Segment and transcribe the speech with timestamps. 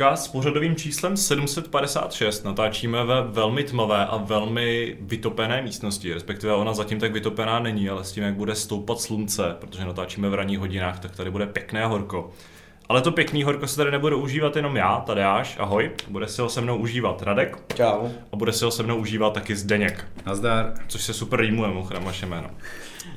[0.00, 6.74] Podcast s pořadovým číslem 756 natáčíme ve velmi tmavé a velmi vytopené místnosti, respektive ona
[6.74, 10.58] zatím tak vytopená není, ale s tím, jak bude stoupat slunce, protože natáčíme v ranních
[10.58, 12.30] hodinách, tak tady bude pěkné a horko.
[12.88, 15.90] Ale to pěkný horko se tady nebude užívat jenom já, Tadeáš, ahoj.
[16.08, 17.58] Bude si ho se mnou užívat Radek.
[17.74, 18.08] Čau.
[18.32, 20.06] A bude si ho se mnou užívat taky Zdeněk.
[20.26, 20.74] Nazdar.
[20.88, 22.50] Což se super rýmuje, mimochodem, vaše jméno.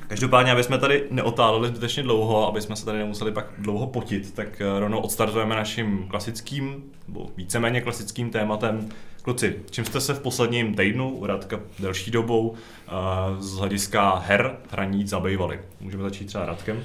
[0.08, 4.34] Každopádně, aby jsme tady neotáleli zbytečně dlouho, aby jsme se tady nemuseli pak dlouho potit,
[4.34, 8.88] tak eh, rovnou odstartujeme naším klasickým, nebo víceméně klasickým tématem.
[9.22, 12.90] Kluci, čím jste se v posledním týdnu, u Radka delší dobou, eh,
[13.38, 15.60] z hlediska her hraní zabývali?
[15.80, 16.82] Můžeme začít třeba Radkem.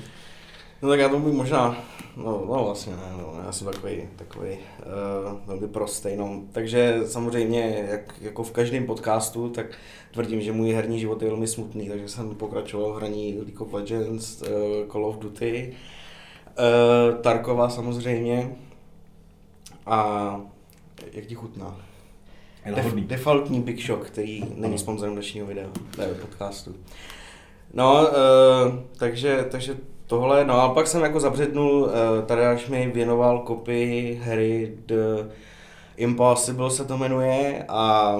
[0.81, 1.77] No tak já to bych možná,
[2.17, 6.41] no, no vlastně ne, no, já jsem takový, takový uh, velmi prostý, no.
[6.51, 9.65] Takže samozřejmě, jak, jako v každém podcastu, tak
[10.11, 13.73] tvrdím, že můj herní život je velmi smutný, takže jsem pokračoval v hraní League of
[13.73, 14.47] Legends, uh,
[14.91, 15.73] Call of Duty,
[16.59, 18.55] uh, Tarkova samozřejmě
[19.85, 20.41] a
[21.11, 21.75] jak ti chutná?
[22.75, 26.75] Def, defaultní Big Shock, který není sponzorem dnešního videa, ne, podcastu.
[27.73, 29.77] No, uh, takže, takže
[30.09, 31.89] tohle, no a pak jsem jako zabřednul,
[32.25, 35.29] tady až mi věnoval kopii hry The
[35.97, 38.15] Impossible se to jmenuje a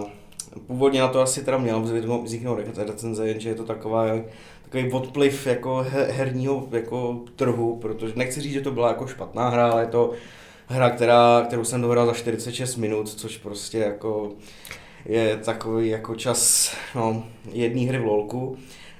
[0.67, 1.81] původně na to asi teda měl
[2.23, 4.05] vzniknout recenze, jenže je to taková
[4.63, 9.71] takový odpliv jako herního jako trhu, protože nechci říct, že to byla jako špatná hra,
[9.71, 10.11] ale je to
[10.67, 14.31] hra, která, kterou jsem dohrál za 46 minut, což prostě jako
[15.05, 18.57] je takový jako čas no, jedné hry v lolku.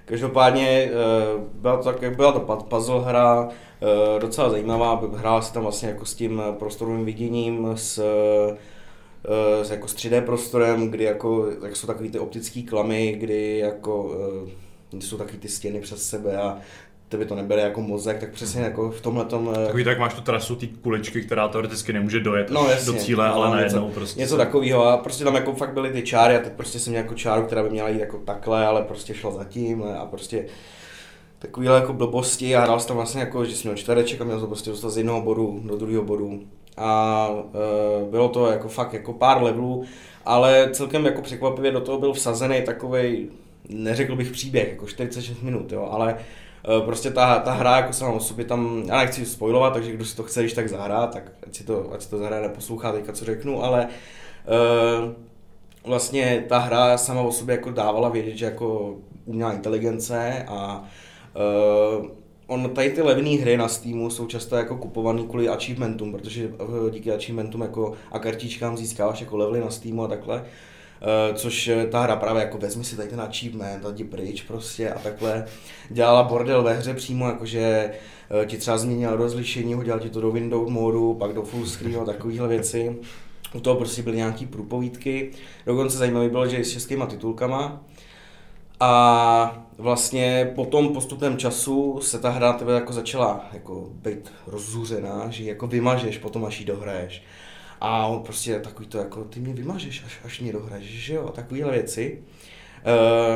[0.09, 0.91] Každopádně eh,
[1.53, 6.05] byla to, tak, byla to puzzle hra, eh, docela zajímavá, hrála se tam vlastně jako
[6.05, 11.87] s tím prostorovým viděním, s, eh, s jako s 3D prostorem, kdy jako, jak jsou
[11.87, 14.11] takový ty optické klamy, kdy jako
[14.99, 16.57] jsou taky ty stěny přes sebe a
[17.09, 19.53] tebe to nebere jako mozek, tak přesně jako v tomhle tom...
[19.65, 23.27] Takový tak máš tu trasu té kuličky, která teoreticky nemůže dojet no, jasně, do cíle,
[23.27, 24.19] no, ale najednou něco, prostě.
[24.19, 27.03] Něco takového a prostě tam jako fakt byly ty čáry a teď prostě jsem měl
[27.03, 30.45] jako čáru, která by měla jít jako takhle, ale prostě šla zatím a prostě
[31.39, 34.39] takovýhle jako blbosti a hrál jsem tam vlastně jako, že jsem měl čtvereček a měl
[34.39, 36.39] to prostě dostat z jednoho bodu do druhého bodu
[36.77, 39.83] a e, bylo to jako fakt jako pár levelů,
[40.25, 43.29] ale celkem jako překvapivě do toho byl vsazený takový,
[43.69, 46.48] neřekl bych příběh, jako 46 minut, jo, ale Eh,
[46.85, 50.15] prostě ta, ta hra jako sama o sobě tam, já nechci spoilovat, takže kdo si
[50.15, 53.13] to chce, když tak zahrá, tak ať si to, ať si to zahraje, neposlouchá teďka,
[53.13, 55.11] co řeknu, ale uh,
[55.83, 60.83] vlastně ta hra sama o sobě jako dávala vědět, že jako umělá inteligence a
[61.99, 62.05] uh,
[62.47, 66.51] on tady ty levné hry na Steamu jsou často jako kupovaný kvůli achievementům, protože
[66.89, 70.41] díky achievementům jako a kartičkám získáváš jako levely na Steamu a takhle.
[70.41, 70.47] Uh,
[71.33, 75.45] což ta hra právě jako vezmi si tady ten achievement, a pryč prostě a takhle
[75.89, 77.91] dělala bordel ve hře přímo, jakože
[78.39, 81.99] uh, ti třeba změnil rozlišení, hodil ti to do window modu, pak do full screen
[82.01, 82.95] a takovéhle věci.
[83.53, 85.31] U toho prostě byly nějaký průpovídky.
[85.65, 87.81] Dokonce zajímavé bylo, že i s českýma titulkama.
[88.79, 95.25] A vlastně po tom postupném času se ta hra tebe jako začala jako být rozzuřená,
[95.29, 97.23] že jako vymažeš potom, až ji dohraješ.
[97.81, 101.29] A on prostě takový to jako, ty mě vymažeš, až, až mě dohraješ, že jo,
[101.29, 102.19] takovýhle věci.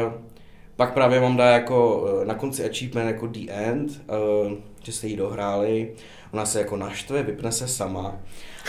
[0.06, 0.14] Uh,
[0.76, 4.52] pak právě mám dá jako uh, na konci achievement jako the end, uh,
[4.84, 5.92] že jste jí dohráli,
[6.34, 8.16] ona se jako naštve, vypne se sama.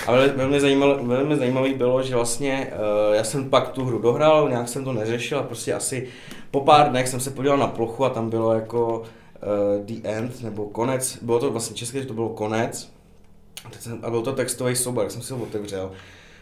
[0.07, 4.49] A velmi zajímavé, velmi zajímavý bylo, že vlastně uh, já jsem pak tu hru dohrál,
[4.49, 6.09] nějak jsem to neřešil a prostě asi
[6.51, 9.03] po pár dnech jsem se podíval na plochu a tam bylo jako
[9.85, 12.94] the end, nebo konec, bylo to vlastně české, že to bylo konec,
[13.64, 15.91] a, a byl to textový soubor, jak jsem si ho otevřel.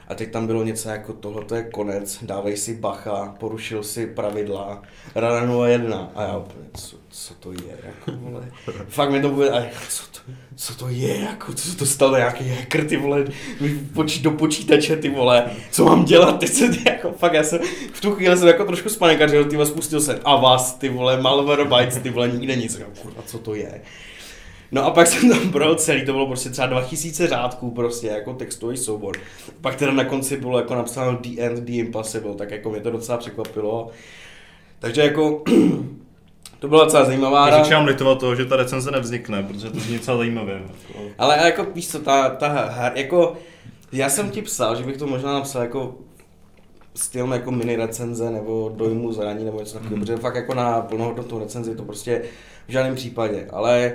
[0.08, 4.82] A teď tam bylo něco jako tohle je konec, dávej si bacha, porušil si pravidla,
[5.14, 6.10] rada jedna.
[6.14, 8.52] A já úplně, co, co to je, jako vole.
[8.88, 12.16] Fakt mi to bude, a co to, co to je, jako, co se to stalo,
[12.16, 13.25] nějaký hacker, ty vole,
[13.94, 17.58] poč, do počítače, ty vole, co mám dělat, teď se, jako, fakt, já jsem,
[17.92, 21.20] v tu chvíli jsem jako trošku spanikařil, ty vole, spustil se, a vás, ty vole,
[21.20, 23.82] Malwarebytes, ty vole, nikde nic, jako, kurva, co to je.
[24.72, 28.34] No a pak jsem tam projel celý, to bylo prostě třeba 2000 řádků prostě jako
[28.34, 29.16] textový soubor.
[29.60, 32.90] Pak teda na konci bylo jako napsáno The End, The Impossible, tak jako mě to
[32.90, 33.90] docela překvapilo.
[34.78, 35.42] Takže jako
[36.58, 37.58] to byla docela zajímavá hra.
[37.58, 40.62] Začínám litovat toho, že ta recenze nevznikne, protože to zní docela zajímavě.
[41.18, 43.36] Ale jako víš co, ta, ta hra, jako
[43.92, 45.94] já jsem ti psal, že bych to možná napsal jako
[46.94, 50.02] styl jako mini recenze nebo dojmu zraní nebo něco takového, mm.
[50.02, 52.22] protože fakt jako na plnohodnotnou recenzi to prostě
[52.68, 53.92] v žádném případě, ale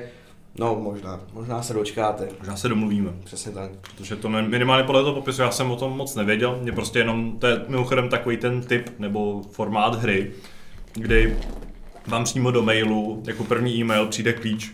[0.59, 1.19] No, možná.
[1.33, 2.27] Možná se dočkáte.
[2.39, 3.11] Možná se domluvíme.
[3.23, 3.71] Přesně tak.
[3.97, 6.59] Protože to minimálně podle toho popisu já jsem o tom moc nevěděl.
[6.61, 10.31] Mě prostě jenom, to je mimochodem takový ten typ nebo formát hry,
[10.93, 11.37] kdy
[12.07, 14.71] vám přímo do mailu, jako první e-mail, přijde klíč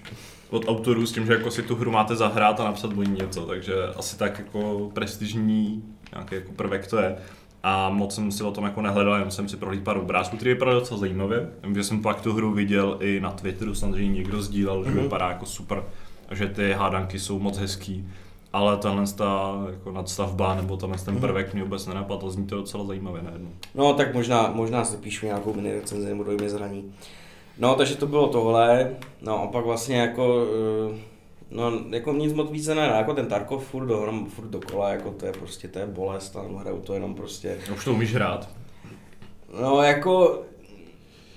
[0.50, 3.15] od autorů s tím, že jako si tu hru máte zahrát a napsat o ní
[3.21, 5.83] něco, takže asi tak jako prestižní
[6.13, 7.15] nějaký jako prvek to je.
[7.63, 10.51] A moc jsem si o tom jako nehledal, jenom jsem si prohlídl pár obrázků, který
[10.54, 11.50] vypadá docela zajímavě.
[11.63, 14.86] Vím, že jsem pak tu hru viděl i na Twitteru, samozřejmě někdo sdílel, mm-hmm.
[14.86, 15.00] že Mhm.
[15.04, 15.83] vypadá jako super,
[16.30, 18.07] a že ty hádanky jsou moc hezký.
[18.54, 21.21] Ale tenhle ta jako nadstavba nebo tenhle ten Mhm.
[21.21, 23.50] prvek mě vůbec nenapadl, zní to docela zajímavě najednou.
[23.75, 26.94] No, tak možná, možná si píšu nějakou mini recenzi nebo dojmě zraní.
[27.59, 28.89] No, takže to bylo tohle.
[29.21, 30.45] No a pak vlastně jako,
[30.94, 31.12] eh,
[31.53, 35.25] no jako nic moc více ne, jako ten Tarkov furt, do, furt dokola, jako to
[35.25, 37.57] je prostě, to je bolest, a hraju to jenom prostě.
[37.73, 38.50] Už to umíš hrát.
[39.61, 40.44] No jako,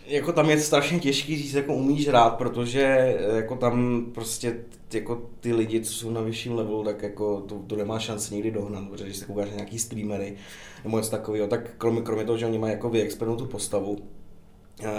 [0.07, 4.57] jako tam je strašně těžký říct, jako umíš hrát, protože jako tam prostě
[4.93, 8.51] jako ty lidi, co jsou na vyšším levelu, tak jako to, to nemá šanci nikdy
[8.51, 10.37] dohnat, protože když se koukáš na nějaký streamery
[10.85, 13.99] nebo něco takového, tak kromě, kromě toho, že oni mají jako vyexpertnou tu postavu,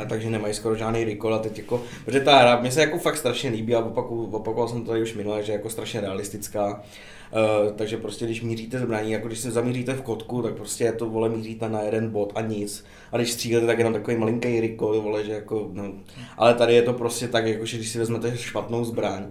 [0.09, 3.18] takže nemají skoro žádný recall a teď jako, protože ta hra mě se jako fakt
[3.18, 6.83] strašně líbí a opaku, opakoval jsem to tady už minule, že je jako strašně realistická,
[7.31, 10.91] Uh, takže prostě když míříte zbraní, jako když se zamíříte v kotku, tak prostě je
[10.91, 12.85] to vole míříte na jeden bod a nic.
[13.12, 15.94] A když střílíte, tak jenom takový malinký recoil, vole, že jako, no.
[16.38, 19.27] Ale tady je to prostě tak, jako že když si vezmete špatnou zbraň,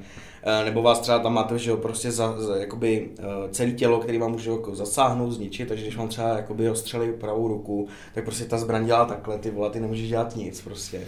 [0.64, 4.19] nebo vás třeba tam máte, že jo, prostě za, za jakoby uh, celé tělo, který
[4.19, 8.44] vám může jako zasáhnout, zničit, takže když vám třeba jakoby ostřelí pravou ruku, tak prostě
[8.44, 11.00] ta zbraň dělá takhle, ty vole, ty nemůžeš dělat nic prostě.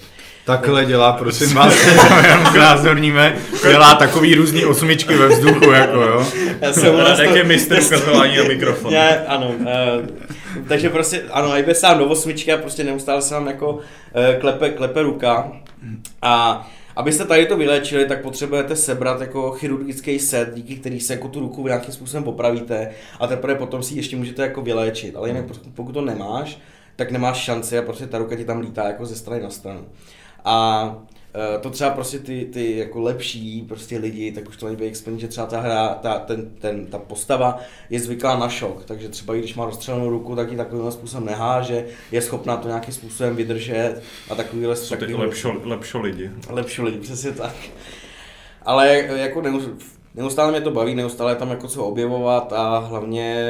[0.47, 1.87] Takhle dělá, prosím vás,
[2.23, 6.27] jenom znázorníme, dělá takový různý osmičky ve vzduchu, jako jo.
[6.61, 8.93] Já jsem nás Tak je mistr ukazování na mikrofon.
[8.93, 9.49] Ne, ano.
[9.49, 9.67] Uh,
[10.69, 13.81] takže prostě, ano, jde sám do osmičky a prostě neustále se vám jako uh,
[14.41, 15.53] klepe, klepe ruka.
[16.23, 16.67] A
[16.99, 21.41] abyste tady to vylečili, tak potřebujete sebrat jako chirurgický set, díky který se jako tu
[21.41, 22.91] ruku nějakým způsobem popravíte
[23.21, 25.17] a teprve potom si ji ještě můžete jako vyléčit.
[25.17, 26.59] Ale jinak pokud- pokud to nemáš,
[26.97, 29.85] tak nemáš šanci a prostě ta ruka ti tam lítá jako ze strany na stranu.
[30.45, 30.97] A
[31.61, 35.29] to třeba prostě ty, ty jako lepší prostě lidi, tak už to není experiment, že
[35.29, 37.59] třeba ta hra, ta, ten, ten, ta postava
[37.91, 41.27] je zvyklá na šok, takže třeba i když má rozstřelenou ruku, tak ji takovým způsobem
[41.27, 46.31] neháže, je schopná to nějakým způsobem vydržet a takovýhle Jsou ty takovýhle- lepšo, lepšo lidi.
[46.51, 47.55] lepší lidi, přesně tak.
[48.63, 49.71] Ale jako neus-
[50.19, 53.47] neustále mě to baví, neustále je tam jako co objevovat a hlavně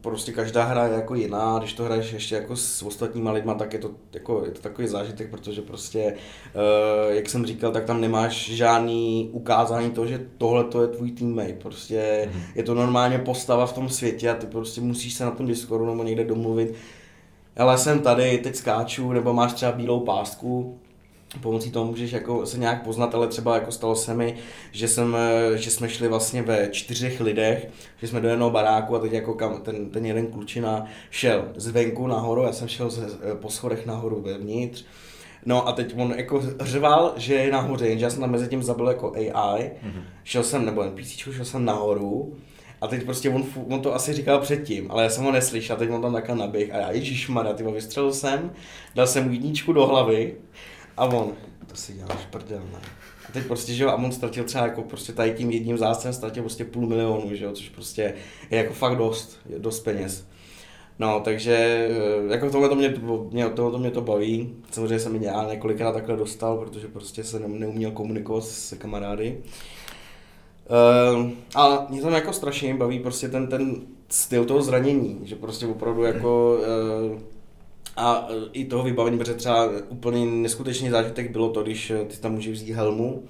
[0.00, 3.72] prostě každá hra je jako jiná, když to hraješ ještě jako s ostatníma lidma, tak
[3.72, 6.14] je to, jako, je to takový zážitek, protože prostě,
[6.54, 11.10] uh, jak jsem říkal, tak tam nemáš žádný ukázání toho, že tohle to je tvůj
[11.10, 12.42] teammate, prostě Mhm.
[12.54, 15.86] je to normálně postava v tom světě a ty prostě musíš se na tom Discordu
[15.86, 16.74] nebo někde domluvit,
[17.56, 20.78] ale jsem tady, teď skáču, nebo máš třeba bílou pástku,
[21.40, 24.36] pomocí toho můžeš jako se nějak poznat, ale třeba jako stalo se mi,
[24.72, 27.68] že, jsem, eh, že jsme šli vlastně ve čtyřech lidech,
[28.00, 32.06] že jsme do jednoho baráku a teď jako kam, ten, ten jeden klučina šel zvenku
[32.06, 34.84] nahoru, já jsem šel ze, eh, po schodech nahoru vevnitř,
[35.46, 38.62] No a teď on jako řval, že je nahoře, jenže já jsem tam mezi tím
[38.62, 40.02] zabil jako AI, mm-hmm.
[40.24, 42.36] šel jsem, nebo NPC, šel jsem nahoru
[42.80, 45.90] a teď prostě on, on to asi říkal předtím, ale já jsem ho neslyšel, teď
[45.90, 48.52] on tam takhle naběh a já, ježišmarja, ty vystřelil jsem,
[48.94, 50.34] dal jsem mu jedničku do hlavy
[50.96, 51.32] a on,
[51.66, 52.80] to si děláš prdel, ne?
[53.28, 56.12] A teď prostě, že jo, a on ztratil třeba jako prostě tady tím jedním zástem
[56.12, 58.14] ztratil prostě půl milionu, že jo, což prostě
[58.50, 60.26] je jako fakt dost, je dost peněz.
[60.98, 61.54] No, takže
[61.90, 62.94] eh, jako tohle to mě,
[63.30, 64.54] mě, tohle to mě to baví.
[64.70, 69.38] Samozřejmě jsem já několikrát takhle dostal, protože prostě se ne- neuměl komunikovat se kamarády.
[70.70, 75.66] Uh, a mě tam jako strašně baví prostě ten, ten styl toho zranění, že prostě
[75.66, 76.58] opravdu jako
[77.12, 77.20] uh,
[78.00, 82.16] a eh, i toho vybavení, protože třeba úplně neskutečný zážitek bylo to, když eh, ty
[82.16, 83.24] tam můžeš vzít helmu,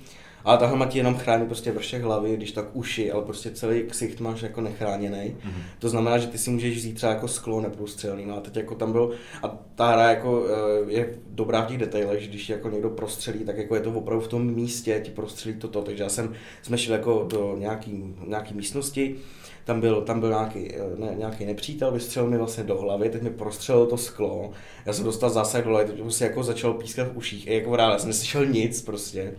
[0.45, 3.83] ale ta helma ti jenom chrání prostě vršek hlavy, když tak uši, ale prostě celý
[3.83, 5.37] ksicht máš jako nechráněný.
[5.45, 5.63] Mhm.
[5.79, 8.27] To znamená, že ty si můžeš vzít třeba jako sklo neprůstřelný.
[8.27, 9.13] No a teď jako tam byl,
[9.43, 13.39] a ta hra jako eh, je dobrá v těch detailech, že když jako někdo prostřelí,
[13.39, 15.83] tak jako je to opravdu v tom místě, ti prostřelí toto.
[15.83, 19.17] Takže já jsem, jsme šli jako do nějaký, nějaký místnosti,
[19.65, 23.23] tam byl, tam byl nějaký, eh, ne, nějaký nepřítel, vystřelil mi vlastně do hlavy, teď
[23.23, 24.51] mi prostřelil to sklo,
[24.87, 27.77] já jsem dostal zásah do hlavy, teď si jako začal pískat v uších, i jako
[27.77, 29.33] já jsem neslyšel nic prostě.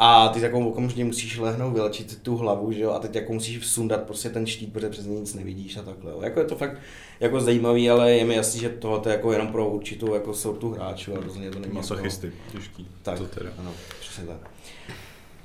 [0.00, 3.58] A ty jako okamžitě musíš lehnout, vylečit tu hlavu, že jo, a teď jako musíš
[3.58, 6.12] vsundat prostě ten štít, protože přes nic nevidíš a takhle.
[6.12, 6.22] Jo.
[6.22, 6.78] Jako je to fakt
[7.20, 10.70] jako zajímavý, ale je mi jasný, že tohle je jako jenom pro určitou jako sortu
[10.70, 11.76] hráčů a rozhodně to není jako...
[11.76, 12.88] Masochisty, těžký.
[13.02, 13.50] Tak, To teda.
[13.58, 14.50] ano, přesně tak.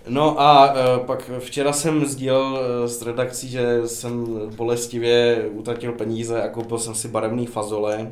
[0.08, 2.42] No a uh, pak včera jsem sdílel
[2.82, 8.12] uh, s redakcí, že jsem bolestivě utratil peníze a koupil jsem si barevný fazole,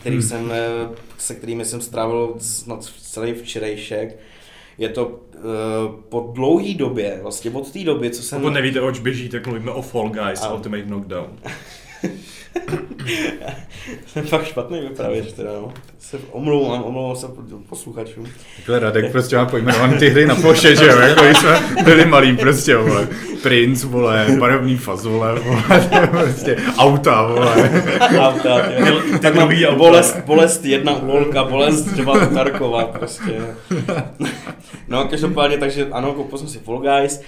[0.00, 0.22] který Hmm.
[0.28, 4.18] jsem, uh, se kterými jsem strávil snad celý včerejšek.
[4.78, 5.12] Je to uh,
[6.08, 8.40] po dlouhý době, vlastně od té doby, co jsem...
[8.40, 10.54] Pokud nevíte, oč běží, tak mluvíme o Fall Guys Ano.
[10.54, 11.38] Ultimate Knockdown.
[14.06, 15.72] Jsem fakt špatný vypravěč teda, no.
[15.98, 17.26] Se omlouvám, omlouvám se
[17.68, 18.26] posluchačům.
[18.56, 22.06] Takhle Radek prostě má pojmenovaný ty hry na ploše, že jo, jako když jsme byli
[22.06, 23.08] malí prostě, vole.
[23.42, 25.62] Prince, vole, barevný fazole, vole,
[26.10, 27.84] prostě auta, vole.
[28.18, 33.40] Auta, ty, tak mám bolest, bolest jedna u Lolka, bolest dva u Tarkova, prostě.
[34.88, 37.20] No, každopádně, takže ano, koupil jsem si Fall Guys.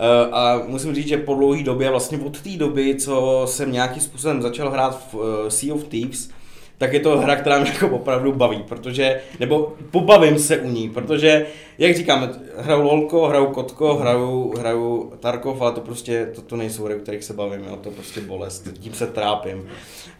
[0.00, 4.02] Eh, a musím říct, že po dlouhé době, vlastně od té doby, co jsem nějakým
[4.02, 5.16] způsobem začal hrát v
[5.46, 6.30] eh, Sea of Thieves,
[6.78, 10.90] tak je to hra, která mě jako opravdu baví, protože, nebo pobavím se u ní,
[10.90, 11.46] protože,
[11.78, 16.84] jak říkám, hraju Lolko, hraju Kotko, hraju, hraju Tarkov, ale to prostě, to, to nejsou
[16.84, 19.68] hry, kterých se bavím, jo, to prostě bolest, tím se trápím.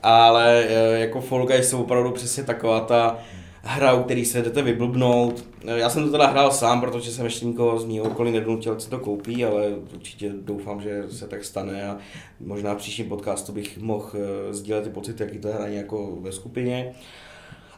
[0.02, 3.18] Ale eh, jako Fall Guys jsou opravdu přesně taková ta,
[3.62, 5.44] hra, u který se jdete vyblbnout.
[5.64, 8.90] Já jsem to teda hrál sám, protože jsem ještě nikoho z mého okolí nedonutil, co
[8.90, 11.98] to koupí, ale určitě doufám, že se tak stane a
[12.40, 16.32] možná v příštím podcastu bych mohl eh, sdílet ty pocity, jaký to hraní jako ve
[16.32, 16.92] skupině.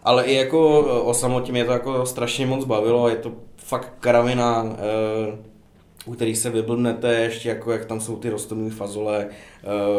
[0.05, 3.93] Ale i jako eh, o samotě mě to jako strašně moc bavilo, je to fakt
[4.01, 5.39] karavina, eh,
[6.07, 9.29] u kterých se vyblbnete, ještě jako jak tam jsou ty rostlinné fazole,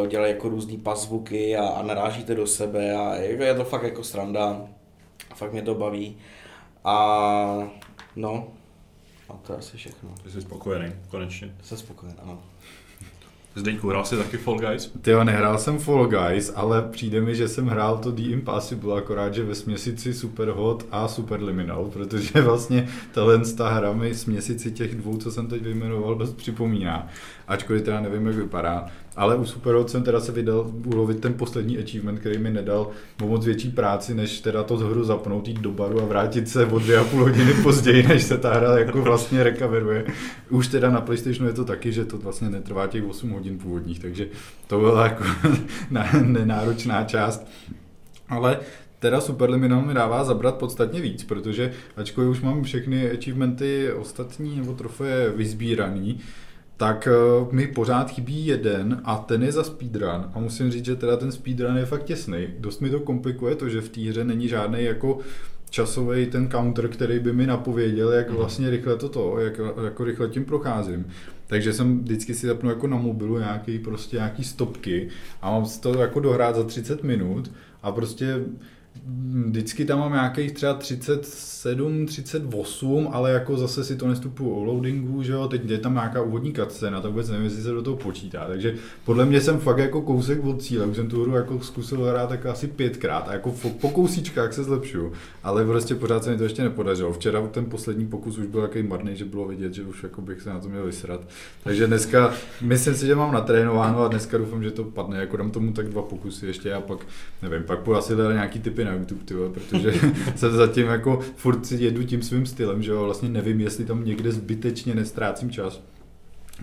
[0.07, 4.03] dělají jako různý pasvuky a, a narážíte do sebe a je, je to fakt jako
[4.03, 4.67] sranda
[5.35, 6.17] fakt mě to baví.
[6.83, 7.57] A
[8.15, 8.47] no,
[9.29, 10.09] a to je asi všechno.
[10.27, 11.55] Jsi spokojený, konečně.
[11.61, 12.39] Jsem spokojený, ano.
[13.55, 14.91] Zdeňku, hrál jsi taky Fall Guys?
[15.01, 19.33] Ty nehrál jsem Fall Guys, ale přijde mi, že jsem hrál to The Impossible, akorát,
[19.33, 25.17] že ve směsici Superhot a Superliminal, protože vlastně tahle ta hra mi směsici těch dvou,
[25.17, 27.07] co jsem teď vyjmenoval, dost připomíná.
[27.47, 28.85] Ačkoliv teda nevím, jak vypadá.
[29.15, 32.89] Ale u Superhot jsem teda se vydal ulovit ten poslední achievement, který mi nedal
[33.21, 36.65] moc větší práci, než teda to z hru zapnout, jít do baru a vrátit se
[36.65, 40.05] o dvě a půl hodiny později, než se ta hra jako vlastně recoveruje.
[40.49, 43.99] Už teda na PlayStationu je to taky, že to vlastně netrvá těch 8 hodin původních,
[43.99, 44.27] takže
[44.67, 45.23] to byla jako
[46.21, 47.47] nenáročná část.
[48.29, 48.59] Ale
[49.03, 54.73] teda Superliminal mi dává zabrat podstatně víc, protože ačkoliv už mám všechny achievementy ostatní nebo
[54.73, 56.19] trofeje vyzbíraný,
[56.83, 60.95] tak uh, mi pořád chybí jeden a ten je za speedrun a musím říct, že
[60.95, 62.47] teda ten speedrun je fakt těsný.
[62.59, 65.19] Dost mi to komplikuje to, že v té hře není žádný jako
[65.69, 68.37] časový ten counter, který by mi napověděl, jak mhm.
[68.37, 71.05] vlastně rychle toto, jak jako rychle tím procházím.
[71.47, 75.09] Takže jsem vždycky si zapnu jako na mobilu nějaký prostě nějaký stopky
[75.41, 77.51] a mám to jako dohrát za 30 minut
[77.83, 78.39] a prostě
[79.45, 85.23] vždycky tam mám nějakých třeba 37, 38, ale jako zase si to nestupuju o loadingu,
[85.23, 87.97] že jo, teď je tam nějaká úvodní cutscene, tak vůbec nevím, jestli se do toho
[87.97, 91.59] počítá, takže podle mě jsem fakt jako kousek od cíle, už jsem tu hru jako
[91.59, 95.11] zkusil hrát tak asi pětkrát a jako po kousíčkách se zlepšuju,
[95.43, 97.13] ale prostě pořád se mi to ještě nepodařilo.
[97.13, 100.41] Včera ten poslední pokus už byl takový marný, že bylo vidět, že už jako bych
[100.41, 101.21] se na to měl vysrat.
[101.63, 105.51] Takže dneska myslím si, že mám natrénováno a dneska doufám, že to padne, jako dám
[105.51, 106.99] tomu tak dva pokusy ještě a pak
[107.41, 109.93] nevím, pak půjdu asi nějaký typy na YouTube, tyhle, protože
[110.35, 114.31] se zatím jako furt jedu tím svým stylem, že jo, vlastně nevím, jestli tam někde
[114.31, 115.83] zbytečně nestrácím čas.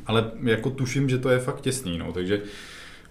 [0.07, 2.43] Ale jako tuším, že to je fakt těsný, no, takže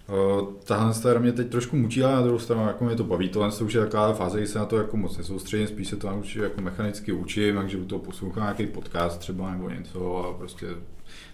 [0.09, 3.29] Uh, tahle hra mě teď trošku mučí, ale na druhou stranu jako mě to baví.
[3.29, 6.09] Tohle už je taková fáze, kdy se na to jako moc nesoustředím, spíš se to
[6.09, 10.67] naučím, jako mechanicky učím, takže u toho poslouchám nějaký podcast třeba nebo něco a prostě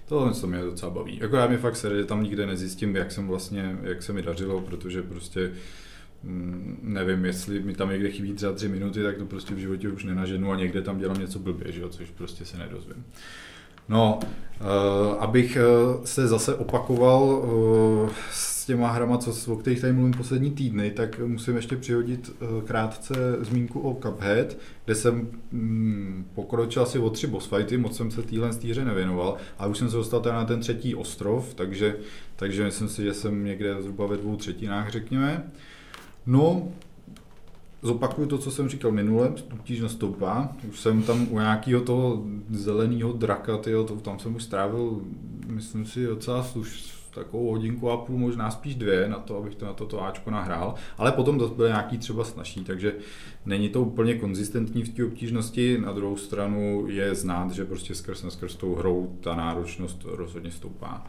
[0.08, 1.20] tohle to mě docela baví.
[1.22, 4.22] Jako já mi fakt se, že tam nikde nezjistím, jak jsem vlastně, jak se mi
[4.22, 5.52] dařilo, protože prostě
[6.82, 10.04] nevím, jestli mi tam někde chybí třeba tři minuty, tak to prostě v životě už
[10.04, 13.06] nenaženu a někde tam dělám něco blbě, že jo, což prostě se nedozvím.
[13.90, 15.58] No, uh, abych
[15.98, 20.92] uh, se zase opakoval uh, s těma hrama, co, o kterých tady mluvím poslední týdny,
[20.92, 27.28] tak musím ještě přihodit krátce zmínku o Cuphead, kde jsem um, pokročil asi o tři
[27.28, 30.46] boss fighty, moc jsem se téhle stýře nevěnoval, a už jsem se dostal teda na
[30.46, 31.96] ten třetí ostrov, takže,
[32.36, 35.52] takže myslím si, že jsem někde zhruba ve dvou třetinách, řekněme.
[36.28, 36.68] No,
[37.82, 40.56] zopakuju to, co jsem říkal minule, obtížnost stoupá.
[40.70, 45.02] Už jsem tam u nějakého toho zeleného draka, tyjo, to, tam jsem už strávil,
[45.48, 49.66] myslím si, docela sluš, takovou hodinku a půl, možná spíš dvě na to, abych to
[49.66, 52.94] na toto Ačko nahrál, ale potom to byl nějaký třeba snažší, takže
[53.46, 58.24] není to úplně konzistentní v té obtížnosti, na druhou stranu je znát, že prostě skrz
[58.24, 61.06] na skrz tou hrou ta náročnost rozhodně stoupá.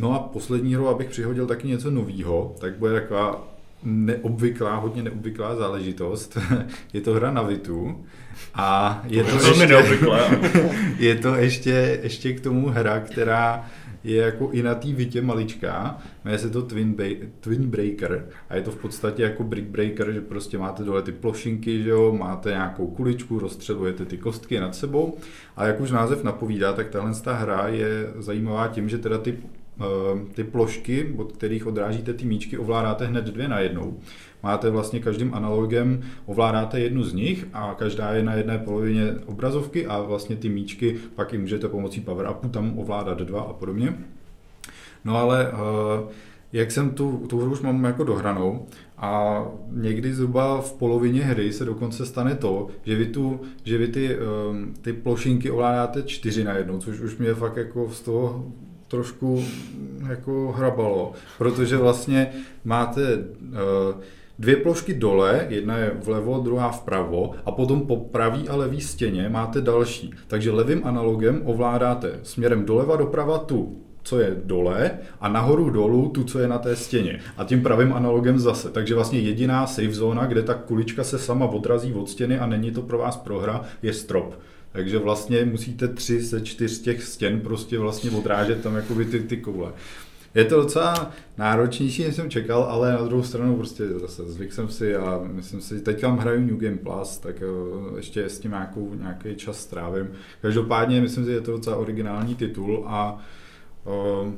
[0.00, 3.48] No a poslední hrou, abych přihodil taky něco nového, tak bude taková
[3.82, 6.38] neobvyklá, hodně neobvyklá záležitost.
[6.92, 8.04] je to hra na Vitu
[8.54, 10.40] a je to, to ještě, neobvyklé.
[10.98, 13.70] je to ještě, ještě k tomu hra, která
[14.04, 18.56] je jako i na té vitě maličká, jmenuje se to Twin, ba- Twin Breaker a
[18.56, 22.16] je to v podstatě jako Brick Breaker, že prostě máte dole ty plošinky, že jo,
[22.18, 25.18] máte nějakou kuličku, rozstřelujete ty kostky nad sebou
[25.56, 29.38] a jak už název napovídá, tak tahle ta hra je zajímavá tím, že teda ty
[30.34, 33.98] ty plošky, od kterých odrážíte ty míčky, ovládáte hned dvě na jednou.
[34.42, 39.86] Máte vlastně každým analogem, ovládáte jednu z nich a každá je na jedné polovině obrazovky
[39.86, 43.94] a vlastně ty míčky pak i můžete pomocí power upu tam ovládat dva a podobně.
[45.04, 46.10] No ale uh,
[46.52, 48.66] jak jsem tu, tu hru už mám jako dohranou
[48.98, 53.88] a někdy zhruba v polovině hry se dokonce stane to, že vy, tu, že vy
[53.88, 54.16] ty,
[54.50, 58.52] um, ty plošinky ovládáte čtyři na jednu, což už mě fakt jako z toho
[58.90, 59.44] trošku
[60.08, 62.32] jako hrabalo, protože vlastně
[62.64, 64.00] máte uh,
[64.38, 69.28] dvě plošky dole, jedna je vlevo, druhá vpravo a potom po pravý a levý stěně
[69.28, 70.14] máte další.
[70.26, 76.24] Takže levým analogem ovládáte směrem doleva doprava tu co je dole a nahoru dolů tu,
[76.24, 77.20] co je na té stěně.
[77.36, 78.70] A tím pravým analogem zase.
[78.70, 82.70] Takže vlastně jediná safe zóna, kde ta kulička se sama odrazí od stěny a není
[82.70, 84.34] to pro vás prohra, je strop.
[84.72, 89.36] Takže vlastně musíte tři ze čtyř těch stěn prostě vlastně odrážet tam jakoby ty, ty
[89.36, 89.72] koule.
[90.34, 94.68] Je to docela náročnější, než jsem čekal, ale na druhou stranu prostě zase zvyk jsem
[94.68, 98.50] si a myslím si, teď tam hraju New Game Plus, tak eh, ještě s tím
[98.50, 100.08] nějakou, nějaký čas strávím.
[100.42, 103.18] Každopádně myslím si, že je to docela originální titul a
[103.84, 104.32] uh,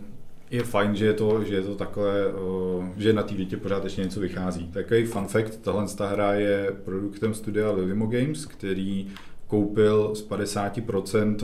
[0.50, 3.84] je fajn, že je to, že je to takhle, uh, že na té dítě pořád
[3.84, 4.68] ještě něco vychází.
[4.68, 9.08] Takový fun fact, tahle hra je produktem studia Lilimo Games, který
[9.52, 11.36] koupil z 50%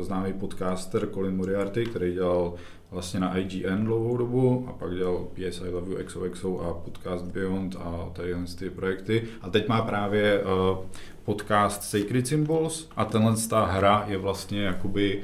[0.00, 2.54] známý podcaster Colin Moriarty, který dělal
[2.90, 7.24] vlastně na IGN dlouhou dobu a pak dělal PS I Love You XOXO a podcast
[7.24, 9.22] Beyond a tady ty projekty.
[9.40, 10.78] A teď má právě uh,
[11.24, 15.22] podcast Sacred Symbols a tenhle ta hra je vlastně jakoby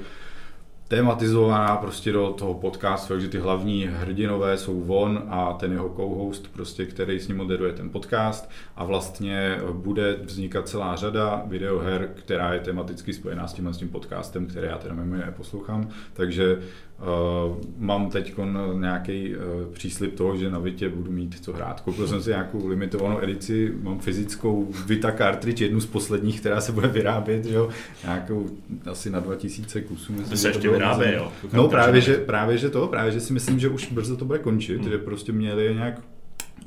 [0.92, 6.52] tematizovaná prostě do toho podcastu, takže ty hlavní hrdinové jsou von a ten jeho co-host,
[6.52, 12.54] prostě, který s ním moderuje ten podcast a vlastně bude vznikat celá řada videoher, která
[12.54, 16.58] je tematicky spojená s tím, s tím podcastem, který já teda mimo poslouchám, takže
[17.02, 18.34] Uh, mám teď
[18.74, 21.80] nějaký uh, příslip toho, že na Vitě budu mít co hrát.
[21.80, 26.72] Koupil jsem si nějakou limitovanou edici, mám fyzickou Vita cartridge, jednu z posledních, která se
[26.72, 27.68] bude vyrábět, jo?
[28.04, 28.46] nějakou
[28.90, 30.12] asi na 2000 kusů.
[30.12, 31.32] Myslím, se ještě vyrábí, jo?
[31.52, 34.38] No právě že, právě že to, právě že si myslím, že už brzo to bude
[34.38, 34.90] končit, hmm.
[34.90, 36.00] že prostě měli nějak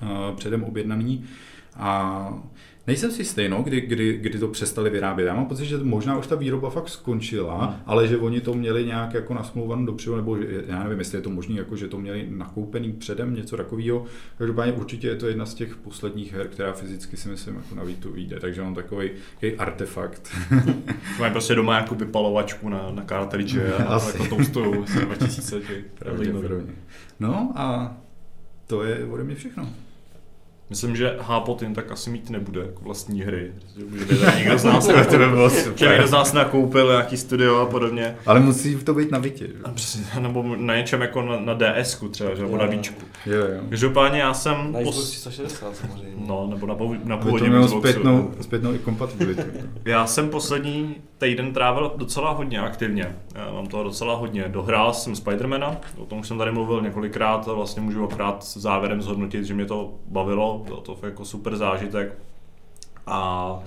[0.01, 1.25] uh, předem objednaný
[1.75, 2.33] a
[2.87, 5.25] Nejsem si stejno, kdy, kdy, kdy to přestali vyrábět.
[5.25, 7.75] Já mám pocit, že možná už ta výroba fakt skončila, hmm.
[7.85, 11.29] ale že oni to měli nějak jako nasmluvanou dopředu, nebo já nevím, jestli je to
[11.29, 14.05] možné, jako že to měli nakoupený předem, něco takového.
[14.37, 17.83] Každopádně určitě je to jedna z těch posledních her, která fyzicky si myslím jako na
[17.83, 19.09] Vítu vyjde, takže mám takový,
[19.57, 20.35] artefakt.
[21.19, 24.21] Mají prostě doma jako vypalovačku na, na cartridge a Asi.
[24.21, 24.71] jako toustou
[25.05, 25.61] 2000.
[27.19, 27.97] No a
[28.67, 29.69] to je ode mě všechno.
[30.69, 33.51] Myslím, že Hápotin tak asi mít nebude jako vlastní hry.
[33.77, 35.89] Že by někdo z nás, to by bylo super.
[35.89, 38.15] někdo z nás nakoupil nějaký studio a podobně.
[38.25, 39.47] Ale musí to být na Vitě.
[39.73, 42.41] Přesně, nebo na něčem jako na, na ds třeba, že?
[42.41, 43.01] nebo na Víčku.
[43.25, 43.61] Jo, jo.
[43.69, 44.71] Každopádně já jsem...
[44.71, 46.13] Na Xbox 360 samozřejmě.
[46.27, 47.79] No, nebo na, na původním Xboxu.
[47.79, 49.41] Zpětnou, zpětnou i kompatibilitu.
[49.85, 53.15] já jsem poslední týden trávil docela hodně aktivně.
[53.35, 54.49] Já mám toho docela hodně.
[54.49, 59.01] Dohrál jsem Spidermana, o tom už jsem tady mluvil několikrát a vlastně můžu akorát závěrem
[59.01, 62.17] zhodnotit, že mě to bavilo, bylo to jako super zážitek.
[63.07, 63.59] A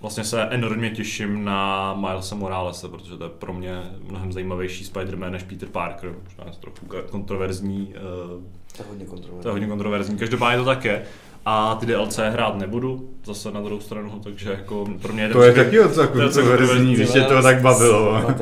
[0.00, 5.30] vlastně se enormně těším na Milesa Moralesa, protože to je pro mě mnohem zajímavější Spider-Man
[5.30, 6.14] než Peter Parker.
[6.24, 7.94] Možná je to trochu kontroverzní.
[8.76, 9.42] To je hodně kontroverzní.
[9.42, 10.18] To je hodně kontroverzní.
[10.18, 11.02] Každopádně to tak je
[11.46, 15.42] a ty DLC hrát nebudu, zase na druhou stranu, takže jako pro mě je to...
[15.42, 18.34] je taky docela kontroverzní, když tě to tak bavilo.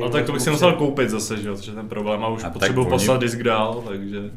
[0.00, 2.44] No tak to bych si musel koupit zase, že jo, protože ten problém a už
[2.52, 4.30] potřebuji poslat disk dál, takže...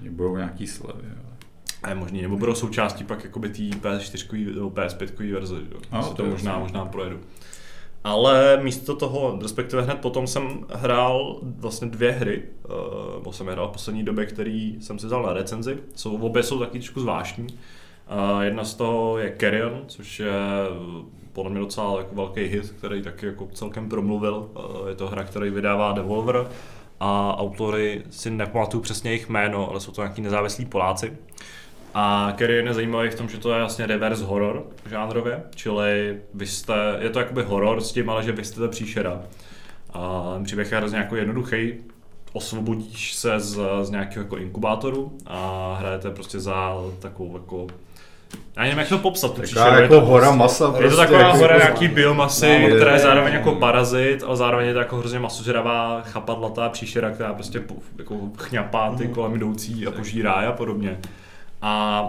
[0.00, 1.27] Oni budou nějaký slevy, jo.
[1.88, 5.80] A je možný, nebo budou součástí pak jakoby tý PS4 nebo PS5 verze, jo.
[5.92, 7.20] No, to, to možná, možná projedu.
[8.04, 13.52] Ale místo toho, respektive hned potom jsem hrál vlastně dvě hry, uh, bo jsem je
[13.52, 15.78] hrál v poslední době, který jsem si vzal na recenzi.
[15.94, 17.46] Jsou, obě jsou taky trošku zvláštní.
[17.46, 22.74] Uh, jedna z toho je Carrion, což je eh, podle mě docela jako velký hit,
[22.78, 24.50] který taky jako celkem promluvil.
[24.88, 26.48] Je to hra, který vydává Devolver
[27.00, 31.16] a autory si nepamatuju přesně jejich jméno, ale jsou to nějaký nezávislí Poláci.
[31.94, 36.46] A Carrion je zajímavý v tom, že to je vlastně reverse horror žánrově, čili vy
[36.46, 39.22] jste, je to jakoby horor s tím, ale že vy jste ta příšera.
[39.92, 41.74] A ten příběh je hrozně jako jednoduchý,
[42.32, 47.66] osvobodíš se z, z nějakého jako inkubátoru a hrajete prostě za takovou jako
[48.56, 49.64] já nevím, jak to popsat, tu příšeru.
[49.64, 50.64] jako je to, hora masa.
[50.64, 54.36] Je prostě, to taková jako hora nějaký biomasy, no, která je zároveň jako parazit, ale
[54.36, 57.62] zároveň je to jako hrozně masožravá, chapadlatá příšera, která prostě
[57.98, 60.98] jako chňapá ty kolem jdoucí a požírá a podobně.
[61.62, 62.02] A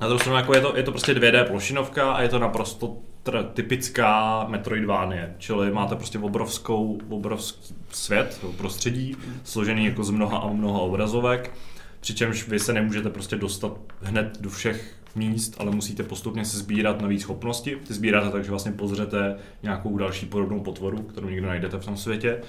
[0.00, 2.96] na druhou stranu jako je, to, je to prostě 2D plošinovka a je to naprosto
[3.24, 10.48] tra- typická Metroidvanie, čili máte prostě obrovskou, obrovský svět, prostředí, složený jako z mnoha a
[10.48, 11.52] mnoha obrazovek,
[12.00, 17.00] přičemž vy se nemůžete prostě dostat hned do všech míst, ale musíte postupně se sbírat
[17.00, 17.76] nové schopnosti.
[17.86, 21.96] Ty sbíráte tak, že vlastně pozřete nějakou další podobnou potvoru, kterou nikdo najdete v tom
[21.96, 22.40] světě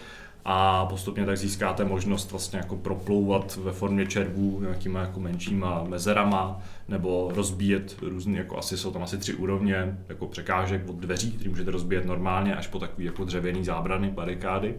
[0.45, 6.61] a postupně tak získáte možnost vlastně jako proplouvat ve formě červů nějakýma jako menšíma mezerama
[6.87, 11.49] nebo rozbíjet různý, jako asi jsou tam asi tři úrovně jako překážek od dveří, které
[11.49, 14.75] můžete rozbíjet normálně až po takový jako dřevěný zábrany, barikády.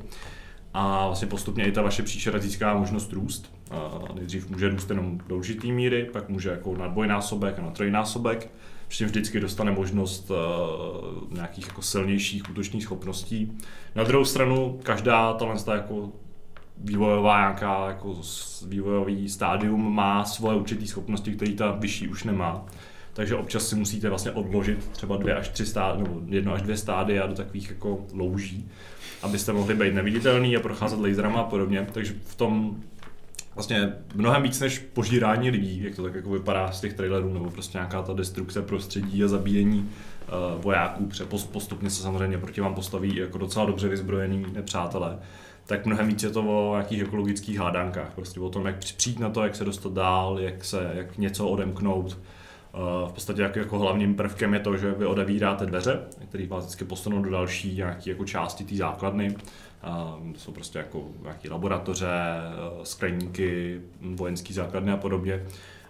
[0.75, 3.55] A vlastně postupně i ta vaše příšera získá možnost růst.
[3.71, 7.71] A nejdřív může růst jenom do určitý míry, pak může jako na dvojnásobek a na
[7.71, 8.51] trojnásobek
[8.93, 10.37] že vždycky dostane možnost uh,
[11.35, 13.53] nějakých jako silnějších útočních schopností.
[13.95, 16.13] Na druhou stranu, každá tahle jako
[16.77, 18.21] vývojová nějaká jako
[18.67, 22.67] vývojový stádium má svoje určité schopnosti, které ta vyšší už nemá.
[23.13, 26.77] Takže občas si musíte vlastně odložit třeba dvě až tři stády, nebo jedno až dvě
[26.77, 28.69] stády a do takových jako louží,
[29.23, 31.87] abyste mohli být neviditelný a procházet laserama a podobně.
[31.93, 32.77] Takže v tom
[33.55, 37.51] vlastně mnohem víc než požírání lidí, jak to tak jako vypadá z těch trailerů, nebo
[37.51, 41.09] prostě nějaká ta destrukce prostředí a zabíjení uh, vojáků,
[41.53, 45.19] postupně se samozřejmě proti vám postaví jako docela dobře vyzbrojení nepřátelé,
[45.67, 49.31] tak mnohem víc je to o nějakých ekologických hádankách, prostě o tom, jak přijít na
[49.31, 52.19] to, jak se dostat dál, jak, se, jak něco odemknout.
[52.75, 56.65] Uh, v podstatě jako, jako hlavním prvkem je to, že vy odevíráte dveře, které vás
[56.65, 59.37] vždycky posunou do další nějaké jako části té základny
[60.37, 65.43] jsou prostě jako nějaké laboratoře, eh, skleníky, vojenský základny a podobně.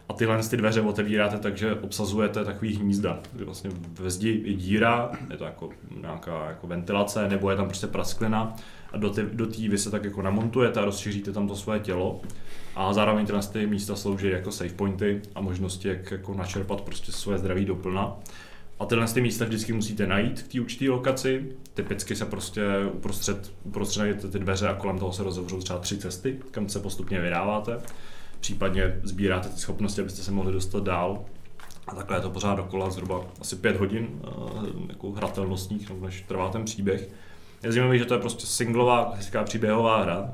[0.08, 4.54] A tyhle ty dveře otevíráte tak, že obsazujete takový hnízda, kdy vlastně ve zdi je
[4.54, 5.68] díra, je to jako
[6.00, 8.56] nějaká jako ventilace, nebo je tam prostě prasklina
[8.92, 12.20] a do té do vy se tak jako namontujete a rozšíříte tam to svoje tělo.
[12.76, 17.12] A zároveň tyhle ty místa slouží jako save pointy a možnosti, jak jako načerpat prostě
[17.12, 18.16] svoje zdraví doplna.
[18.82, 21.56] A tyhle ty místa vždycky musíte najít v té určité lokaci.
[21.74, 26.38] Typicky se prostě uprostřed, uprostřed ty dveře a kolem toho se rozevřou třeba tři cesty,
[26.50, 27.78] kam se postupně vydáváte.
[28.40, 31.24] Případně sbíráte ty schopnosti, abyste se mohli dostat dál.
[31.86, 36.48] A takhle je to pořád dokola, zhruba asi pět hodin uh, jako hratelnostních, než trvá
[36.48, 37.08] ten příběh.
[37.62, 40.32] Je zajímavé, že to je prostě singlová, klasická příběhová hra.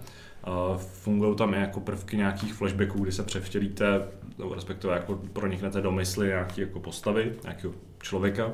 [0.77, 4.03] Fungují tam i jako prvky nějakých flashbacků, kdy se převtělíte,
[4.39, 8.51] nebo respektive jako proniknete do mysli nějaké jako postavy, nějakého člověka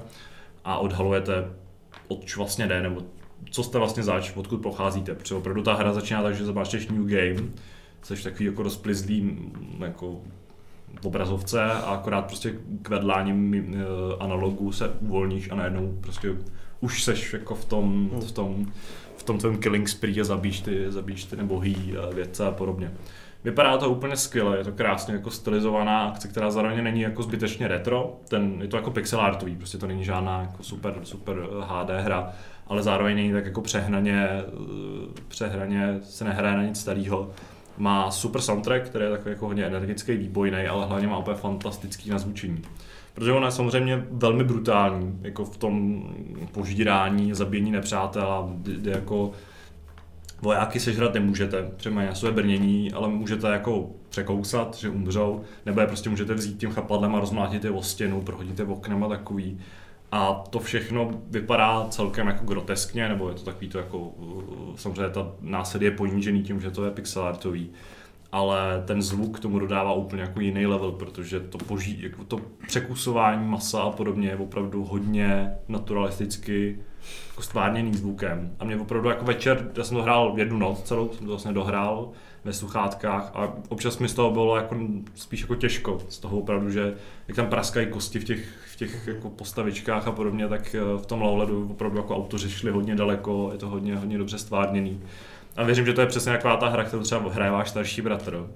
[0.64, 1.44] a odhalujete,
[2.08, 3.02] odč vlastně jde, nebo
[3.50, 5.14] co jste vlastně zač, odkud pocházíte.
[5.14, 7.48] Protože opravdu ta hra začíná tak, že zamáčneš New Game,
[8.02, 9.38] což takový jako rozplizlý
[9.78, 10.20] jako
[11.00, 13.84] v obrazovce a akorát prostě kvedláním eh,
[14.20, 16.36] analogů se uvolníš a najednou prostě
[16.80, 18.72] už seš jako v tom, v tom,
[19.16, 22.92] v tom tvém killing spree a zabíš ty, zabíš ty nebohý eh, vědce a podobně.
[23.44, 27.68] Vypadá to úplně skvěle, je to krásně jako stylizovaná akce, která zároveň není jako zbytečně
[27.68, 31.90] retro, ten, je to jako pixel artový, prostě to není žádná jako super, super HD
[31.90, 32.32] hra,
[32.66, 34.42] ale zároveň není tak jako přehnaně, eh,
[35.28, 37.30] přehraně se nehraje na nic starého.
[37.78, 42.10] Má super soundtrack, který je takový jako hodně energický, výbojný, ale hlavně má úplně fantastický
[42.10, 42.62] nazvučení.
[43.14, 46.04] Protože ona je samozřejmě velmi brutální, jako v tom
[46.52, 49.32] požírání, zabíjení nepřátel a jde jako
[50.42, 56.10] vojáky sežrat nemůžete, třeba své brnění, ale můžete jako překousat, že umřou, nebo je prostě
[56.10, 59.60] můžete vzít tím chapadlem a rozmlátit je o stěnu, prohodit je oknem a takový.
[60.12, 64.12] A to všechno vypadá celkem jako groteskně, nebo je to takový to jako,
[64.76, 67.70] samozřejmě ta násilí je ponížený tím, že to je pixelartový
[68.34, 73.48] ale ten zvuk tomu dodává úplně jako jiný level, protože to, poží, jako to překusování
[73.48, 76.78] masa a podobně je opravdu hodně naturalisticky
[77.28, 78.56] jako stvárněný zvukem.
[78.58, 81.52] A mě opravdu jako večer, já jsem to hrál jednu noc celou, jsem to vlastně
[81.52, 82.10] dohrál
[82.44, 84.76] ve sluchátkách a občas mi z toho bylo jako
[85.14, 86.94] spíš jako těžko, z toho opravdu, že
[87.28, 91.06] jak tam praskají kosti v těch, v těch jako postavičkách a podobně, tak eh, v
[91.06, 95.00] tom Lowledu opravdu jako autoři šli hodně daleko, je to hodně, hodně dobře stvárněný.
[95.56, 98.46] A věřím, že to je přesně taková ta hra, kterou třeba hraje váš starší bratr.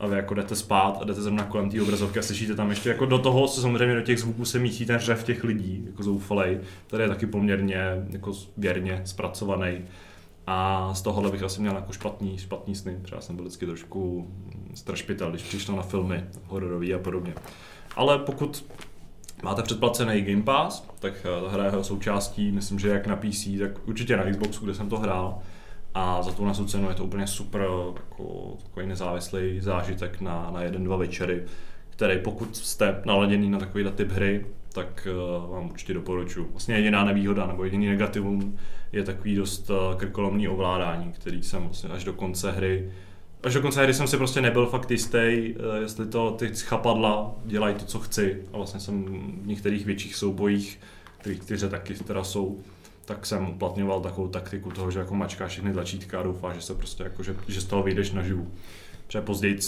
[0.00, 2.88] A vy jako jdete spát a jdete zrovna kolem té obrazovky a slyšíte tam ještě
[2.88, 6.02] jako do toho se samozřejmě do těch zvuků se míchí ten řev těch lidí, jako
[6.02, 9.78] zoufalej, který je taky poměrně jako věrně zpracovaný.
[10.46, 12.98] A z tohohle bych asi měl jako špatný, špatný sny.
[13.02, 14.30] Třeba jsem byl vždycky trošku
[14.74, 17.34] strašpitel, když přišlo na filmy hororový a podobně.
[17.96, 18.64] Ale pokud
[19.42, 23.88] máte předplacený Game Pass, tak ta hra je součástí, myslím, že jak na PC, tak
[23.88, 25.38] určitě na Xboxu, kde jsem to hrál
[25.94, 30.62] a za tu nasu cenu je to úplně super jako, takový nezávislý zážitek na, na
[30.62, 31.42] jeden, dva večery,
[31.90, 36.48] který pokud jste naladěný na takový typ hry, tak uh, vám určitě doporučuji.
[36.50, 38.58] Vlastně jediná nevýhoda nebo jediný negativum
[38.92, 42.90] je takový dost uh, krkolomný ovládání, který jsem vlastně až do konce hry
[43.42, 47.34] Až do konce hry jsem si prostě nebyl fakt jistý, uh, jestli to ty chapadla
[47.44, 48.42] dělají to, co chci.
[48.52, 49.04] A vlastně jsem
[49.42, 50.78] v některých větších soubojích
[51.22, 52.60] ty čtyře taky teda jsou,
[53.04, 56.74] tak jsem uplatňoval takovou taktiku toho, že jako mačkáš všechny tlačítka a doufáš, že se
[56.74, 58.52] prostě jako, že, že z toho vyjdeš naživu.
[59.12, 59.58] Protože později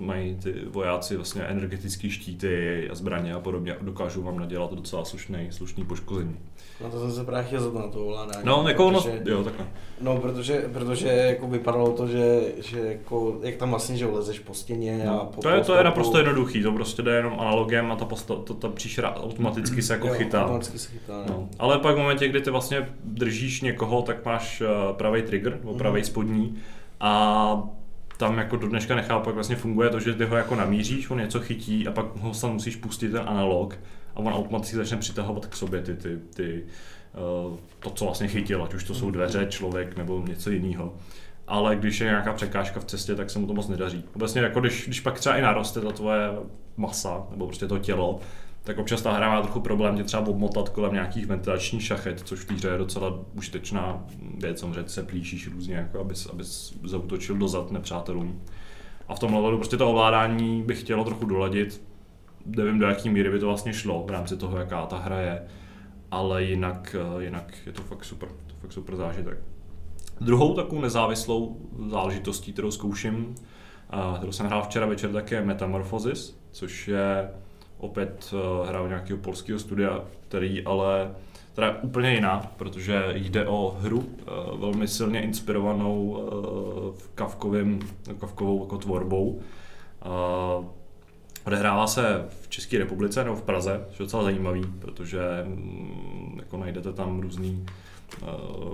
[0.00, 5.04] mají ty vojáci vlastně energetické štíty a zbraně a podobně a dokážou vám nadělat docela
[5.04, 6.36] slušný, slušný poškození.
[6.82, 8.44] Na to jsem se právě chtěl na to ovládání.
[8.46, 9.66] No, jako ono, jo, takhle.
[10.00, 14.54] no, protože, protože jako vypadalo to, že, že jako, jak tam vlastně, že lezeš po
[14.54, 17.92] stěně a No, po to, je, to je naprosto jednoduchý, to prostě jde jenom analogem
[17.92, 20.42] a ta, posta, to, ta příšera automaticky se jako Jo, chytá.
[20.44, 21.34] automaticky se chytá, no.
[21.34, 21.48] No.
[21.58, 25.74] Ale pak v momentě, kdy ty vlastně držíš někoho, tak máš uh, pravý trigger, nebo
[25.74, 26.06] pravý Mhm.
[26.06, 26.56] spodní
[27.00, 27.68] a
[28.16, 31.18] tam jako do dneška nechápu, jak vlastně funguje to, že ty ho jako namíříš, on
[31.18, 33.78] něco chytí a pak ho sam musíš pustit ten analog
[34.14, 36.64] a on automaticky začne přitahovat k sobě ty, ty, ty
[37.48, 40.94] uh, to, co vlastně chytil, ať už to jsou dveře, člověk nebo něco jiného.
[41.46, 44.04] Ale když je nějaká překážka v cestě, tak se mu to moc nedaří.
[44.14, 46.30] Vlastně jako když, když pak třeba i naroste ta tvoje
[46.76, 48.20] masa, nebo prostě to tělo,
[48.64, 52.40] tak občas ta hra má trochu problém tě třeba obmotat kolem nějakých ventilačních šachet, což
[52.40, 54.04] v hře je docela užitečná
[54.38, 58.42] věc, samozřejmě se plíšíš různě, jako abys, abys zautočil dozad nepřátelům.
[59.08, 61.82] A v tom levelu prostě to ovládání bych chtělo trochu doladit.
[62.46, 65.42] Nevím, do jaký míry by to vlastně šlo v rámci toho, jaká ta hra je,
[66.10, 69.38] ale jinak, eh, jinak je to fakt super, to fakt super zážitek.
[70.20, 73.34] Druhou takovou nezávislou záležitostí, kterou zkouším,
[73.90, 77.30] a kterou jsem hrál včera večer, tak je Metamorphosis, což je
[77.78, 78.34] opět
[78.66, 81.10] hra od nějakého polského studia, který ale
[81.54, 87.80] teda je úplně jiná, protože jde o hru uh, velmi silně inspirovanou uh, Kavkovým,
[88.20, 89.40] Kavkovou jako tvorbou.
[91.46, 96.56] Odehrává se v České republice nebo v Praze, což je docela zajímavý, protože mm, jako
[96.56, 97.66] najdete tam různý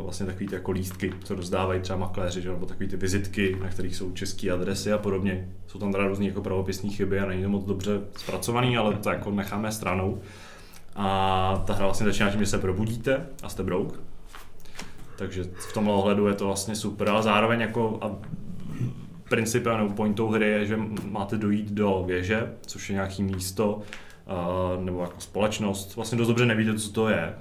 [0.02, 2.48] vlastně takový ty jako lístky, co rozdávají třeba makléři, že?
[2.48, 5.48] nebo takový ty vizitky, na kterých jsou české adresy a podobně.
[5.66, 9.10] Jsou tam teda různý jako pravopisní chyby a není to moc dobře zpracovaný, ale to
[9.10, 10.20] jako necháme stranou.
[10.96, 14.00] A ta hra vlastně začíná tím, že se probudíte a jste brouk.
[15.16, 18.10] Takže v tomhle ohledu je to vlastně super, ale zároveň jako a
[19.28, 20.78] principem nebo pointou hry je, že
[21.10, 25.96] máte dojít do věže, což je nějaký místo uh, nebo jako společnost.
[25.96, 27.34] Vlastně dost dobře nevíte, co to je,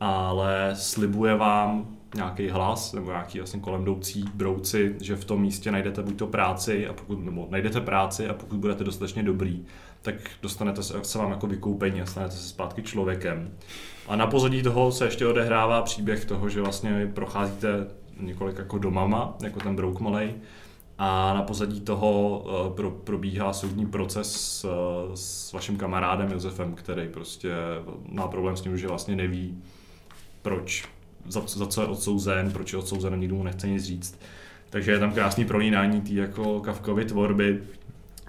[0.00, 5.72] ale slibuje vám nějaký hlas nebo nějaký vlastně kolem jdoucí brouci, že v tom místě
[5.72, 9.64] najdete buď to práci, a pokud, nebo najdete práci a pokud budete dostatečně dobrý,
[10.02, 13.50] tak dostanete se, se vám jako vykoupení a stanete se zpátky člověkem.
[14.08, 17.86] A na pozadí toho se ještě odehrává příběh toho, že vlastně procházíte
[18.20, 20.34] několik jako domama, jako ten brouk malej,
[20.98, 24.70] a na pozadí toho uh, pro, probíhá soudní proces s, uh,
[25.14, 27.54] s vaším kamarádem Josefem, který prostě
[28.08, 29.62] má problém s tím, že vlastně neví,
[30.46, 30.84] proč,
[31.28, 34.20] za, za co je odsouzen, proč je odsouzen nikdo mu nechce nic říct.
[34.70, 37.62] Takže je tam krásný prolínání té jako Kavkovy tvorby,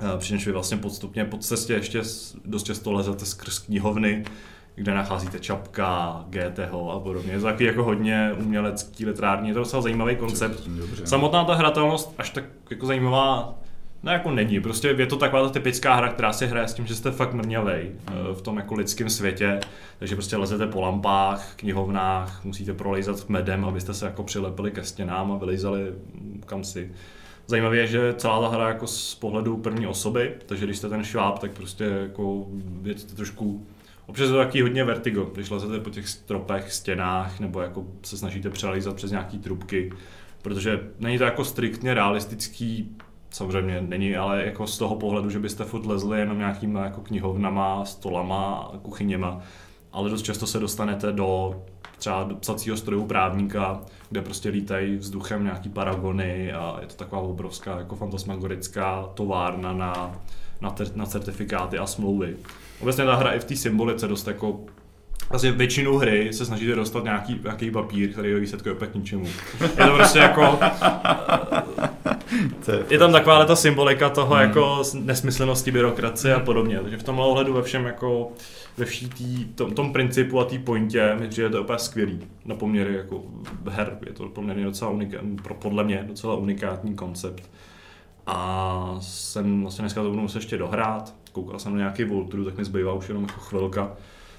[0.02, 2.02] uh, přičemž vy vlastně podstupně po cestě ještě
[2.46, 4.26] dost často lezete skrz knihovny,
[4.76, 7.32] kde nacházíte Čapka, GTho a podobně.
[7.32, 10.68] Je to taky jako hodně umělecký, literární, je to docela zajímavý koncept.
[10.68, 11.08] Dobře.
[11.08, 13.60] Samotná ta hratelnost až tak jako zajímavá
[14.04, 16.86] No jako není, prostě je to taková ta typická hra, která si hraje s tím,
[16.86, 19.60] že jste fakt mrňavej eh, v tom jako lidském světě,
[20.00, 25.32] takže prostě lezete po lampách, knihovnách, musíte prolejzat medem, abyste se jako přilepili ke stěnám
[25.32, 25.94] a vylejzali
[26.46, 26.92] kam si.
[27.48, 31.04] Zajímavé je, že celá ta hra jako z pohledu první osoby, takže když jste ten
[31.04, 32.48] šváb, tak prostě jako
[33.10, 33.68] to trošku
[34.08, 38.18] Občas je to taky hodně vertigo, když lezete po těch stropech, stěnách, nebo jako se
[38.18, 39.94] snažíte přelízat přes nějaký trubky,
[40.42, 42.96] protože není to jako striktně realistický,
[43.30, 47.86] samozřejmě není, ale jako z toho pohledu, že byste furt lezli jenom nějakýma jako knihovnama,
[47.86, 49.40] stolama, kuchyněma,
[49.92, 51.62] ale dost často se dostanete do
[51.98, 57.22] třeba do psacího stroju právníka, kde prostě lítají vzduchem nějaký paragony a je to taková
[57.22, 60.16] obrovská jako fantasmagorická továrna na,
[60.62, 62.36] na, ter, na certifikáty a smlouvy.
[62.82, 64.60] Obecně ta hra i v té symbolice dost jako
[65.30, 69.26] Vlastně většinu hry se snažíte dostat nějaký, nějaký papír, který je výsledku opět ničemu.
[69.62, 70.60] Je to prostě jako,
[72.72, 74.44] je, je tam taková ta symbolika toho Hmm.
[74.48, 76.80] jako nesmyslnosti byrokracie a podobně.
[76.80, 78.32] Takže v tomhle ohledu ve všem jako
[78.78, 82.20] ve vší tý, tom, tom principu a té pointě mi přijde to úplně skvělý.
[82.46, 83.24] Na poměry jako
[83.70, 87.50] her je to poměrně docela unikátní, pro podle mě docela unikátní koncept.
[88.28, 91.16] A jsem vlastně dneska to budu muset ještě dohrát.
[91.32, 93.92] Koukal jsem na nějaký Voltru, tak mi zbývá už jenom jako chvilka.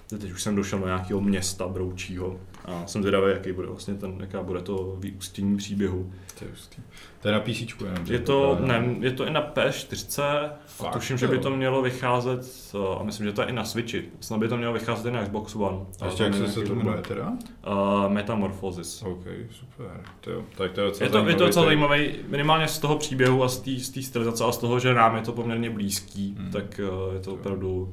[0.08, 4.16] Teď už jsem došel do nějakého města broučího a jsem zvědavý, jaký bude vlastně ten,
[4.20, 6.12] jaká bude to vyústění příběhu.
[6.38, 6.82] to je hustý.
[7.22, 8.06] To je na PC, jenom.
[8.06, 10.22] Je to, ne, je to i na P4
[10.86, 12.40] a tuším, že by to mělo vycházet,
[12.74, 15.12] eh, a myslím, že to je i na Switchi, snad by to mělo vycházet i
[15.12, 15.78] na Xbox One.
[16.00, 17.32] A ještě jak se, to jmenuje teda?
[17.66, 19.02] Uh, Metamorphosis.
[19.02, 20.00] OK, super.
[20.20, 20.42] To jo.
[20.56, 23.48] Tak to je docela Je to, je to docela zajímavý, minimálně z toho příběhu a
[23.48, 26.50] z té z stylizace a z toho, že nám je to poměrně blízký, Hmm.
[26.50, 27.92] tak uh, je to opravdu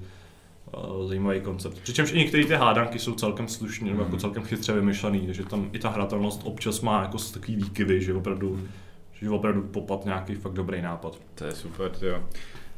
[1.08, 1.80] zajímavý koncept.
[1.80, 4.20] Přičemž i některé ty hádanky jsou celkem slušné, nebo jako Mhm.
[4.20, 8.60] celkem chytře vymyšlený, takže tam i ta hratelnost občas má jako takový výkyvy, že opravdu,
[9.22, 11.18] že opravdu popat nějaký fakt dobrý nápad.
[11.36, 12.24] To je super, jo.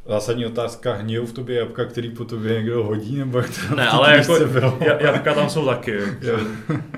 [0.05, 3.87] Zásadní otázka, hníjou v tobě jabka, který po tobě někdo hodí, nebo jak to Ne,
[3.89, 4.77] ale jako bylo?
[4.99, 6.37] jabka tam jsou taky, jo.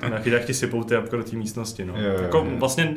[0.08, 1.94] nějaký tak ti sypou ty jabka do té místnosti, no.
[1.96, 2.46] Jo, jo, jako jo.
[2.58, 2.96] vlastně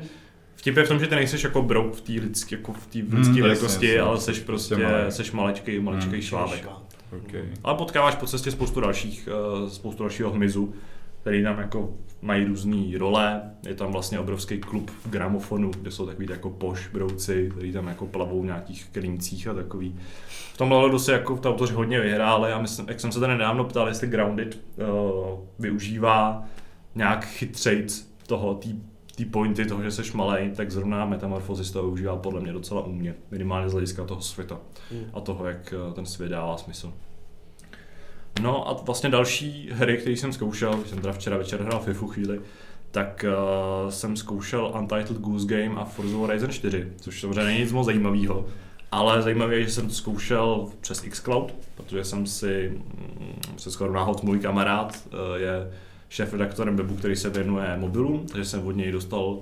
[0.55, 3.01] Vtip je v tom, že ty nejseš jako brouk v té lidské, jako v Hmm,
[3.03, 4.01] lidské jasně, velikosti, jasně.
[4.01, 5.11] ale seš prostě, Prostě malej.
[5.11, 6.21] seš malečkej, malečkej Hmm.
[6.21, 6.67] šlábek.
[7.25, 7.41] Okay.
[7.63, 9.29] Ale potkáváš po cestě spoustu dalších,
[9.65, 10.73] eh, spoustu dalšího hmyzu,
[11.23, 13.41] který tam jako mají různé role.
[13.67, 18.07] Je tam vlastně obrovský klub gramofonu, kde jsou takový jako poš brouci, který tam jako
[18.07, 19.95] plavou v nějakých klíncích a takový.
[20.53, 23.33] V tomhle ohledu se jako v autoři hodně vyhráli a myslím, jak jsem se tady
[23.33, 26.43] nedávno ptal, jestli Grounded uh, využívá
[26.95, 28.75] nějak chytřejc toho, tý,
[29.15, 33.15] tý pointy toho, že seš malej, tak zrovna Metamorphosis to využívá podle mě docela umně,
[33.31, 34.59] minimálně z hlediska toho světa
[34.91, 35.05] Hmm.
[35.13, 36.93] a toho, jak eh, ten svět dává smysl.
[38.41, 42.41] No a vlastně další hry, které jsem zkoušel, jsem teda včera večer hrál FIFU chvíli,
[42.91, 43.25] tak
[43.83, 47.85] uh, jsem zkoušel Untitled Goose Game a Forza Horizon 4, což samozřejmě není nic moc
[47.85, 48.45] zajímavého,
[48.91, 53.93] ale zajímavé je, že jsem to zkoušel přes xCloud, protože jsem si mm, se skoro
[53.93, 55.71] náhod můj kamarád uh, je
[56.09, 59.39] šéf redaktorem webu, který se věnuje mobilům, takže jsem od něj dostal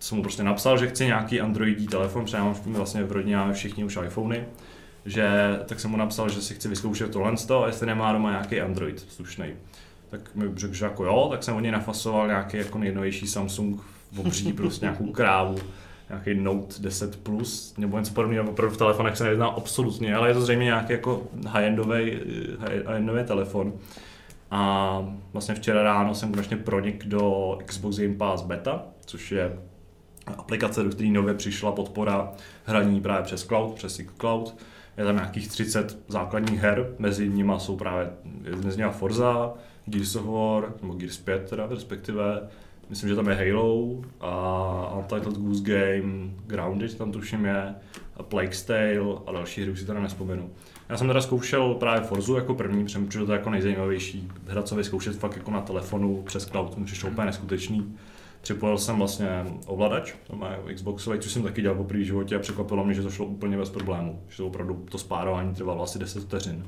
[0.00, 3.52] jsem mu prostě napsal, že chci nějaký androidí telefon, protože mám vlastně v rodině máme
[3.52, 4.44] všichni už iPhony,
[5.08, 8.60] že tak jsem mu napsal, že si chci vyzkoušet tohle a jestli nemá doma nějaký
[8.60, 9.46] Android slušný.
[10.10, 13.80] Tak mi řekl, že jako jo, tak jsem od něj nafasoval nějaký jako nejnovější Samsung
[14.16, 15.58] obří, prostě nějakou krávu,
[16.08, 20.34] nějaký Note 10 Plus, nebo něco podobného, opravdu v telefonech se neznám absolutně, ale je
[20.34, 22.20] to zřejmě nějaký jako high-endový,
[22.58, 23.72] high-endový telefon.
[24.50, 29.58] A vlastně včera ráno jsem konečně pronik do Xbox Game Pass Beta, což je
[30.36, 32.32] aplikace, do které nově přišla podpora
[32.64, 34.56] hraní právě přes cloud, přes cloud.
[34.98, 38.10] Je tam nějakých 30 základních her, mezi nimi jsou právě
[38.64, 39.54] mezi nimi Forza,
[39.86, 42.48] Gears of War, nebo Gears 5 teda respektive,
[42.90, 47.74] myslím, že tam je Halo a Untitled Goose Game, Grounded tam tuším je,
[48.16, 50.50] a Plague's Tale a další hry už si teda nespomenu.
[50.88, 55.16] Já jsem teda zkoušel právě Forzu jako první, protože to jako nejzajímavější hra, co vyzkoušet
[55.16, 57.96] fakt jako na telefonu přes cloud, mi přišlo úplně neskutečný.
[58.48, 59.28] Připojil jsem vlastně
[59.66, 63.02] ovladač, to má Xboxový, což jsem taky dělal po první životě a překvapilo mě, že
[63.02, 64.22] to šlo úplně bez problémů.
[64.28, 66.66] Že to opravdu to spárování trvalo asi 10 vteřin.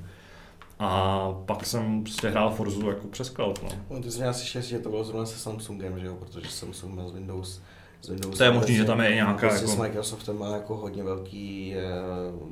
[0.78, 3.62] A pak jsem prostě hrál Forzu jako přes cloud.
[3.62, 3.68] No.
[3.90, 6.48] No, ty jsi měl asi štěstí, že to bylo zrovna se Samsungem, že jo, protože
[6.50, 7.60] Samsung má z Windows
[8.02, 10.76] z Windows To je možný, že tam je nějaká prostě jako- s Microsoftem má jako
[10.76, 11.80] hodně velký, eh,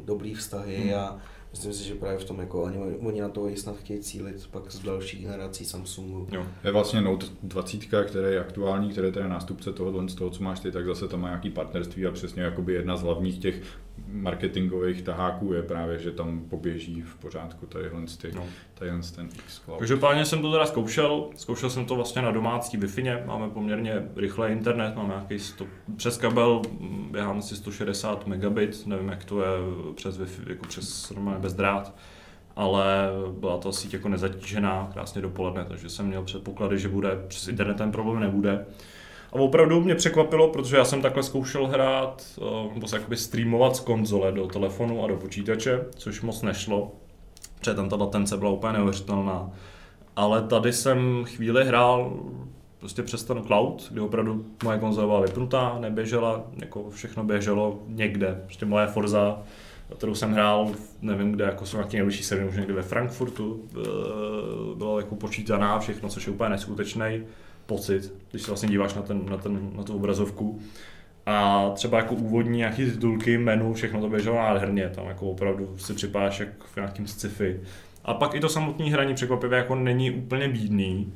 [0.05, 0.95] dobrý vztahy Hmm.
[0.95, 1.17] a
[1.51, 4.47] myslím si, že právě v tom jako oni, oni na to i snad chtějí cílit
[4.51, 6.27] pak z další generací Samsungu.
[6.33, 6.47] Jo.
[6.65, 10.61] Je vlastně Note 20, který je aktuální, který je nástupce tohohle z toho, co máš
[10.61, 13.63] ty, tak zase tam má nějaký partnerství a přesně jakoby jedna z hlavních těch
[14.07, 18.45] marketingových taháků je právě, že tam poběží v pořádku tadyhle, ty, No.
[18.75, 19.79] tadyhle ten Xcloud.
[19.79, 22.89] Každopádně jsem to teda zkoušel, zkoušel jsem to vlastně na domácí wi
[23.27, 29.09] máme poměrně rychlý internet, máme nějaký 100, přes kabel mm, běhám asi 160 megabit, nevím
[29.09, 29.49] jak to je
[29.95, 31.95] přes Wi-Fi, jako přes normálně bez drát,
[32.57, 33.09] ale
[33.41, 37.77] byla to síť jako nezatížená, krásně dopoledne, takže jsem měl předpoklady, že bude přes internet
[37.77, 38.67] ten problém nebude.
[39.33, 43.77] A opravdu mě překvapilo, protože já jsem takhle zkoušel hrát, eh, nebo se jakoby streamovat
[43.77, 46.93] z konzole do telefonu a do počítače, což moc nešlo,
[47.59, 49.51] protože tam ta latence byla úplně neuvěřitelná.
[50.17, 52.13] Ale tady jsem chvíli hrál
[52.79, 58.43] prostě přes ten cloud, kdy opravdu moje konzole byla vypnutá, neběžela, jako všechno běželo někde.
[58.45, 59.43] Prostě moje Forza,
[59.97, 60.71] kterou jsem hrál,
[61.03, 63.79] nevím kde, jako jsou nějaký nejbližší server, už někde ve Frankfurtu, eh,
[64.75, 67.23] byla jako počítaná všechno, což je úplně neskutečný
[67.69, 70.61] pocit, když se vlastně díváš na, ten, na, ten, na tu obrazovku.
[71.27, 75.95] A třeba jako úvodní nějaký titulky, menu, všechno to běželo nádherně, tam jako opravdu si
[75.95, 77.61] připadáš jak v nějakém sci-fi.
[78.05, 81.13] A pak i to samotné hraní překvapivě jako není úplně bídný.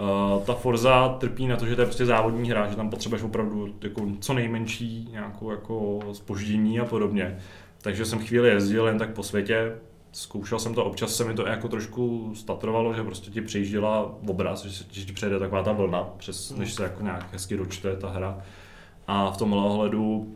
[0.00, 3.22] Uh, ta Forza trpí na to, že to je prostě závodní hra, že tam potřebuješ
[3.22, 7.38] opravdu jako co nejmenší nějakou jako spoždění a podobně.
[7.82, 9.72] Takže jsem chvíli jezdil jen tak po světě,
[10.14, 14.64] zkoušel jsem to, občas se mi to jako trošku statrovalo, že prostě ti přejížděla obraz,
[14.64, 18.08] že, že ti přejde taková ta vlna, přes, než se jako nějak hezky dočte ta
[18.08, 18.38] hra.
[19.06, 20.34] A v tomhle ohledu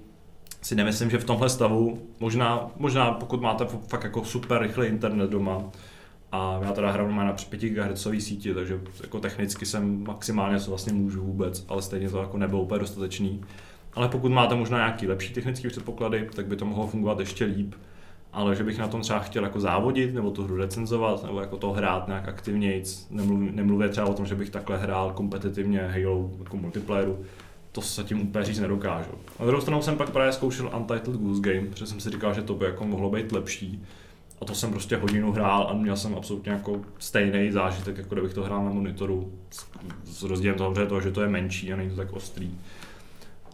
[0.62, 5.31] si nemyslím, že v tomhle stavu, možná, možná pokud máte fakt jako super rychlý internet
[5.31, 5.62] doma,
[6.33, 10.93] a já teda hraju na 5 GHz síti, takže jako technicky jsem maximálně co vlastně
[10.93, 13.45] můžu vůbec, ale stejně to jako nebylo úplně dostatečný.
[13.95, 17.74] Ale pokud máte možná nějaký lepší technický předpoklady, tak by to mohlo fungovat ještě líp.
[18.33, 21.57] Ale že bych na tom třeba chtěl jako závodit, nebo tu hru recenzovat, nebo jako
[21.57, 26.31] to hrát nějak aktivněji, nemluv, nemluvě třeba o tom, že bych takhle hrál kompetitivně Halo
[26.39, 27.18] jako multiplayeru,
[27.72, 29.11] to se tím úplně říct nedokážu.
[29.41, 32.43] Na druhou stranu jsem pak právě zkoušel Untitled Goose Game, protože jsem si říkal, že
[32.43, 33.83] to by jako mohlo být lepší.
[34.41, 38.35] A to jsem prostě hodinu hrál a měl jsem absolutně jako stejný zážitek, jako kdybych
[38.35, 39.66] to hrál na monitoru s,
[40.05, 42.51] s rozdílem toho, toho, že to je menší a není to tak ostrý.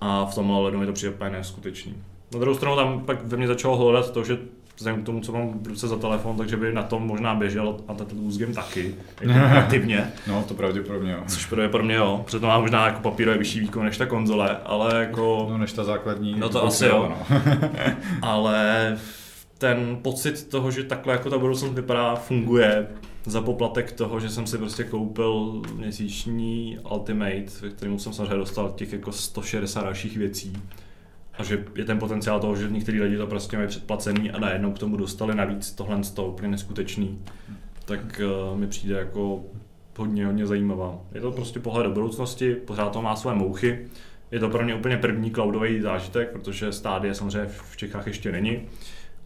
[0.00, 1.94] A v tomhle ledu mi to přijde úplně neskutečný.
[2.32, 4.38] Na druhou stranu tam pak ve mně začalo hledat to, že
[4.76, 7.76] vzhledem k tomu, co mám v ruce za telefon, takže by na tom možná běžel
[7.88, 8.06] a ten
[8.38, 10.12] game taky, jako aktivně.
[10.26, 11.22] No, to pravděpodobně jo.
[11.26, 15.00] Což pravděpodobně jo, protože to má možná jako papírové vyšší výkon než ta konzole, ale
[15.00, 15.46] jako...
[15.50, 16.34] No, než ta základní.
[16.38, 17.12] No to asi jo.
[17.30, 17.40] No.
[18.22, 18.96] ale
[19.58, 22.86] ten pocit toho, že takhle jako ta budoucnost vypadá, funguje
[23.26, 28.72] za poplatek toho, že jsem si prostě koupil měsíční Ultimate, ve kterém jsem samozřejmě dostal
[28.76, 30.52] těch jako 160 dalších věcí
[31.38, 34.72] a že je ten potenciál toho, že některý lidi to prostě mají předplacený a najednou
[34.72, 37.18] k tomu dostali navíc tohle z toho úplně neskutečný,
[37.84, 38.20] tak
[38.50, 39.44] uh, mi přijde jako
[39.96, 41.00] hodně, hodně zajímavá.
[41.14, 43.88] Je to prostě pohled do budoucnosti, pořád to má své mouchy.
[44.30, 48.62] Je to pro mě úplně první cloudový zážitek, protože stádie samozřejmě v Čechách ještě není.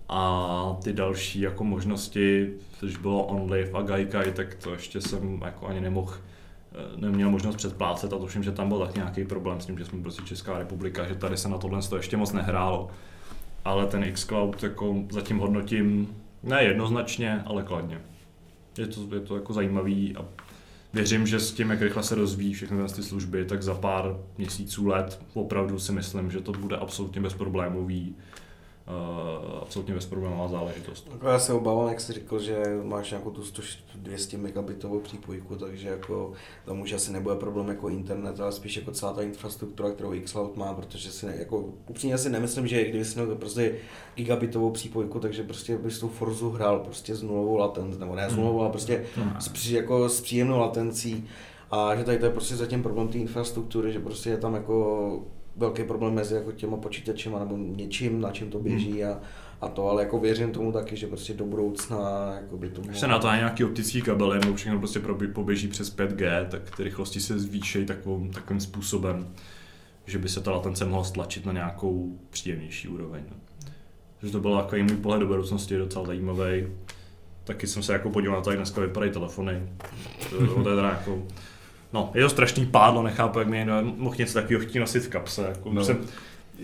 [0.08, 2.50] A ty další jako možnosti,
[2.80, 6.14] což bylo OnLive a Gaikai, tak to ještě jsem jako ani nemohl
[6.96, 10.02] neměl možnost předplácet a tuším, že tam byl tak nějaký problém s tím, že jsme
[10.02, 12.90] prostě Česká republika, že tady se na tohle ještě moc nehrálo.
[13.64, 18.00] Ale ten xCloud jako zatím hodnotím ne jednoznačně, ale kladně.
[18.78, 20.24] Je to, je to jako zajímavý a
[20.92, 24.86] věřím, že s tím, jak rychle se rozvíjí všechny ty služby, tak za pár měsíců
[24.86, 28.16] let opravdu si myslím, že to bude absolutně bezproblémový
[29.62, 31.08] absolutně bezproblémová záležitost.
[31.12, 33.62] Jako já se obávám, jak jsi řekl, že máš nějakou tu 100,
[33.94, 36.32] 200 megabitovou přípojku, takže jako
[36.64, 40.56] tam už asi nebude problém jako internet, ale spíš jako celá ta infrastruktura, kterou Xcloud
[40.56, 43.74] má, protože si ne, jako upřímně si nemyslím, že kdyby si měl prostě
[44.14, 48.36] gigabitovou přípojku, takže prostě bys tu Forzu hrál prostě s nulovou latencí, nebo ne s
[48.36, 49.32] nulovou, ale prostě hmm.
[49.40, 51.28] s, jako s příjemnou latencí.
[51.70, 55.22] A že tady to je prostě zatím problém té infrastruktury, že prostě je tam jako
[55.58, 59.12] velký problém mezi jako těma počítačema nebo něčím, na čím to běží hmm.
[59.12, 59.20] a,
[59.60, 63.06] a to, ale jako věřím tomu taky, že prostě do budoucna jako by to se
[63.06, 65.00] na to nějaký optický kabely nebo všechno prostě
[65.32, 69.28] poběží přes 5G, tak ty rychlosti se zvýšejí takovým, takovým způsobem,
[70.06, 73.22] že by se ta latence mohla stlačit na nějakou příjemnější úroveň.
[74.20, 76.66] Takže to byl takový můj pohled do budoucnosti, docela zajímavý.
[77.44, 79.68] Taky jsem se jako podíval na to, jak dneska vypadají telefony.
[80.30, 81.22] To je teda jako
[81.92, 85.08] No, je to strašný pádlo, nechápu, jak mi někdo mohl něco takového chtít nosit v
[85.08, 85.46] kapse.
[85.48, 85.84] Jako no.
[85.84, 85.98] jsem,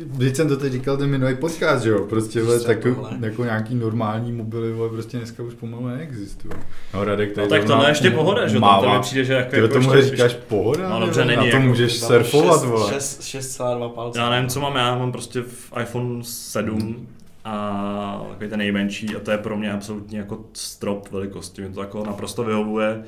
[0.06, 2.78] Vždyť jsem to teď říkal ten minulý podcast, že jo, prostě vole, tak,
[3.20, 6.54] jako nějaký normální mobily, vole, prostě dneska už pomalu neexistují.
[6.94, 8.82] No Radek tady no, tak to je ještě pohoda, že mává.
[8.82, 10.88] to mi přijde, že jako, Ty jako tomu říkáš pohoda?
[10.88, 11.36] No dobře, není.
[11.36, 12.92] Na to jako, můžeš surfovat, vole.
[12.92, 14.18] 6,2 palce.
[14.18, 17.06] Já nevím, co mám já, mám prostě v iPhone 7
[17.44, 21.80] a takový ten nejmenší a to je pro mě absolutně jako strop velikosti, mi to
[21.80, 23.04] jako naprosto vyhovuje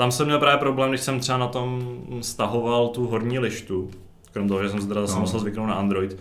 [0.00, 3.90] tam jsem měl právě problém, když jsem třeba na tom stahoval tu horní lištu,
[4.32, 5.20] krom toho, že jsem se teda zase no.
[5.20, 6.16] musel zvyknout na Android,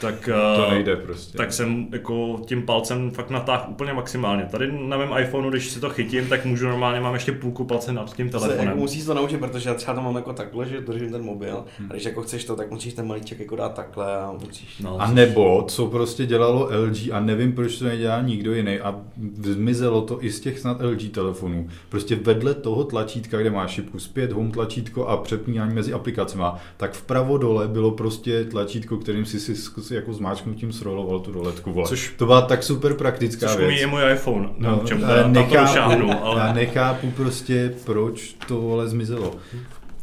[0.00, 1.38] tak, to eh, nejde prostě.
[1.38, 4.48] tak jsem jako tím palcem fakt natáhl úplně maximálně.
[4.50, 7.92] Tady na mém iPhoneu, když si to chytím, tak můžu normálně, mám ještě půlku palce
[7.92, 8.58] nad tím telefonem.
[8.58, 11.22] Se, jako musíš to naučit, protože já třeba to mám jako takhle, že držím ten
[11.22, 11.90] mobil hmm.
[11.90, 14.78] a když jako chceš to, tak musíš ten malíček jako dát takhle a musíš.
[14.78, 19.00] No, a nebo, co prostě dělalo LG a nevím, proč to nedělá nikdo jiný a
[19.42, 21.68] zmizelo to i z těch snad LG telefonů.
[21.88, 26.44] Prostě vedle toho tlačítka, kde máš šipku zpět, home tlačítko a přepínání mezi aplikacemi,
[26.76, 31.72] tak vpravo dole bylo prostě tlačítko, kterým si si si jako zmáčknutím sroloval tu roletku,
[31.72, 31.88] vole.
[31.88, 33.70] Což, to byla tak super praktická což věc.
[33.70, 36.40] Což je můj iPhone, no, čem teda, nechápu, šáhnu, ale...
[36.40, 39.34] Já nechápu prostě, proč to vole zmizelo.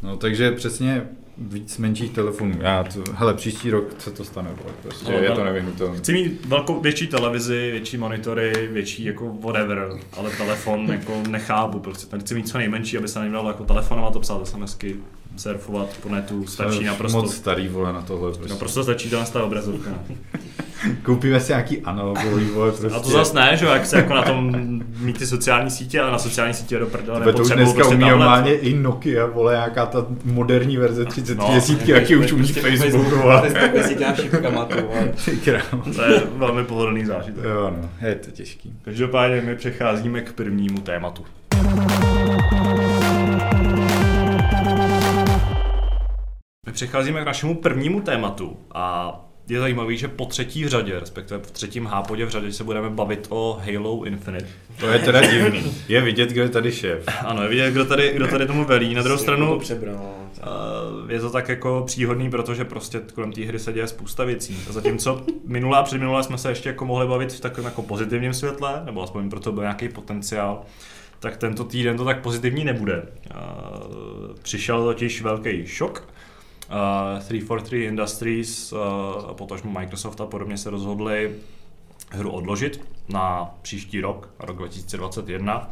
[0.02, 1.02] No takže přesně
[1.38, 2.54] víc menších telefonů.
[2.60, 5.98] Já to, hele, příští rok se to stane, vole, prostě no, je to nevyhnutelné.
[5.98, 12.06] Chci mít velkou, větší televizi, větší monitory, větší jako whatever, ale telefon jako nechápu, prostě
[12.06, 14.96] tady chci mít co nejmenší, aby se nedalo jako telefonovat, to psát SMSky,
[15.36, 17.18] surfovat po netu, stačí naprosto.
[17.18, 18.32] Moc starý vole na tohle.
[18.32, 18.52] Prostě.
[18.52, 19.90] Naprosto stačí to ta obrazovka.
[21.02, 22.98] Koupíme si nějaký analogový vole prostě.
[22.98, 24.52] A to zase ne, že jak se jako na tom
[24.98, 28.04] mít ty sociální sítě, ale na sociální sítě do prdele To už dneska prostě umí
[28.04, 33.12] normálně i Nokia, vole, nějaká ta moderní verze 30 no, desítky, jaký už umí Facebook,
[33.12, 33.52] vole.
[35.94, 37.44] To je velmi pohodlný zážitek.
[37.44, 38.72] Jo, no, je to těžký.
[38.82, 41.24] Každopádně my přecházíme k prvnímu tématu.
[46.66, 49.14] My přecházíme k našemu prvnímu tématu a
[49.48, 53.26] je zajímavý, že po třetí řadě, respektive v třetím hápodě v řadě se budeme bavit
[53.28, 54.46] o Halo Infinite.
[54.80, 55.74] To je teda divný.
[55.88, 57.04] Je vidět, kdo je tady šéf.
[57.24, 58.94] Ano, je vidět, kdo tady, kdo tady tomu velí.
[58.94, 60.14] Na druhou stranu přebral.
[61.08, 64.58] je to tak jako příhodný, protože prostě kolem té hry se děje spousta věcí.
[64.68, 68.34] A zatímco minulá a předminulá jsme se ještě jako mohli bavit v takovém jako pozitivním
[68.34, 70.62] světle, nebo aspoň proto byl nějaký potenciál,
[71.20, 73.02] tak tento týden to tak pozitivní nebude.
[74.42, 76.12] Přišel totiž velký šok,
[77.18, 78.78] 343 Industries uh,
[79.28, 81.34] a potažmo Microsoft a podobně se rozhodli
[82.10, 85.70] hru odložit na příští rok, rok 2021.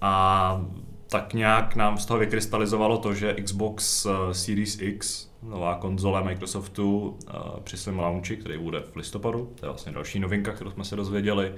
[0.00, 0.64] A
[1.10, 7.18] tak nějak nám z toho vykrystalizovalo to, že Xbox eh, Series X, nová konzole Microsoftu,
[7.28, 7.32] eh,
[7.64, 10.96] při svém launchi, který bude v listopadu, to je vlastně další novinka, kterou jsme se
[10.96, 11.54] dozvěděli,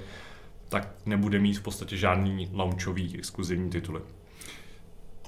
[0.69, 4.01] tak nebude mít v podstatě žádný launchový exkluzivní tituly.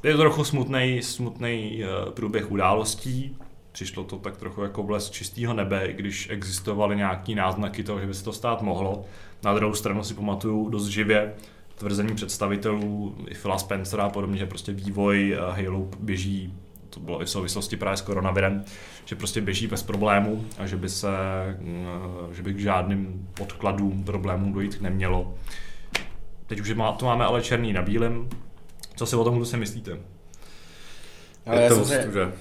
[0.03, 3.37] Je to trochu smutný, smutný eh, průběh událostí.
[3.71, 8.13] Přišlo to tak trochu jako blesk čistého nebe, když existovaly nějaký náznaky toho, že by
[8.13, 9.05] se to stát mohlo.
[9.43, 11.33] Na druhou stranu si pamatuju dost živě
[11.75, 16.53] tvrzení představitelů i Phila Spencera a podobně, že prostě vývoj eh, Halo běží
[16.89, 18.63] to bylo i v souvislosti právě s koronavirem,
[19.05, 24.03] že prostě běží bez problémů a že by se, eh, že by k žádným podkladům,
[24.03, 25.33] problémům dojít nemělo.
[26.47, 28.29] Teď už má, to máme ale černý na bílém.
[28.95, 29.97] Co si o tom si myslíte?
[31.45, 32.33] Ale je já to jsem, se,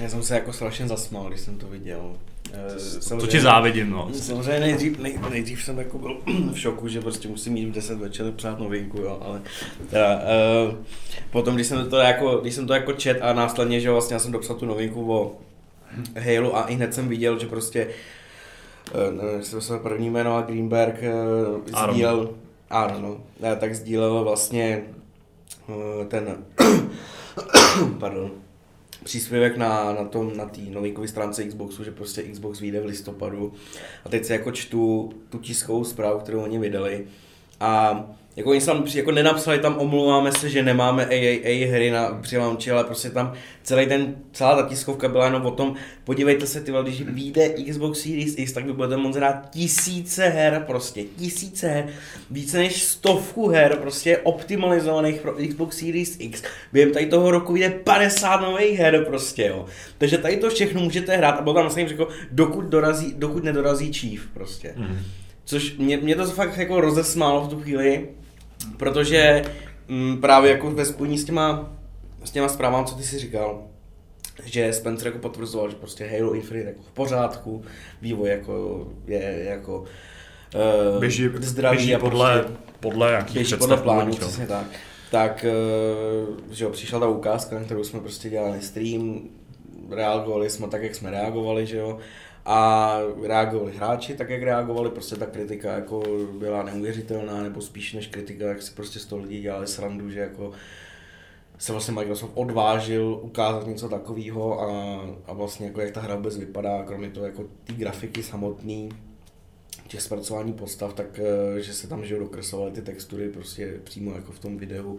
[0.00, 2.12] já jsem se jako strašně zasmál, když jsem to viděl.
[2.52, 4.10] Eh, To ti závidím, no.
[4.12, 6.16] Samozřejmě nejdřív, nej, nejdřív jsem jako byl
[6.52, 9.42] v šoku, že prostě musím mít v 10 večer přát novinku, jo, ale
[9.90, 10.20] teda,
[10.68, 10.74] uh,
[11.30, 14.20] potom, když jsem to jako, když jsem to jako čet a následně, že vlastně já
[14.20, 15.36] jsem dopsal tu novinku o
[16.18, 17.88] Halo a i hned jsem viděl, že prostě
[18.94, 22.30] uh, nevím, jestli to první jméno a Greenberg uh, sdílel,
[22.70, 24.82] Aaron, no, eh, tak sdílel vlastně
[26.08, 26.44] ten,
[28.00, 28.30] pardon,
[29.04, 33.52] příspěvek na, na tom, na té novinkové stránce Xboxu, že prostě Xbox vyjde v listopadu.
[34.04, 37.06] A teď se jako čtu tu tiskovou zprávu, kterou oni vydali.
[37.60, 38.04] A
[38.36, 42.70] jako oni tam jako nenapsali tam, omlouváme se, že nemáme AAA hry na při launchi,
[42.70, 43.32] ale prostě tam
[43.62, 48.00] celý ten, celá ta tiskovka byla jenom o tom, podívejte se ty když vyjde Xbox
[48.02, 51.88] Series X, tak vy budete moct hrát tisíce her, prostě tisíce her,
[52.30, 56.42] více než stovku her, prostě optimalizovaných pro Xbox Series X.
[56.72, 59.66] Během tady toho roku vyjde 50 nových her prostě, jo.
[59.98, 63.92] Takže tady to všechno můžete hrát a byl tam vlastně řekl, dokud, dorazí, dokud nedorazí
[63.92, 64.74] Chief prostě.
[64.76, 64.98] Mhm.
[65.50, 68.08] Což mě, mě to fakt jako rozesmálo v tu chvíli,
[68.76, 69.42] protože
[69.88, 71.72] m, právě jako ve spojení s těma,
[72.24, 73.62] s těma zprávami, co ty si říkal,
[74.44, 77.64] že Spencer jako potvrzoval, že prostě Halo Infinite jako v pořádku,
[78.02, 79.84] vývoj jako je jako
[80.94, 84.16] uh, Běží, zdravý běží a podle, prostě podle nějakých běží podle plánu, no.
[84.16, 84.66] přesně tak.
[85.10, 89.20] Tak, eh, že jo, přišla ta ukázka, na kterou jsme prostě dělali stream,
[89.90, 91.98] reagovali jsme tak, jak jsme reagovali, že jo,
[92.44, 96.02] a reagovali hráči tak, jak reagovali, prostě ta kritika jako
[96.38, 100.20] byla neuvěřitelná, nebo spíš než kritika, jak si prostě z toho lidi dělali srandu, že
[100.20, 100.52] jako
[101.58, 106.36] se vlastně Microsoft odvážil ukázat něco takového a, a vlastně jako jak ta hra vůbec
[106.36, 108.88] vypadá, kromě toho jako ty grafiky samotný,
[109.88, 114.32] těch zpracování postav, tak eh, že se tam že dokreslovaly ty textury prostě přímo jako
[114.32, 114.98] v tom videu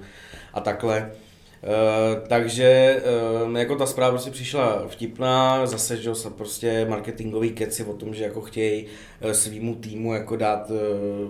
[0.54, 1.12] a takhle.
[1.64, 3.01] Uh, takže
[3.45, 8.14] uh, jako ta zpráva prostě přišla vtipná, zase že se prostě marketingový keci o tom,
[8.14, 10.72] že jako chtějí uh, svýmu týmu jako dát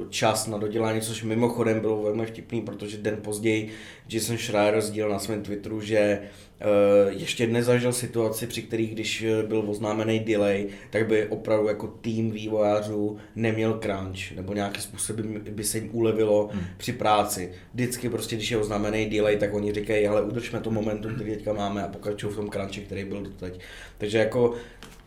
[0.09, 3.69] čas na dodělání, což mimochodem bylo velmi vtipný, protože den později
[4.09, 6.21] Jason Schreier sdílel na svém Twitteru, že
[6.61, 11.87] uh, ještě nezažil situaci, při kterých, když eh, byl oznámený delay, tak by opravdu jako
[11.87, 16.63] tým vývojářů neměl crunch, nebo nějakým způsobem by se jim ulevilo hmm.
[16.77, 17.51] při práci.
[17.73, 21.53] Vždycky prostě, když je oznámený delay, tak oni říkají, ale udržme to momentum, který teďka
[21.53, 23.59] máme a pokračují v tom crunchi, který byl doteď.
[23.97, 24.53] Takže jako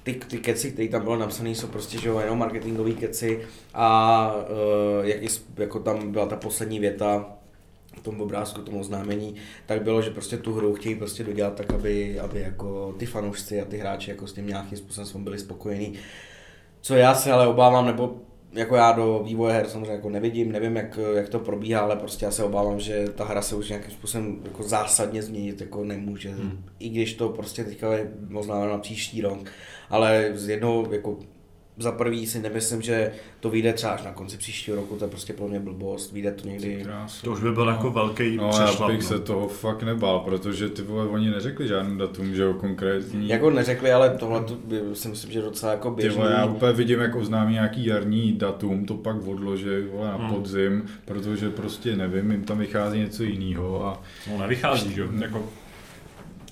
[0.05, 3.41] ty, ty keci, které tam bylo napsané, jsou prostě že jo, jenom marketingové keci
[3.75, 5.21] a uh, jak,
[5.59, 7.34] jako tam byla ta poslední věta,
[7.97, 9.35] v tom obrázku, tomu oznámení,
[9.67, 13.61] tak bylo, že prostě tu hru chtějí prostě dodělat tak, aby, aby jako ty fanoušci
[13.61, 15.95] a ty hráči jako s tím nějakým způsobem byli spokojení.
[16.81, 18.21] Co já se ale obávám, nebo
[18.55, 22.25] jako já do vývoje her samozřejmě jako nevidím, nevím, jak, jak to probíhá, ale prostě
[22.25, 26.31] já se obávám, že ta hra se už nějakým způsobem jako zásadně změnit jako nemůže.
[26.31, 26.65] Hmm.
[26.79, 29.39] I když to prostě teďka je oznámeno na příští rok,
[29.91, 31.19] ale z jednoho jako
[31.79, 35.09] za prvý si nemyslím, že to vyjde třeba až na konci příštího roku, to je
[35.11, 36.87] prostě pro mě blbost, vyjde to někdy.
[37.25, 38.81] To už by byl jako velký No přešlap.
[38.81, 39.09] já bych no.
[39.09, 43.29] se toho fakt nebál, protože ty vole, oni neřekli žádný datum, že jo, konkrétní.
[43.29, 46.19] Jako neřekli, ale tohle to by, si myslím, že docela jako Ty běžný.
[46.21, 50.35] vole, já úplně vidím, jak oznámí nějaký jarní datum, to pak odloží vole, na Hmm.
[50.35, 55.09] podzim, protože prostě nevím, jim tam vychází něco jiného a No nevychází, že jo.
[55.19, 55.45] Jako,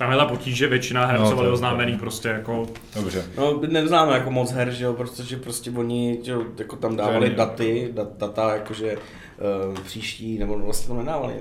[0.03, 3.25] tam je ta potíž, že většina her, No, co byly oznámený, prostě jako dobře.
[3.39, 7.31] No, neznáme jako moc her, že jo, protože prostě oni že jo, jako tam dávali
[7.31, 11.35] daty, dat, data jakože uh, příští, nebo vlastně to nedávali.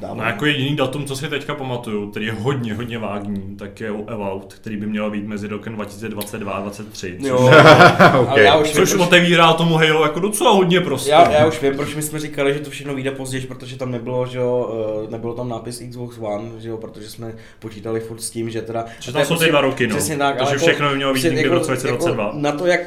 [0.00, 0.18] Dávali.
[0.20, 3.88] No jako jediný datum, co si teďka pamatuju, který je hodně, hodně vágní, tak je
[3.88, 7.28] About, který by měl být mezi rokem 2022 a 2023.
[7.28, 7.36] Jo,
[8.20, 8.28] Ok.
[8.28, 11.10] ale já už Což vím, otevírá tomu Halo jako docela hodně prostě.
[11.10, 13.90] já, já už vím, proč my jsme říkali, že to všechno vyjde později, protože tam
[13.90, 14.74] nebylo, že jo,
[15.04, 18.62] uh, nebylo tam nápis Xbox One, že jo, protože jsme počítali furt s tím, že
[18.62, 18.84] teda...
[19.00, 19.96] Že tam jsou ty dva roky, no.
[19.96, 22.24] Přesně tak, Takže ale všechno by mělo být někdy v roce 2022.
[22.24, 22.80] Jako na to, jak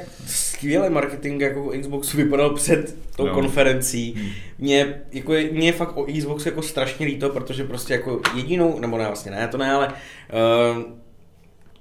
[0.61, 3.33] skvělý marketing jako Xboxu vypadal před tou No.
[3.33, 4.31] konferencí.
[4.59, 8.79] Mě, jako, je- mě je fakt o Xboxu jako strašně líto, protože prostě jako jedinou,
[8.79, 10.83] nebo ne vlastně ne, to ne, ale uh,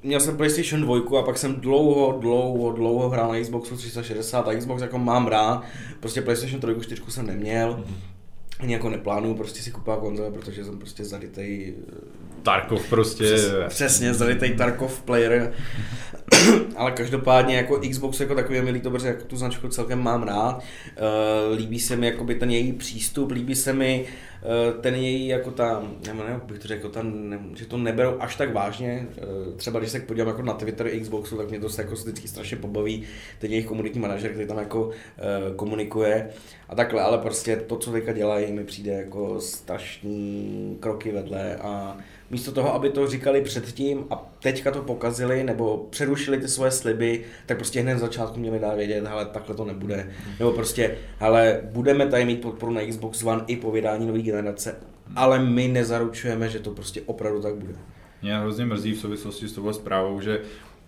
[0.03, 4.55] měl jsem PlayStation 2 a pak jsem dlouho, dlouho, dlouho hrál na Xboxu 360 a
[4.55, 5.65] Xbox jako mám rád,
[6.01, 7.85] prostě PlayStation 3, 4 jsem neměl.
[8.61, 11.75] Ani jako neplánuju prostě si kupovat konzole, protože jsem prostě zarytej
[12.43, 13.25] Tarkov prostě...
[13.25, 15.53] Přes, přesně, zarytej Tarkov player.
[16.77, 20.23] Ale každopádně jako Xbox jako takový je mi líto, protože jako tu značku celkem mám
[20.23, 20.59] rád.
[20.59, 24.30] Uh, líbí se mi jakoby ten její přístup, líbí se mi uh,
[24.81, 28.17] ten její jako ta, nebo ne, jak bych to řekl, ta, ne, že to neberou
[28.21, 29.07] až tak vážně.
[29.49, 32.57] Uh, třeba když se podívám jako na Twitter Xboxu, tak mě to jako vždycky strašně
[32.57, 33.03] pobaví,
[33.39, 34.93] ten jejich komunitní manažer, který tam jako uh,
[35.57, 36.31] komunikuje
[36.69, 41.97] a takhle, ale prostě to, co teďka dělají, mi přijde jako strašný kroky vedle a
[42.31, 47.25] místo toho, aby to říkali předtím a teďka to pokazili nebo přerušili ty svoje sliby,
[47.47, 50.11] tak prostě hned z začátku měli dát vědět, hele, takhle to nebude.
[50.39, 54.77] Nebo prostě, hele, budeme tady mít podporu na Xbox One i po vydání nové generace,
[55.17, 57.75] ale my nezaručujeme, že to prostě opravdu tak bude.
[58.23, 60.41] Mě hrozně mrzí v souvislosti s touhle zprávou, že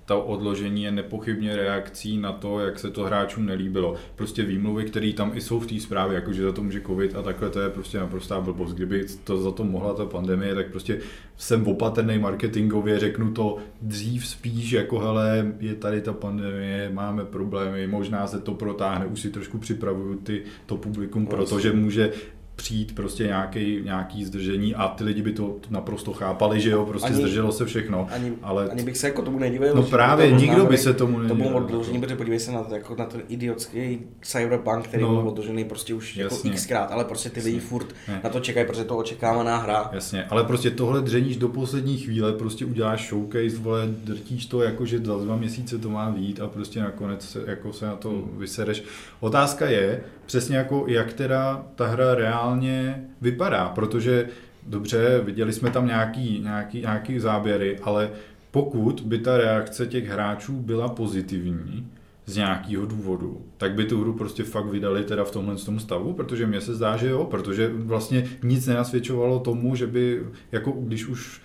[0.05, 3.95] to odložení je nepochybně reakcí na to, jak se to hráčům nelíbilo.
[4.17, 7.23] Prostě výmluvy, které tam i jsou v té zprávě, jakože za to může covid a
[7.23, 8.73] takhle, to je prostě naprostá blbost.
[8.73, 10.99] Kdyby to za to mohla ta pandemie, tak prostě
[11.37, 17.87] jsem opatrný marketingově, řeknu to dřív spíš, jako hele, je tady ta pandemie, máme problémy,
[17.87, 22.13] možná se to protáhne, už si trošku připravuju ty, to publikum, protože může
[22.57, 27.07] přijít prostě nějaký, nějaký zdržení a ty lidi by to naprosto chápali, že jo, prostě
[27.09, 28.09] Ani- zdrželo se všechno.
[28.13, 29.75] Ani, ale ani bych se jako tomu nedivil.
[29.75, 31.57] No právě, to nikdo by se tomu To bylo nedivil.
[31.57, 35.09] odložení, protože podívej se na, to, jako na ten idiotský cyberpunk, který No.
[35.09, 36.51] byl odložený prostě už jako Jasně.
[36.51, 38.21] xkrát, ale prostě ty lidi furt Ne.
[38.25, 39.91] na to čekají, protože to očekávaná hra.
[39.93, 44.87] Jasně, ale prostě tohle dřeníš do poslední chvíle, prostě uděláš showcase, vole, drtíš to jako,
[44.87, 48.09] že za dva měsíce to má vít a prostě nakonec se, jako se na to
[48.11, 48.39] Hmm.
[48.39, 48.83] vysereš.
[49.21, 50.01] Otázka je
[50.33, 54.29] přesně jako, jak teda ta hra reálně vypadá, protože
[54.67, 58.11] dobře, viděli jsme tam nějaký, nějaký, nějaký záběry, ale
[58.51, 61.89] pokud by ta reakce těch hráčů byla pozitivní,
[62.27, 66.13] z nějakého důvodu, tak by tu hru prostě fakt vydali teda v tomhle tom stavu,
[66.13, 70.23] protože mně se zdá, že jo, protože vlastně nic nenasvědčovalo tomu, že by,
[70.53, 71.43] jako když už,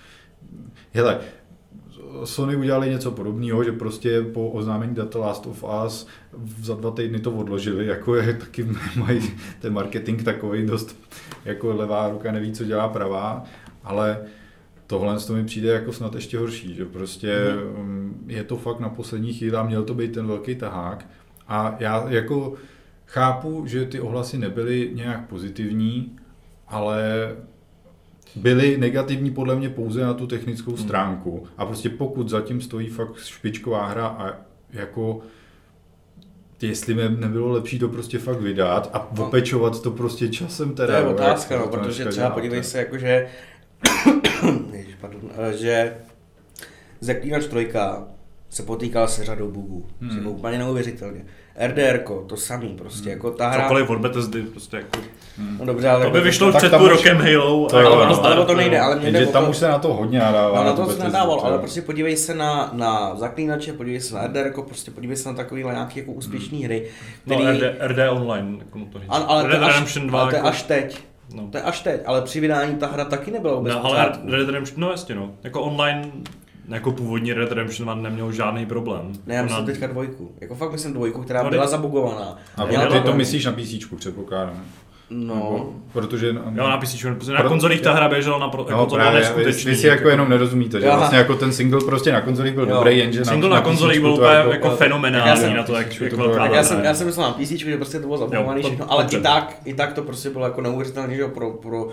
[0.94, 1.20] hele,
[2.24, 6.08] Sony udělali něco podobného, že prostě po oznámení Data Last of Us
[6.62, 9.22] za dva týdny to odložili, jako je taky mají
[9.60, 11.00] ten marketing takový dost,
[11.46, 13.44] jako levá ruka neví, co dělá pravá,
[13.84, 14.20] ale
[14.88, 17.36] tohle to mi přijde jako snad ještě horší, že prostě
[17.78, 18.26] mm.
[18.28, 21.06] je to fakt na poslední chvíli a měl to být ten velký tahák
[21.48, 22.54] a já jako
[23.06, 26.18] chápu, že ty ohlasy nebyly nějak pozitivní,
[26.68, 27.32] ale
[28.38, 31.48] byly negativní podle mě pouze na tu technickou stránku.
[31.58, 34.34] A prostě pokud zatím stojí fakt špičková hra a
[34.74, 35.20] jako
[36.62, 39.28] jestli mi nebylo lepší to prostě fakt vydat a No.
[39.28, 40.98] opečovat to prostě časem To teda.
[40.98, 43.28] je jo, otázka, jak no, to protože třeba podívej to- se, jakože,
[45.02, 45.22] pardon,
[45.58, 45.94] že
[47.02, 48.08] Zaklínač trojka
[48.50, 49.86] se potýkal se řadou bugů.
[50.02, 50.10] Hmm.
[50.10, 50.20] Hmm.
[50.20, 51.26] Jako úplně neuvěřitelně.
[51.68, 53.64] RDR, to samý prostě, jako ta hra...
[53.64, 55.00] Cokoliv od Bethesdy, prostě jako...
[55.60, 56.06] No dobře, ale...
[56.06, 57.68] To by vyšlo tak před tam půl rokem Halo.
[57.70, 58.24] To a- jo, ale, no.
[58.26, 60.60] ale, ale to nejde, ale mě jde tam to- už se na to hodně nadává.
[60.60, 64.28] No, na to se nadával, ale prostě podívej se na, na zaklínače, podívej se na
[64.28, 66.88] RDR, jako prostě podívej se na takovýhle nějaký jako úspěšný hry,
[67.26, 67.58] No, který...
[67.60, 69.08] RD, RD Online, jako to říct.
[69.10, 71.00] Ale, to Red je až, Redemption 2, ale to je jako, až teď.
[71.36, 71.48] No.
[71.52, 74.06] To je až teď, ale při vydání ta hra taky nebyla vůbec No, ale.
[74.06, 75.32] Red Redemption, no jasně no.
[75.44, 76.12] Jako online,
[76.68, 79.14] jako původní Red Redemption 1 neměl žádný problém.
[79.26, 80.32] Ne, já myslím Ona- teďka dvojku.
[80.42, 82.38] Jako fakt myslím dvojku, která No, byla zabugovaná.
[82.58, 83.18] A ty to problém.
[83.18, 84.64] myslíš na PC, předpokládám.
[85.10, 86.28] No, Nebo- Protože...
[86.28, 89.20] Jo, na PC, protože na konzolích ta hra běžela na pro, jako No právě, vy,
[89.20, 89.72] neskutečný.
[89.72, 90.98] vy si jako jenom nerozumíte, že Aha.
[90.98, 92.76] vlastně jako ten single prostě na konzolích byl Jo.
[92.76, 95.88] dobrý, jenže Single na konzolích byl úplně to jako já fenomenální jsem- na to, jak,
[95.98, 98.18] to jak bylo- velká já jsem, já jsem myslel na PC, že prostě to bylo
[98.18, 101.30] zabugovaný Jo, všechno, ale i tak, i tak to prostě bylo jako neuvěřitelně, že jo,
[101.30, 101.88] pro, pro,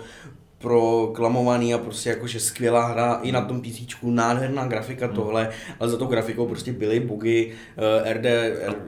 [0.65, 5.15] proklamovaný a prostě jakože skvělá hra i na tom PC, nádherná grafika Hmm.
[5.15, 5.49] tohle,
[5.79, 7.51] ale za tou grafikou prostě byly bugy,
[8.05, 8.25] eh, RD,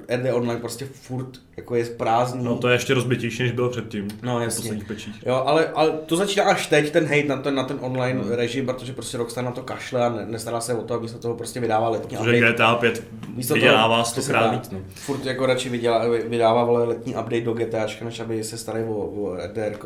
[0.09, 2.43] RD Online prostě furt jako je prázdný.
[2.43, 4.07] No to je ještě rozbitější, než bylo předtím.
[4.23, 4.79] No, jasně.
[5.25, 8.65] Jo, ale, ale to začíná až teď, ten hate na ten, na ten online režim,
[8.65, 11.35] protože prostě Rockstar na to kašle a ne, nestará se o to, aby se toho
[11.35, 12.53] prostě vydává letní Protože update.
[12.53, 13.03] GTA 5
[13.35, 14.69] Místo vydělává přesně stokrát víc.
[14.71, 14.79] No.
[14.95, 19.35] Furt jako radši vydělá, vydává letní update do GTAčka, než aby se starali o, o
[19.35, 19.77] RDR.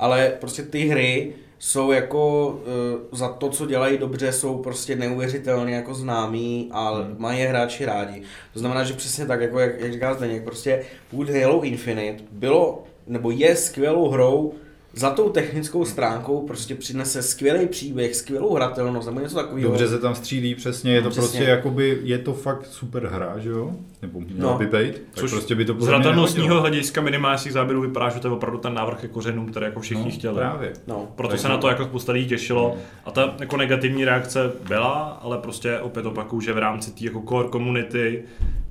[0.00, 5.74] Ale prostě ty hry jsou jako uh, za to, co dělají dobře, jsou prostě neuvěřitelně
[5.74, 7.14] jako známí a Hmm.
[7.18, 8.22] mají je hráči rádi.
[8.52, 12.84] To znamená, že přesně tak, jako jak, jak říká Zdeněk, prostě pokud Halo Infinite bylo,
[13.06, 14.54] nebo je skvělou hrou
[14.94, 19.68] za tou technickou stránkou prostě přinese skvělý příběh, skvělou hratelnost nebo něco takového.
[19.68, 21.28] Dobře se tam střílí, přesně, je to Přesně.
[21.28, 23.72] prostě jakoby, je to fakt super hra, že jo?
[24.02, 24.58] Nebo měla No.
[24.58, 27.04] by být, tak Což prostě by to Z hratelnostního hlediska
[27.42, 30.10] těch záběrů vypadá, že to je opravdu ten návrh jako kořenům, který jako všichni no,
[30.10, 30.34] chtěli.
[30.34, 30.72] Právě.
[30.86, 31.08] No.
[31.16, 31.54] Proto Tak se no.
[31.54, 32.76] na to jako spousta lidí těšilo.
[33.04, 37.22] A ta jako negativní reakce byla, ale prostě opět opakuju, že v rámci té jako
[37.28, 38.22] core community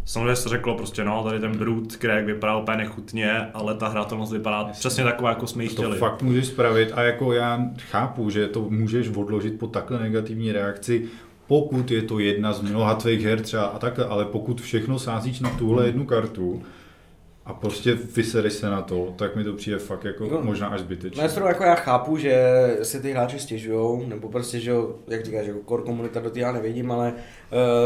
[0.10, 4.32] samozřejmě se řeklo prostě no, tady ten Brute Craig vypadal úplně nechutně, ale ta hratelnost
[4.34, 5.97] vypadá přesně taková, jako jsme ji To chtěli.
[5.97, 11.05] fakt můžeš spravit a jako já chápu, že to můžeš odložit po takhle negativní reakci,
[11.47, 15.39] pokud je to jedna z mnoha tvých her třeba a takhle, ale pokud všechno sázíš
[15.39, 16.64] na tuhle jednu kartu
[17.50, 20.41] a prostě vysereš se na to, tak mi to přijde fakt jako No.
[20.41, 21.24] možná až zbytečné.
[21.24, 22.43] Na stranu jako já chápu, že
[22.84, 26.52] si ty hráči stěžujou, nebo prostě, že jo, jak říkáš, jako core komunita do já
[26.52, 27.14] nevidím, ale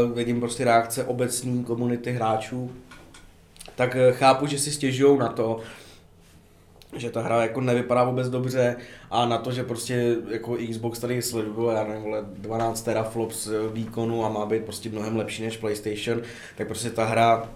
[0.06, 2.70] uh, vidím prostě reakce obecní komunity hráčů,
[3.76, 5.60] tak uh, chápu, že si stěžují na to,
[6.96, 8.76] že ta hra jako nevypadá vůbec dobře
[9.10, 14.24] a na to, že prostě jako Xbox tady sleduje, já nevím, vole, 12 teraflops výkonu
[14.24, 16.22] a má být prostě mnohem lepší než PlayStation,
[16.56, 17.48] tak prostě ta hra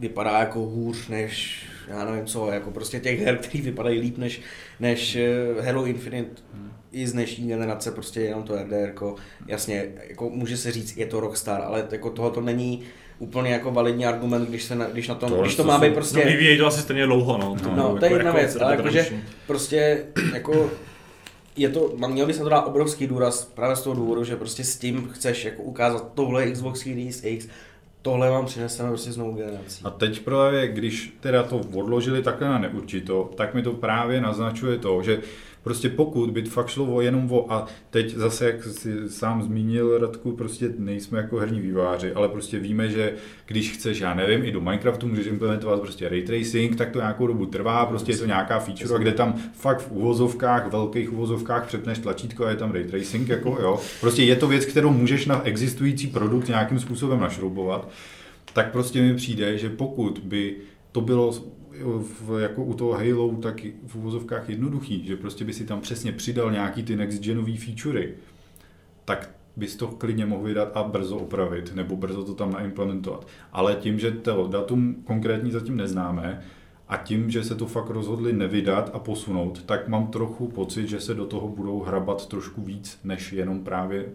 [0.00, 4.40] vypadá jako hůř než, já nevím co, jako prostě těch her, které vypadají líp než,
[4.80, 6.42] než eh, Halo Infinite.
[6.92, 9.14] I z dnešní generace, prostě jenom to RDR, jako,
[9.46, 12.82] jasně, jako může se říct, je to Rockstar, ale jako tohle to není
[13.18, 15.78] úplně jako validní argument, když, se na, když, na tom, Tohle když to to má
[15.78, 16.18] být prostě...
[16.24, 17.56] No vyvíjejí to asi stejně dlouho, no.
[17.76, 19.06] No, budou to je jako- jedna jako věc, ale jakože
[19.46, 20.70] prostě jako
[21.56, 24.36] je to, má- měl by se to dát obrovský důraz právě z toho důvodu, že
[24.36, 27.48] prostě s tím chceš jako ukázat tohle je Xbox Series X,
[28.02, 29.84] tohle vám přineseme prostě s novou generací.
[29.84, 34.78] A teď právě, když teda to odložili takhle na neurčito, tak mi to právě naznačuje
[34.78, 35.20] to, že
[35.62, 40.32] prostě pokud by fakt šlo jenom o, a teď zase, jak si sám zmínil Radku,
[40.32, 43.12] prostě nejsme jako herní výváři, ale prostě víme, že
[43.46, 47.26] když chceš, já nevím, i do Minecraftu můžeš implementovat prostě ray tracing, tak to nějakou
[47.26, 51.98] dobu trvá, prostě je to nějaká feature, kde tam fakt v uvozovkách, velkých uvozovkách přepneš
[51.98, 53.80] tlačítko a je tam ray tracing, jako jo.
[54.00, 57.88] Prostě je to věc, kterou můžeš na existující produkt nějakým způsobem našroubovat
[58.52, 60.56] tak prostě mi přijde, že pokud by
[60.92, 61.34] to bylo
[61.84, 66.12] v, jako u toho Halo, tak v uvozovkách jednoduchý, že prostě by si tam přesně
[66.12, 68.14] přidal nějaký ty next genový featurey,
[69.04, 73.26] tak bys to klidně mohl vydat a brzo opravit, nebo brzo to tam naimplementovat.
[73.52, 76.42] Ale tím, že to datum konkrétní zatím neznáme,
[76.88, 81.00] a tím, že se to fakt rozhodli nevydat a posunout, tak mám trochu pocit, že
[81.00, 84.06] se do toho budou hrabat trošku víc, než jenom právě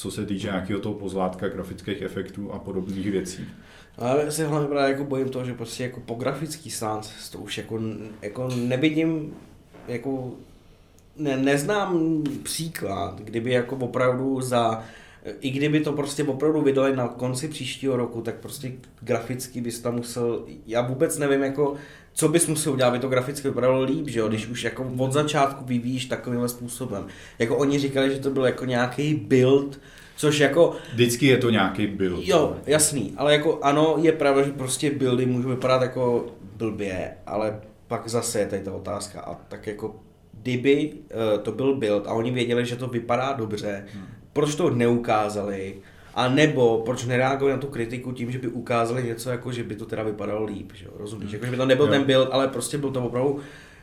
[0.00, 3.44] co se týče nějakého toho pozlátka, grafických efektů a podobných věcí.
[3.98, 7.38] Ale já se hlavně právě jako bojím toho, že prostě jako po grafický stránce to
[7.38, 7.80] už jako,
[8.22, 9.34] jako nevidím,
[9.88, 10.32] jako
[11.16, 14.84] ne, neznám příklad, kdyby jako opravdu za
[15.40, 19.96] i kdyby to prostě opravdu vydali na konci příštího roku, tak prostě graficky bys tam
[19.96, 21.74] musel, já vůbec nevím jako,
[22.12, 25.12] co bys musel udělat, aby to graficky vypadalo líp, že jo, když už jako od
[25.12, 27.06] začátku vyvíjíš takovýmhle způsobem.
[27.38, 29.80] Jako oni říkali, že to byl jako nějaký build,
[30.20, 32.24] což jako, Vždycky je to nějaký build.
[32.24, 37.60] Jo, jasný, ale jako ano, je pravda, že prostě buildy můžou vypadat jako blbě, ale
[37.88, 39.96] pak zase je tady ta otázka a tak jako
[40.32, 44.04] kdyby uh, to byl build a oni věděli, že to vypadá dobře, hmm.
[44.32, 45.74] proč to neukázali,
[46.14, 49.74] a nebo proč nereagovali na tu kritiku tím, že by ukázali něco jako, že by
[49.76, 51.92] to teda vypadalo líp, že jo, rozumíš, jako, že by to nebyl Jo.
[51.92, 53.40] ten build, ale prostě byl to opravdu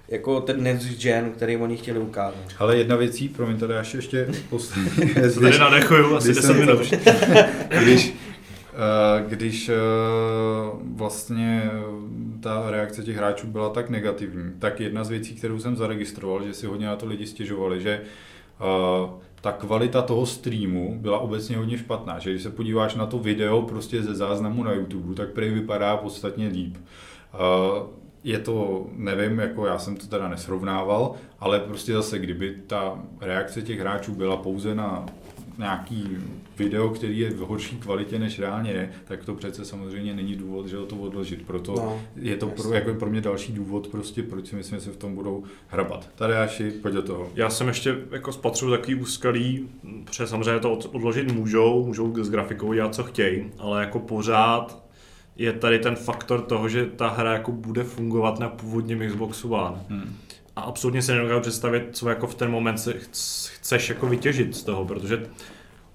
[0.08, 2.40] jako ten next gen, který oni chtěli ukázat.
[2.60, 6.62] Ale jedna věcí, promiň, tady až ještě poslední tady nadechuju asi když 10 jsem to-
[6.62, 6.94] minut.
[7.84, 8.14] když,
[8.74, 9.74] eh, když eh,
[10.96, 11.72] vlastně
[12.40, 16.54] ta reakce těch hráčů byla tak negativní, tak jedna z věcí, kterou jsem zaregistroval, že
[16.54, 18.02] si hodně na to lidi stěžovali, že
[18.62, 19.10] eh,
[19.42, 23.62] ta kvalita toho streamu byla obecně hodně špatná, že když se podíváš na to video
[23.62, 26.78] prostě ze záznamu na YouTube, tak prý vypadá podstatně líp.
[27.34, 27.38] Eh,
[28.24, 33.62] je to, nevím, jako já jsem to teda nesrovnával, ale prostě zase, kdyby ta reakce
[33.62, 35.06] těch hráčů byla pouze na
[35.58, 36.18] nějaký
[36.58, 40.68] video, který je v horší kvalitě, než reálně je, tak to přece samozřejmě není důvod,
[40.68, 41.46] že to odložit.
[41.48, 44.86] Proto No, je to pro, jako pro mě další důvod, prostě, proč si myslím, že
[44.86, 46.10] se v tom budou hrabat.
[46.16, 47.30] Tady Aši, pojď do toho.
[47.36, 49.70] Já jsem ještě jako spatřil takový úskalí,
[50.06, 54.87] protože samozřejmě to od- odložit můžou, můžou s grafikou dělat co chtějí, ale jako pořád
[55.38, 59.78] je tady ten faktor toho, že ta hra jako bude fungovat na původním Xboxu One.
[59.90, 60.16] Hmm.
[60.56, 64.56] A absolutně si nedokážu představit, co jako v ten moment se chc- chceš jako vytěžit
[64.56, 65.26] z toho, protože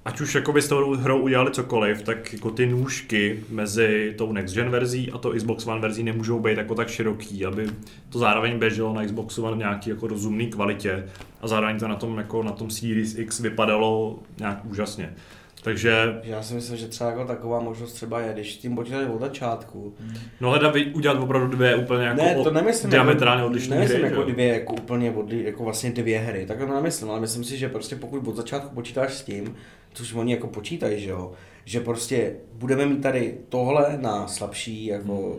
[0.04, 4.32] ať už jako by s tou hrou udělali cokoliv, tak jako ty nůžky mezi tou
[4.32, 7.66] next gen verzí a to Xbox One verzí nemůžou být jako tak široký, aby
[8.08, 11.08] to zároveň běželo na Xbox One v nějaký jako rozumný kvalitě
[11.40, 15.14] a zároveň to na tom, jako na tom Series X vypadalo nějak úžasně.
[15.62, 19.06] Takže, Že Já si myslím, že třeba jako taková možnost třeba je, když tím počítají
[19.06, 19.94] od začátku.
[20.40, 24.08] no vy- udělat opravdu dvě úplně jako ne, to nemyslím diametrálně jako, odlišné nemyslím hry.
[24.10, 24.32] jako že jo?
[24.34, 27.68] dvě, jako úplně odli, jako vlastně dvě hry, tak to nemyslím, ale myslím si, že
[27.68, 29.54] prostě pokud od začátku počítáš s tím,
[29.92, 31.32] což oni jako počítají, že jo,
[31.64, 35.36] že prostě budeme mít tady tohle na slabší jako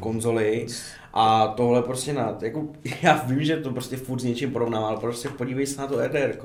[0.00, 0.66] konzoli
[1.14, 2.68] a tohle prostě na, jako,
[3.02, 6.06] já vím, že to prostě furt s něčím porovnám, ale prostě podívej se na to
[6.06, 6.36] RDR.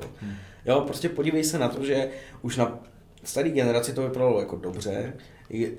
[0.66, 2.08] Jo, prostě podívej se na to, že
[2.42, 2.78] už na
[3.24, 5.12] staré generaci to vypadalo jako dobře,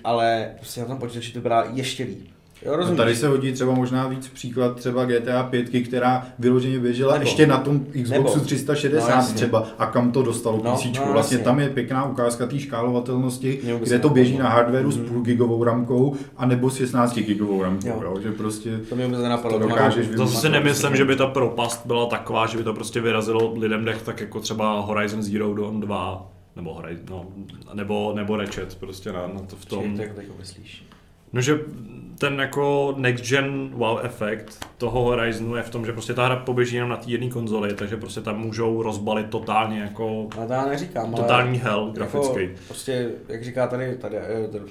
[0.04, 2.34] ale prostě na tom počítači to vypadá ještě líp.
[2.66, 2.98] Jo, No rozumíš?
[2.98, 7.24] tady se hodí třeba možná víc příklad třeba GTA 5, která vyloženě běžela Nebo.
[7.24, 8.46] ještě na tom Xboxu Nebo.
[8.46, 9.36] 360 No, jasně.
[9.36, 10.86] třeba a kam to dostalo No, PC.
[11.00, 11.46] no, vlastně jasně.
[11.46, 15.06] tam je pěkná ukázka té škálovatelnosti, vůbec kde to běží na hardwareu s Mhm.
[15.06, 18.02] půl gigovou ramkou a nebo s 16 gigovou ramkou, Jo.
[18.04, 18.20] jo.
[18.22, 19.58] že prostě To mě vůbec nenapadlo.
[19.60, 22.58] To to dokážeš má- Zase si to nemyslím, že by ta propast byla taková, že
[22.58, 27.06] by to prostě vyrazilo lidem dech, tak jako třeba Horizon Zero Dawn 2, nebo Horizon,
[27.10, 27.26] no,
[27.74, 29.84] nebo, nebo Ratchet prostě na, na to v tom.
[29.84, 30.84] Čili to jako myslíš.
[31.34, 31.60] No, že
[32.18, 36.36] ten jako next gen wow efekt toho Horizonu je v tom, že prostě ta hra
[36.36, 40.66] poběží jenom na té jedné konzoli, takže prostě tam můžou rozbalit totálně jako to já
[40.66, 41.24] neříkám, ale...
[41.24, 42.42] totální hell grafický.
[42.42, 44.66] Jako, prostě, jak říká tady, tady eh, tady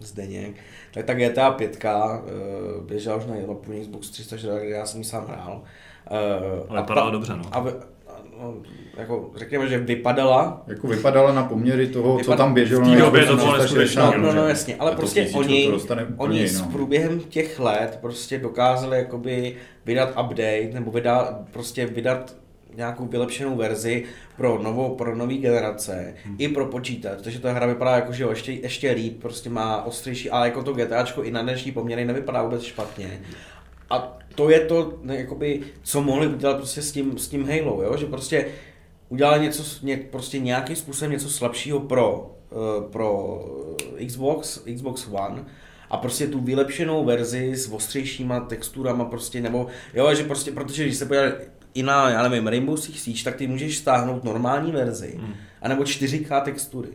[0.00, 0.54] Zdeněk,
[0.94, 3.34] tak ta GTA 5 uh, běžela už na
[3.80, 5.62] Xbox 360, kde já jsem ji sám hrál.
[6.10, 7.44] Uh, Ale vypadala dobře, no.
[7.52, 7.62] A, a,
[8.42, 8.54] no,
[8.96, 13.00] jako řekněme, že vypadala, jako vypadala na poměry toho, co Vypad- tam běželo v té
[13.00, 15.72] době to bylo 360, neskutečné, no, no, jasně, ale prostě oni,
[16.16, 22.34] oni s průběhem těch let prostě dokázali jakoby vydat update nebo vydat, prostě vydat
[22.76, 24.04] nějakou vylepšenou verzi
[24.36, 26.36] pro novou, pro nový generace, hmm.
[26.38, 29.82] i pro počítač, takže ta hra vypadá jako, že jo, ještě, ještě líp, prostě má
[29.82, 33.20] ostřejší, ale jako to GTAčko i na dnešní poměry nevypadá vůbec špatně.
[33.90, 37.82] A to je to, ne, jakoby, co mohli udělat prostě s tím, s tím Halo,
[37.82, 37.96] jo?
[37.96, 38.46] že prostě
[39.08, 43.40] udělali něco, ně, prostě nějakým způsobem něco slabšího pro, uh, pro
[43.98, 45.44] eh, Xbox, Xbox One,
[45.90, 50.96] a prostě tu vylepšenou verzi s ostřejšíma texturama prostě, nebo jo, že prostě, protože když
[50.96, 51.32] se podíváš
[51.74, 55.34] i na, já nevím, Rainbow Six Siege, tak ty můžeš stáhnout normální verzi, Hmm.
[55.62, 56.88] anebo 4K textury.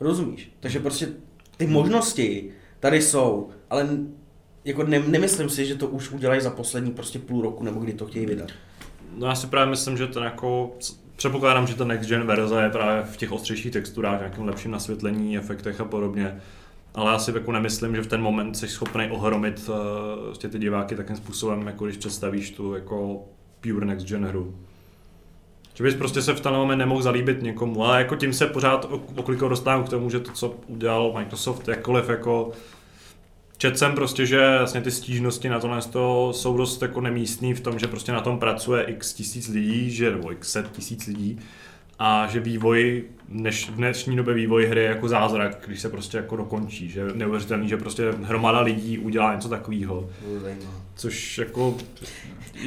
[0.00, 0.52] Rozumíš?
[0.60, 1.08] Takže prostě
[1.56, 3.88] ty možnosti tady jsou, ale
[4.68, 7.92] jako ne, nemyslím si, že to už udělají za poslední prostě půl roku, nebo kdy
[7.92, 8.48] to chtějí vydat.
[9.16, 10.76] No já si právě myslím, že ten jako,
[11.16, 15.38] předpokládám, že ta next gen verze je právě v těch ostřejších texturách, nějakým lepším nasvětlení,
[15.38, 16.40] efektech a podobně.
[16.94, 20.94] Ale já si jako nemyslím, že v ten moment jsi schopný ohromit uh, ty diváky
[20.94, 23.24] takým způsobem, jako když představíš tu jako
[23.60, 24.54] pure next gen hru.
[25.74, 28.90] Že bys prostě se v ten moment nemohl zalíbit někomu, ale jako tím se pořád
[28.90, 32.52] ok- oklikou dostávám k tomu, že to, co udělal Microsoft, jakkoliv jako
[33.58, 37.60] Četl jsem prostě, že vlastně ty stížnosti na tohle to jsou dost jako nemístný v
[37.60, 41.38] tom, že prostě na tom pracuje x tisíc lidí, že, nebo x set tisíc lidí
[41.98, 46.16] a že vývoj, než v dnešní době vývoj hry je jako zázrak, když se prostě
[46.16, 50.10] jako dokončí, že neuvěřitelný, že prostě hromada lidí udělá něco takového,
[50.96, 51.76] což jako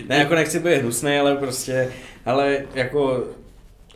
[0.10, 1.92] Ne, jako nechci být hnusný, ale prostě,
[2.26, 3.24] ale jako,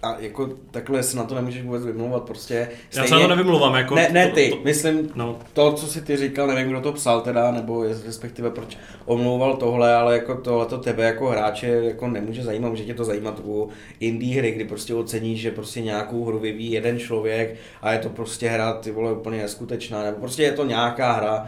[0.06, 2.70] a jako takhle se na to nemůžeš vůbec vymlouvat, prostě.
[2.95, 5.88] já se na to nevymluvám, jako ne, ne to, ty, to, myslím, no, to, co
[5.88, 10.14] si ty říkal, nevím, kdo to psal teda, nebo je- respektive proč omlouval tohle, ale
[10.14, 14.38] jako tohle to tebe jako hráče jako nemůže zajímat, může tě to zajímat u indie
[14.39, 18.49] hry, kdy prostě oceníš, že prostě nějakou hru vyvíjí jeden člověk a je to prostě
[18.49, 21.41] hra, ty vole, úplně neskutečná, nebo prostě je to nějaká hra,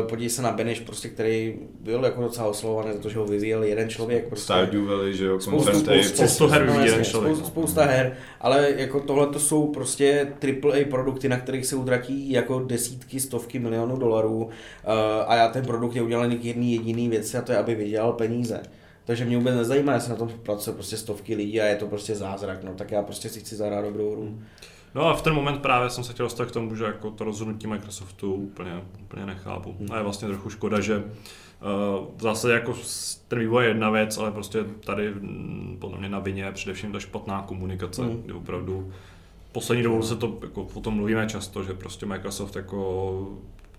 [0.00, 3.24] uh, podívej se na Benish, prostě, který byl jako docela oslovovaný za to, že ho
[3.26, 4.44] vyvíjel jeden člověk, prostě.
[4.44, 7.79] Stardew Valley, že jo, Spoustu, Content spoustu, spoustu no, vyvíjí jeden jasně, člověk, spoustu, no.
[7.80, 12.58] Spousta her, ale jako tohle to jsou prostě AAA produkty, na kterých se utratí jako
[12.60, 14.50] desítky, stovky milionů dolarů uh,
[15.26, 18.12] a já ten produkt je udělaný k jedné jediné věci a to je, aby vydělal
[18.12, 18.62] peníze.
[19.04, 22.14] Takže mě vůbec nezajímá, jestli na tom pracuje prostě stovky lidí a je to prostě
[22.14, 24.38] zázrak, no tak já prostě si chci zahrát dobrou hru.
[24.94, 27.24] No a v ten moment právě jsem se chtěl dostat k tomu, že jako to
[27.24, 29.76] rozhodnutí Microsoftu úplně, úplně nechápu.
[29.92, 31.04] A je vlastně trochu škoda, že
[31.62, 35.98] uh, v zásadě jako s- ten vývoj je jedna věc, ale prostě tady mm, podle
[35.98, 38.22] mě na vině je především ta špatná komunikace, Mm.
[38.24, 38.92] kdy opravdu
[39.52, 43.28] poslední dobou se to, jako, o tom mluvíme často, že prostě Microsoft jako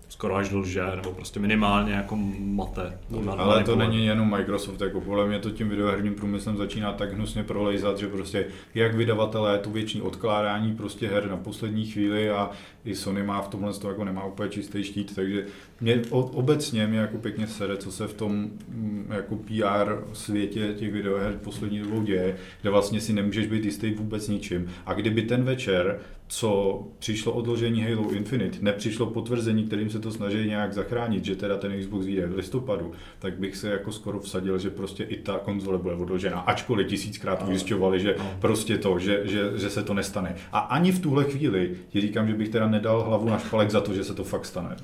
[0.08, 2.98] skoro až lže, nebo prostě minimálně jako mate.
[3.10, 3.28] Mm.
[3.28, 7.42] Ale to není jenom Microsoft, jako podle mě to tím videoherním průmyslem začíná tak hnusně
[7.44, 12.50] prolejzat, že prostě jak vydavatelé to větší odkládání prostě her na poslední chvíli a
[12.84, 15.46] i Sony má v tomhle to jako nemá úplně čistý štít, takže
[15.82, 20.92] mě obecně mě jako pěkně sere, co se v tom mm, jako PR světě těch
[20.92, 24.68] videoher poslední dobou děje, kde vlastně si nemůžeš být jistý vůbec ničím.
[24.86, 26.00] A kdyby ten večer
[26.32, 31.56] co přišlo odložení Halo Infinite, nepřišlo potvrzení, kterým se to snaží nějak zachránit, že teda
[31.56, 35.38] ten Xbox vyjde v listopadu, tak bych se jako skoro vsadil, že prostě i ta
[35.38, 36.40] konzole bude odložena.
[36.40, 40.34] Ačkoliv tisíckrát ujišťovali, že prostě to, že, že, že, se to nestane.
[40.52, 43.80] A ani v tuhle chvíli ti říkám, že bych teda nedal hlavu na špalek za
[43.80, 44.76] to, že se to fakt stane.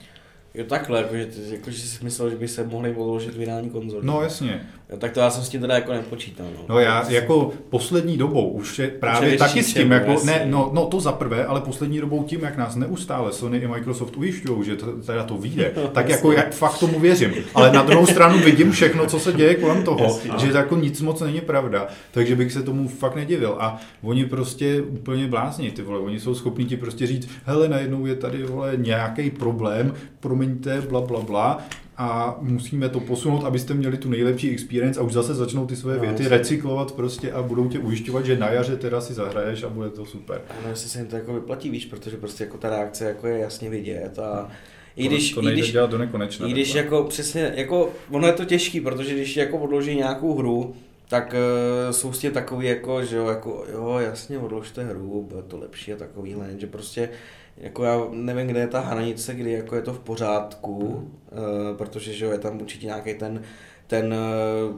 [0.55, 4.03] Jo takhle, jakože, jakože jsi myslel, že by se mohli odložit vydání konzole.
[4.05, 4.67] No jasně.
[4.91, 6.47] Jo, tak to já jsem s tím teda jako nepočítal.
[6.55, 10.43] No, no já jako poslední dobou už je právě už taky s tím, jako, ne,
[10.45, 14.17] no, no, to za prvé, ale poslední dobou tím, jak nás neustále Sony i Microsoft
[14.17, 14.77] ujišťují, že
[15.07, 17.35] teda to vyjde, no, tak jako já fakt tomu věřím.
[17.55, 21.01] Ale na druhou stranu vidím všechno, co se děje kolem toho, jasně, že jako nic
[21.01, 23.57] moc není pravda, takže bych se tomu fakt nedivil.
[23.61, 28.07] A oni prostě úplně blázní, ty vole, oni jsou schopni ti prostě říct, hele, najednou
[28.07, 29.95] je tady vole nějaký problém,
[30.39, 35.13] promiňte, bla, bla, bla, a musíme to posunout, abyste měli tu nejlepší experience a už
[35.13, 38.51] zase začnou ty svoje no, věty no, recyklovat prostě a budou tě ujišťovat, že na
[38.51, 40.41] jaře teda si zahraješ a bude to super.
[40.51, 43.39] Ano, jestli se jim to jako vyplatí, víš, protože prostě jako ta reakce jako je
[43.39, 44.51] jasně vidět a
[44.97, 46.49] i když, to, to nejde i když, dělat do nekonečna.
[46.49, 50.75] I když jako přesně, jako ono je to těžký, protože když jako odloží nějakou hru,
[51.09, 55.59] tak uh, jsou s takový jako, že jo, jako jo, jasně odložte hru, bude to
[55.59, 57.09] lepší a takovýhle, že prostě
[57.61, 61.41] jako já nevím, kde je ta hranice, kdy jako je to v pořádku, mm.
[61.69, 63.43] uh, protože že jo, je tam určitě nějaký ten,
[63.87, 64.77] ten uh,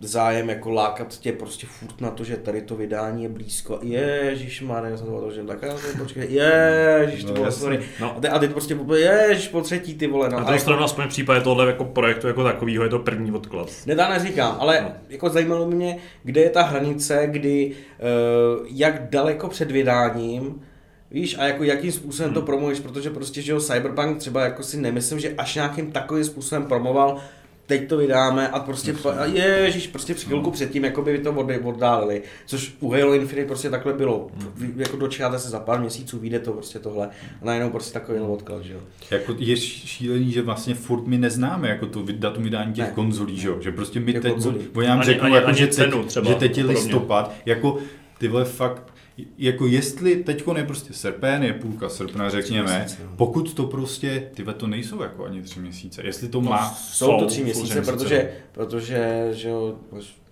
[0.00, 3.78] zájem jako lákat tě prostě furt na to, že tady to vydání je blízko.
[3.82, 7.80] Ježíš má, jsem to že tak to počkej, ježíš, to no, bylo sorry.
[8.00, 8.16] No.
[8.16, 10.28] A, ty, a ty prostě ježíš po třetí ty vole.
[10.28, 10.36] No.
[10.36, 13.68] Na druhou stranu aspoň v případě tohle jako projektu jako takového je to první odklad.
[13.86, 14.92] Nedá neříkám, ale no.
[15.08, 20.62] jako zajímalo mě, kde je ta hranice, kdy uh, jak daleko před vydáním
[21.10, 22.46] Víš, a jako jakým způsobem to hmm.
[22.46, 26.64] promuješ, protože prostě, že jo, Cyberpunk třeba jako si nemyslím, že až nějakým takovým způsobem
[26.64, 27.20] promoval,
[27.68, 30.52] teď to vydáme a prostě, pa, ježiš, prostě při chvilku no.
[30.52, 31.32] předtím, jako by to
[31.62, 34.74] oddálili, což u Halo Infinite prostě takhle bylo, mm.
[34.76, 37.08] jako dočkáte se za pár měsíců, vyjde to prostě tohle
[37.42, 38.80] a najednou prostě takový odklad, že jo.
[39.10, 42.92] Jako je šílený, že vlastně furt my neznáme jako to datum vydání těch ne.
[42.94, 44.34] konzolí, že jo, že prostě my teď,
[44.74, 47.78] oni nám řeknou, jako, že, teď, třeba, že teď je listopad, jako
[48.18, 48.92] ty vole fakt,
[49.38, 53.12] jako jestli teď je prostě srpen, je půlka srpna, řekněme, měsíce, no.
[53.16, 56.74] pokud to prostě, ty to nejsou jako ani tři měsíce, jestli to má...
[56.74, 59.76] Jsou to tři měsíce, protože, protože, že jo,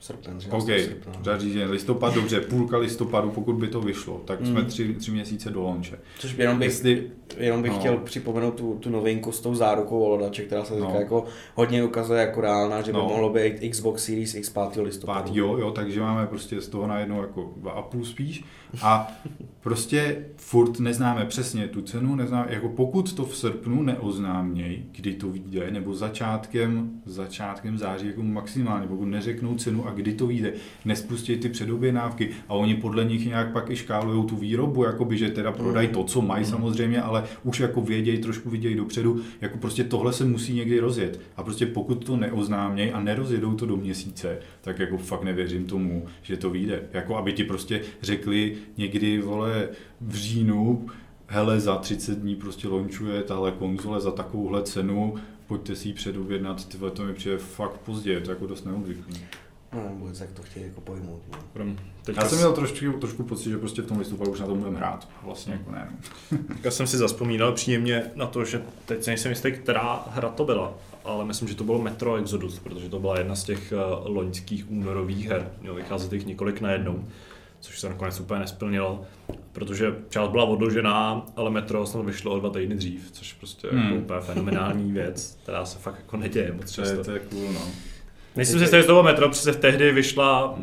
[0.07, 0.41] srpen.
[0.41, 0.69] Že OK,
[1.25, 4.47] zařízení listopad, dobře, půlka listopadu, pokud by to vyšlo, tak mm.
[4.47, 5.99] jsme tři, tři měsíce do lonče.
[6.19, 7.79] Což jenom bych, Jestli, jenom bych no.
[7.79, 10.95] chtěl připomenout tu, tu novinku s tou zárukou Olodače, která se no.
[10.99, 13.09] jako hodně ukazuje jako reálná, že by no.
[13.09, 14.85] mohlo být Xbox Series X 5.
[14.85, 15.33] listopadu.
[15.33, 15.37] 5.
[15.37, 18.45] jo, jo, takže máme prostě z toho najednou jako 2,5 spíš.
[18.83, 19.13] A
[19.67, 25.29] prostě furt neznáme přesně tu cenu, neznáme, jako pokud to v srpnu neoznáměj, kdy to
[25.29, 30.53] vyjde, nebo začátkem, začátkem září jako maximálně, pokud neřeknou cenu a kdy to vyjde,
[30.85, 35.31] nespustí ty předoběnávky a oni podle nich nějak pak i škálují tu výrobu, jakoby, že
[35.31, 36.51] teda prodají to, co mají mm.
[36.51, 41.21] samozřejmě, ale už jako vědějí, trošku vidějí dopředu, jako prostě tohle se musí někdy rozjet.
[41.37, 46.07] A prostě pokud to neoznámějí a nerozjedou to do měsíce, tak jako fakt nevěřím tomu,
[46.23, 46.83] že to vyjde.
[46.93, 49.56] Jako aby ti prostě řekli někdy, vole,
[50.01, 50.87] v říjnu,
[51.27, 55.15] hele, za 30 dní prostě launchuje tahle konzole za takovouhle cenu,
[55.47, 59.21] pojďte si ji předobjednat, tyhle to mi přijde fakt pozdě, je to jako dost neobvyklý.
[59.73, 61.23] No, nebo jak to chtějí jako pojmout.
[61.55, 61.77] No.
[62.17, 64.77] Já jsem měl trošku, trošku pocit, že prostě v tom listopadu už na tom budeme
[64.77, 65.09] hrát.
[65.23, 65.89] Vlastně jako ne.
[66.31, 66.39] No.
[66.65, 70.45] Já jsem si zaspomínal příjemně na to, že teď si nejsem jistý, která hra to
[70.45, 74.17] byla, ale myslím, že to bylo Metro Exodus, protože to byla jedna z těch uh,
[74.17, 75.51] loňských únorových her.
[75.61, 77.05] Mělo vycházet jich několik najednou,
[77.61, 79.05] což se nakonec úplně nesplnilo,
[79.53, 83.83] protože část byla odložená, ale Metro snad vyšlo o dva týdny dřív, což prostě hmm.
[83.83, 86.95] jako úplně fenomenální věc, která se fakt jako neděje moc často.
[86.95, 87.61] To je, to je cool, no.
[88.37, 90.59] Myslím si, že z toho metro, protože tehdy vyšla,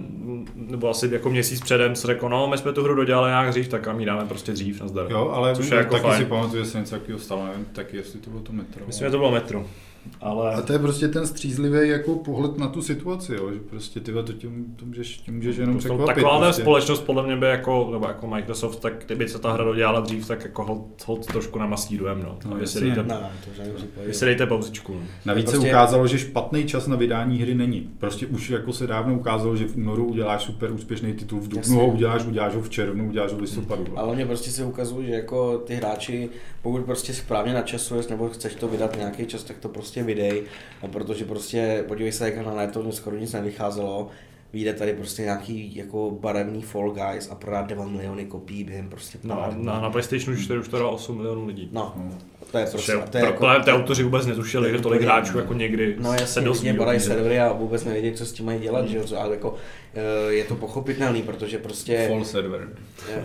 [0.55, 3.67] nebo asi jako měsíc předem, se řekl, no, my jsme tu hru dodělali nějak dřív,
[3.67, 5.05] tak a my dáme prostě dřív, nazdar.
[5.09, 6.23] Jo, ale Což je jako taky fajn.
[6.23, 8.85] si pamatuju, že se něco takového stalo, nevím, taky jestli to bylo to metro.
[8.87, 9.65] Myslím, že to bylo metro.
[10.21, 10.53] Ale...
[10.53, 13.51] A to je prostě ten střízlivý jako pohled na tu situaci, jo?
[13.53, 16.05] že prostě ty to tím, to můžeš, tím můžeš jenom překvapit.
[16.05, 16.61] Taková prostě.
[16.61, 20.27] společnost podle mě by jako, nebo jako Microsoft, tak kdyby se ta hra dodělala dřív,
[20.27, 22.37] tak jako hold, hold trošku namasírujem, no.
[22.49, 23.29] no vy si dejte, no,
[24.05, 24.93] vy si dejte pauzičku.
[24.93, 25.01] No.
[25.25, 25.61] Navíc prostě...
[25.61, 27.89] se ukázalo, že špatný čas na vydání hry není.
[27.97, 31.79] Prostě už jako se dávno ukázalo, že v únoru uděláš super úspěšný titul, v dubnu
[31.79, 33.83] ho uděláš, uděláš ho v červnu, uděláš ho v listopadu.
[33.83, 33.97] Hmm.
[33.97, 36.29] Ale mě prostě se ukazuje, že jako ty hráči,
[36.63, 40.43] pokud prostě správně načasuješ nebo chceš to vydat nějaký čas, tak to prostě vydej.
[40.83, 44.09] No, protože prostě, podívej se, jak na neto skoro nic nevycházelo,
[44.53, 49.17] vyjde tady prostě nějaký jako barevný Fall Guys a prodá 2 miliony kopií během prostě
[49.27, 51.69] pár no, na, na PlayStationu 4 už to dá 8 milionů lidí.
[51.71, 51.95] No,
[52.53, 55.53] To je prostě, to je pro, jako, ty autoři vůbec netušili, že tolik hráčů jako
[55.53, 56.67] někdy No se jasně, dozví.
[56.67, 57.13] lidi o badají té hře.
[57.13, 59.55] servery a vůbec nevědí, co s tím mají dělat, že jo, co- a jako
[59.95, 62.67] eh, je to pochopitelný, protože prostě Fall server.
[63.09, 63.23] je,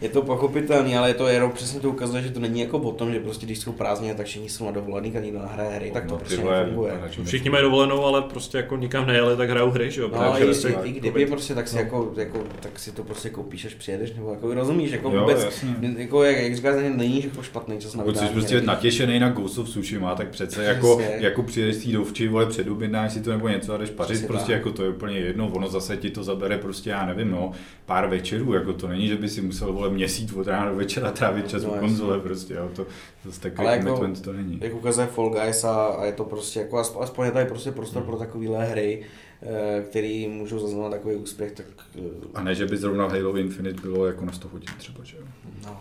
[0.00, 2.92] je to pochopitelný, ale je to jenom přesně to ukazuje, že to není jako o
[2.92, 5.90] tom, že prostě když jsou prázdně, tak všichni jsou na dovolených a nikdo nehraje hry,
[5.90, 6.92] tak to No, prostě nefunguje.
[7.24, 10.10] Všichni mají dovolenou, ale prostě jako nikam nejeli, tak hrajou hry, že jo?
[10.12, 13.64] No, i, si- i, kdyby prostě, tak si, jako, jako, tak si to prostě koupíš,
[13.64, 15.74] až přijedeš, nebo jako rozumíš, jako Jo, vůbec, jasně.
[15.96, 19.58] jako jak, jak říkáš, není jako špatný čas na Pokud jsi prostě natěšený na Ghost
[19.58, 21.16] of Tsushima, tak přece jako, Přesně.
[21.26, 24.46] jako přijedeš si dovči, vole, předobjednáš si to nebo něco a jdeš pařit, Přesně prostě
[24.52, 24.56] tak.
[24.56, 27.52] jako to je úplně jedno, ono zase ti to zabere prostě, já nevím, no,
[27.86, 31.10] pár večerů, jako to není, že by si musel, vole, měsíc od rána do večera
[31.10, 32.86] trávit čas No, u konzole, prostě, jo, to
[33.24, 34.58] zase takový Ale jako- to není.
[34.62, 38.02] Jak ukazuje Fall Guys a, a je to prostě jako, aspoň, je tady prostě prostor
[38.02, 38.10] Hmm.
[38.10, 39.02] pro takovéhle hry,
[39.42, 41.66] eh, který můžou zaznamenat takový úspěch, tak
[41.98, 42.00] eh,
[42.34, 45.22] A ne, že by zrovna Halo Infinite bylo jako na 100 hodin třeba, že jo.
[45.66, 45.80] no,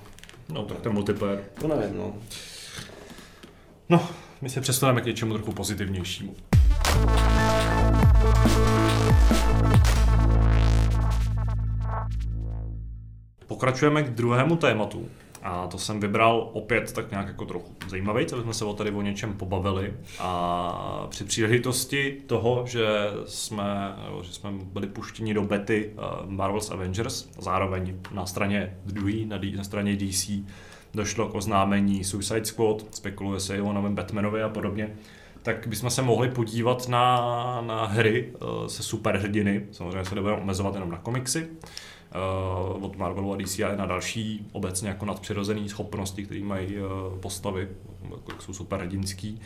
[0.49, 1.43] No, tak ten multiplayer.
[1.61, 2.13] to nevím, no.
[3.89, 4.09] No,
[4.41, 6.35] my se přesuneme k něčemu trochu pozitivnějšímu.
[13.47, 15.09] Pokračujeme k druhému tématu.
[15.45, 18.91] A to jsem vybral opět tak nějak jako trochu zajímavý, co jsme se o tady
[18.91, 19.93] o něčem pobavili.
[20.19, 22.87] A při příležitosti toho, že
[23.25, 29.39] jsme, že jsme byli puštěni do bety eh, Marvel's Avengers, zároveň na straně druhý, na,
[29.57, 30.31] na straně DC,
[30.93, 34.95] došlo k oznámení Suicide Squad, spekuluje se i o novém Batmanovi a podobně,
[35.41, 37.17] tak bychom se mohli podívat na,
[37.61, 39.65] na hry eh, se superhrdiny.
[39.71, 41.47] Samozřejmě se nebudeme omezovat jenom na komiksy,
[42.81, 47.67] od Marvelu a DC a na další obecně jako nadpřirozené schopnosti, které mají eh, postavy,
[48.03, 49.41] jako jak jsou superhrdinský.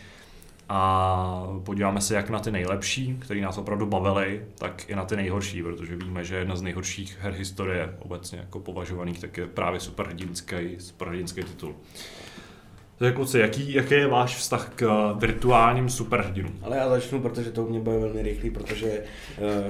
[0.71, 5.15] A podíváme se jak na ty nejlepší, které nás opravdu bavily, tak i na ty
[5.15, 9.79] nejhorší, protože víme, že jedna z nejhorších her historie obecně jako považovaných, tak je právě
[9.79, 11.75] superhrdinský, superhrdinský titul.
[12.99, 16.59] Takže kluci, jaký, jaký je váš vztah k eh, virtuálním superhrdinům?
[16.63, 19.01] Ale já začnu, protože to u mě bude velmi rychlý, protože eh,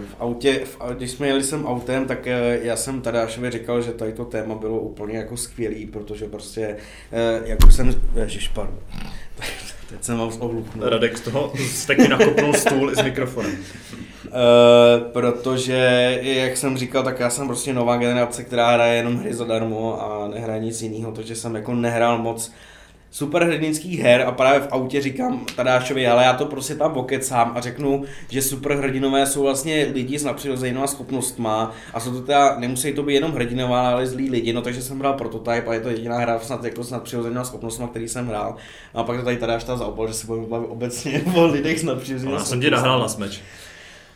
[0.09, 3.91] v autě, v, když jsme jeli sem autem, tak eh, já jsem Tadášovi říkal, že
[3.91, 6.77] tady to téma bylo úplně jako skvělý, protože prostě,
[7.11, 8.69] eh, jak už jsem, ježišpar,
[9.89, 10.89] teď jsem vám ohluchnul.
[10.89, 13.57] Radek z toho steky nakopnul stůl i s mikrofonem.
[14.25, 19.34] Uh, protože, jak jsem říkal, tak já jsem prostě nová generace, která hraje jenom hry
[19.34, 22.51] zadarmo a nehraje nic jiného, takže jsem jako nehrál moc
[23.12, 27.62] superhrdinských her a právě v autě říkám Tadášovi, ale já to prostě tam okecám a
[27.62, 33.03] řeknu, že superhrdinové jsou vlastně lidi s nadpřirozenýma schopnostma a jsou to teda, nemusí to
[33.03, 36.18] být jenom hrdinové, ale zlí lidi, no takže jsem hrál prototype a je to jediná
[36.18, 38.55] hra snad jako s nadpřirozenýma schopnostma, který jsem hrál.
[38.93, 41.84] A pak to tady Tadáš ta zaopal, že se budeme bavit obecně o lidech s
[41.84, 43.41] nadpřirozenýma Já jsem ti nahrál na smeč.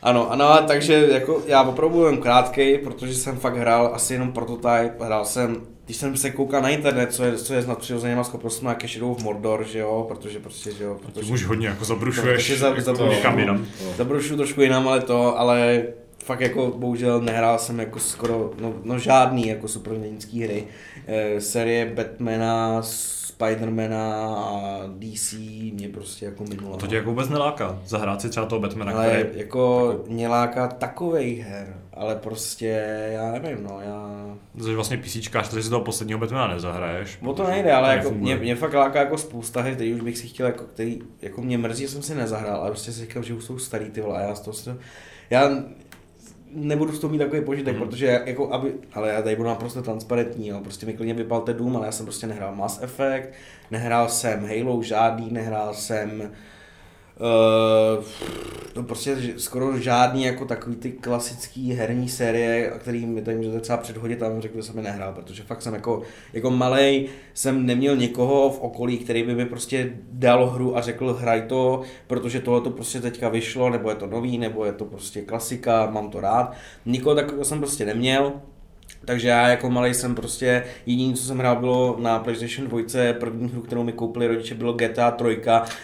[0.01, 4.93] ano, ano, takže jako já opravdu jen krátkej, protože jsem fakt hrál asi jenom prototype,
[4.99, 8.69] hrál jsem, když jsem se koukal na internet, co je, co je s nadpřirozenýma schopnostmi,
[8.69, 11.85] jak je Shadow of Mordor, že jo, protože prostě, že jo, protože už hodně jako
[11.85, 13.09] zabrušuješ Protože za- zabrušuju.
[13.11, 13.65] někam jinam.
[13.97, 15.83] zabrušu trošku jinam, ale to, ale
[16.25, 20.63] fakt jako bohužel nehrál jsem jako skoro, no, no žádný jako superhrdinský hry.
[21.07, 22.81] E, série Batmana,
[23.37, 25.33] Spidermana a DC
[25.73, 26.77] mě prostě jako minula.
[26.77, 29.39] To tě jako vůbec neláká zahrát si třeba toho Batmana, Ale který...
[29.39, 32.67] jako mě láká takovej her, ale prostě
[33.11, 34.25] já nevím, no, já...
[34.63, 37.19] Jsi vlastně PCčkář, takže si toho posledního Batmana nezahraješ.
[37.25, 38.35] O to nejde, ale jako nefunguje.
[38.35, 41.41] mě, mě, fakt láká jako spousta her, který už bych si chtěl, jako, který, jako
[41.41, 44.01] mě mrzí, že jsem si nezahrál, ale prostě si říkal, že už jsou starý ty
[44.01, 44.69] vole, a já z toho, si-
[45.29, 45.49] já
[46.55, 47.83] nebudu z toho mít takový požitek, Mhm.
[47.83, 47.89] mm.
[47.89, 50.59] protože jako aby, ale já tady budu naprosto transparentní, jo.
[50.63, 53.29] prostě mi klidně vypalte Doom, ale já jsem prostě nehrál Mass Effect,
[53.71, 56.31] nehrál jsem Halo žádný, nehrál jsem
[57.19, 58.03] Uh,
[58.75, 63.77] no prostě skoro žádný jako takový ty klasický herní série, který mi tady můžete třeba
[63.77, 66.01] předhodit a řekl, že jsem je nehrál, protože fakt jsem jako,
[66.33, 71.13] jako malej jsem neměl někoho v okolí, který by mi prostě dal hru a řekl
[71.13, 74.85] hraj to, protože tohle to prostě teďka vyšlo, nebo je to nový, nebo je to
[74.85, 76.53] prostě klasika, mám to rád.
[76.85, 78.33] Nikoho takového jsem prostě neměl,
[79.05, 82.81] takže já jako malý jsem prostě, jediné, co jsem hrál, bylo na PlayStation 2,
[83.19, 85.41] první hru, kterou mi koupili rodiče, bylo GTA 3,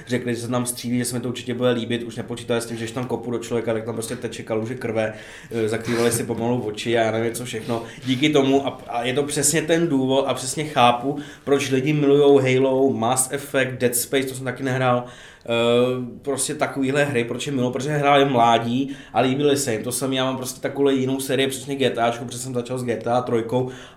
[0.08, 2.66] řekli, že se tam střílí, že se mi to určitě bude líbit, už nepočítali s
[2.66, 5.14] tím, že tam kopu do člověka, tak tam prostě teče kaluže krve,
[5.52, 7.84] eh, zakrývali si pomalu oči a já nevím co všechno.
[8.06, 12.56] Díky tomu, a, a je to přesně ten důvod a přesně chápu, proč lidi milují
[12.56, 15.06] Halo, Mass Effect, Dead Space, to jsem taky nehrál,
[16.22, 19.84] prostě takovýhle hry, proč je milo, protože hráli mládí a líbily se jim.
[19.84, 23.22] To jsem já mám prostě takovou jinou sérii, přesně GTAčku, protože jsem začal s GTA
[23.22, 23.36] 3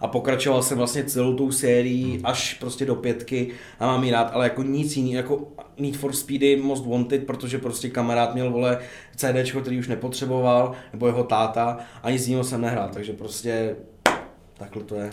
[0.00, 3.50] a pokračoval jsem vlastně celou tou sérií až prostě do pětky
[3.80, 5.48] a mám ji rád, ale jako nic jiný, jako
[5.78, 8.78] Need for Speedy Most Wanted, protože prostě kamarád měl vole
[9.16, 13.76] CD, který už nepotřeboval, nebo jeho táta a nic jiného jsem nehrál, takže prostě
[14.58, 15.10] takhle to je.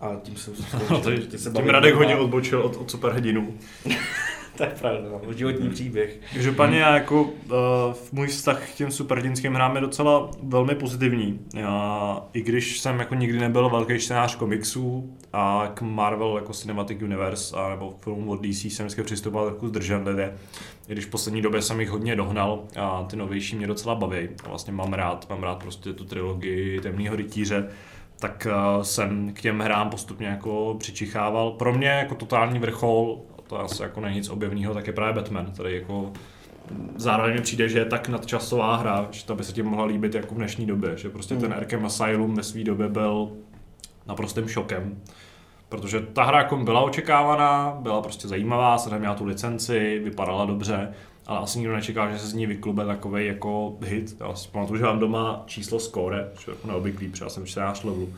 [0.00, 0.50] A tím se
[0.90, 1.02] No,
[1.36, 3.54] se tím Radek hodně odbočil od, od superhrdinů.
[4.56, 6.20] To je pravda, no, životní příběh.
[6.34, 7.30] Každopádně já jako uh,
[8.12, 11.40] můj vztah k těm superhrdinským hrám je docela velmi pozitivní.
[11.54, 17.02] Já, I když jsem jako nikdy nebyl velký čtenář komiksů a k Marvel jako Cinematic
[17.02, 20.34] Universe a nebo filmům od DC jsem vždycky přistupoval trochu zdrženlivě.
[20.88, 24.28] I když v poslední době jsem jich hodně dohnal a ty novější mě docela baví.
[24.44, 27.68] A vlastně mám rád, mám rád prostě tu trilogii Temného rytíře
[28.18, 31.50] tak uh, jsem k těm hrám postupně jako přičichával.
[31.50, 33.22] Pro mě jako totální vrchol,
[33.54, 36.12] to asi jako není nic objevného, tak je právě Batman, který jako
[36.96, 40.14] zároveň mi přijde, že je tak nadčasová hra, že ta by se ti mohla líbit
[40.14, 43.32] jako v dnešní době, že prostě ten Arkham Asylum ve své době byl
[44.06, 44.96] naprostým šokem.
[45.68, 50.94] Protože ta hra jako byla očekávaná, byla prostě zajímavá, jsem měla tu licenci, vypadala dobře,
[51.26, 54.16] ale asi nikdo nečekal, že se z ní vyklube takový jako hit.
[54.20, 57.46] Já si pamatuju, že mám doma číslo score, což je jako neobvyklý, protože já jsem
[57.46, 58.08] 14 levelů.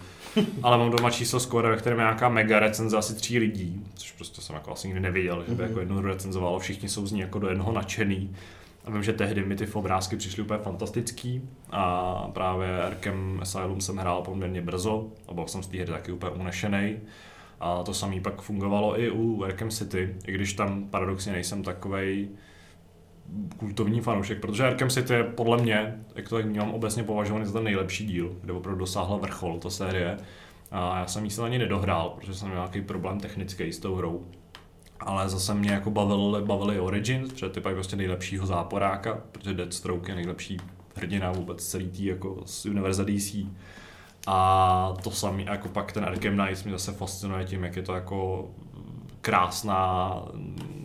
[0.63, 4.13] ale mám doma číslo score, ve kterém je nějaká mega recenze asi tří lidí, což
[4.13, 7.21] prostě jsem jako asi nikdy nevěděl, že by jako jednou recenzovalo, všichni jsou z ní
[7.21, 8.37] jako do jednoho nadšený.
[8.85, 13.97] A vím, že tehdy mi ty obrázky přišly úplně fantastický a právě Arkham Asylum jsem
[13.97, 16.97] hrál poměrně brzo a byl jsem z té hry taky úplně unešený.
[17.61, 22.29] A to samé pak fungovalo i u Arkham City, i když tam paradoxně nejsem takovej
[23.57, 27.53] kultovní fanoušek, protože Arkham City je podle mě, jak to tak vnímám, obecně považovaný za
[27.53, 30.17] ten nejlepší díl, kde opravdu dosáhla vrchol ta série.
[30.71, 33.95] A já jsem ji se ani nedohrál, protože jsem měl nějaký problém technický s tou
[33.95, 34.27] hrou.
[35.01, 40.13] Ale zase mě jako bavil, bavili Origins, protože ty pak prostě nejlepšího záporáka, protože Deathstroke
[40.13, 40.57] je nejlepší
[40.95, 43.37] hrdina vůbec celý tý jako z univerza DC.
[44.27, 47.95] A to samý, jako pak ten Arkham Knight mě zase fascinuje tím, jak je to
[47.95, 48.51] jako
[49.21, 50.23] krásná,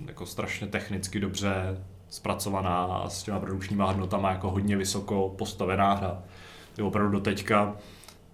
[0.07, 1.77] jako strašně technicky dobře
[2.12, 6.24] zpracovaná a s těma produkčníma hodnotama jako hodně vysoko postavená hra.
[6.78, 7.76] Je opravdu do teďka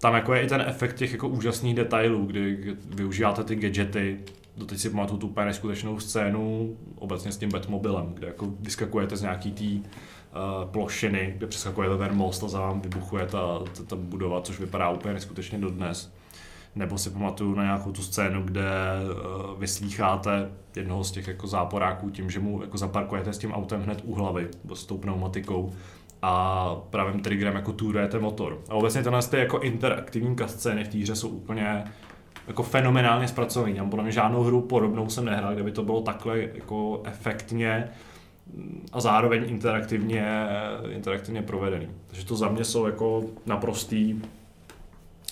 [0.00, 4.20] tam jako je i ten efekt těch jako úžasných detailů, kdy využíváte ty gadgety,
[4.56, 9.22] doteď si pamatuju tu úplně neskutečnou scénu obecně s tím Batmobilem, kde jako vyskakujete z
[9.22, 13.96] nějaký tý uh, plošiny, kde přeskakujete ten most a za vám vybuchuje ta, ta, ta
[13.96, 16.12] budova, což vypadá úplně neskutečně dodnes.
[16.78, 18.64] Nebo si pamatuju na nějakou tu scénu, kde
[19.02, 23.82] uh, vyslýcháte jednoho z těch jako záporáků tím, že mu jako zaparkujete s tím autem
[23.82, 25.72] hned u hlavy, s tou pneumatikou
[26.22, 28.58] a pravým triggerem jako turujete motor.
[28.68, 31.84] A obecně tenhle ty jako interaktivní scény v té hře jsou úplně
[32.48, 33.76] jako fenomenálně zpracovaný.
[33.76, 37.88] Já podle mě žádnou hru podobnou jsem nehrál, kde by to bylo takhle jako efektně
[38.92, 40.46] a zároveň interaktivně,
[40.90, 41.88] interaktivně provedený.
[42.06, 44.22] Takže to za mě jsou jako naprostý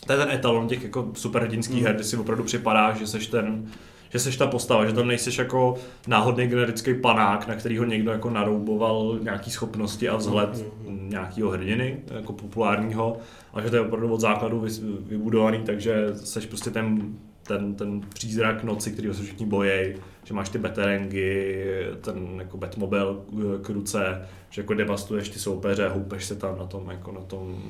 [0.07, 3.67] to je ten etalon těch jako superhrdinských her, kdy si opravdu připadá, že seš ten,
[4.11, 5.75] že seš ta postava, že tam nejseš jako
[6.07, 12.33] náhodný generický panák, na kterýho někdo jako narouboval nějaký schopnosti a vzhled nějakého hrdiny, jako
[12.33, 13.19] populárního,
[13.53, 18.01] ale že to je opravdu od základu vy- vybudovaný, takže seš prostě ten, ten, ten
[18.15, 21.67] přízrak noci, který se všichni bojí, že máš ty beterengy,
[22.01, 23.25] ten jako Batmobil
[23.63, 27.63] k ruce, že jako devastuješ ty soupeře, houpeš se tam na tom, jako na tom,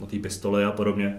[0.00, 1.18] na té pistoli a podobně.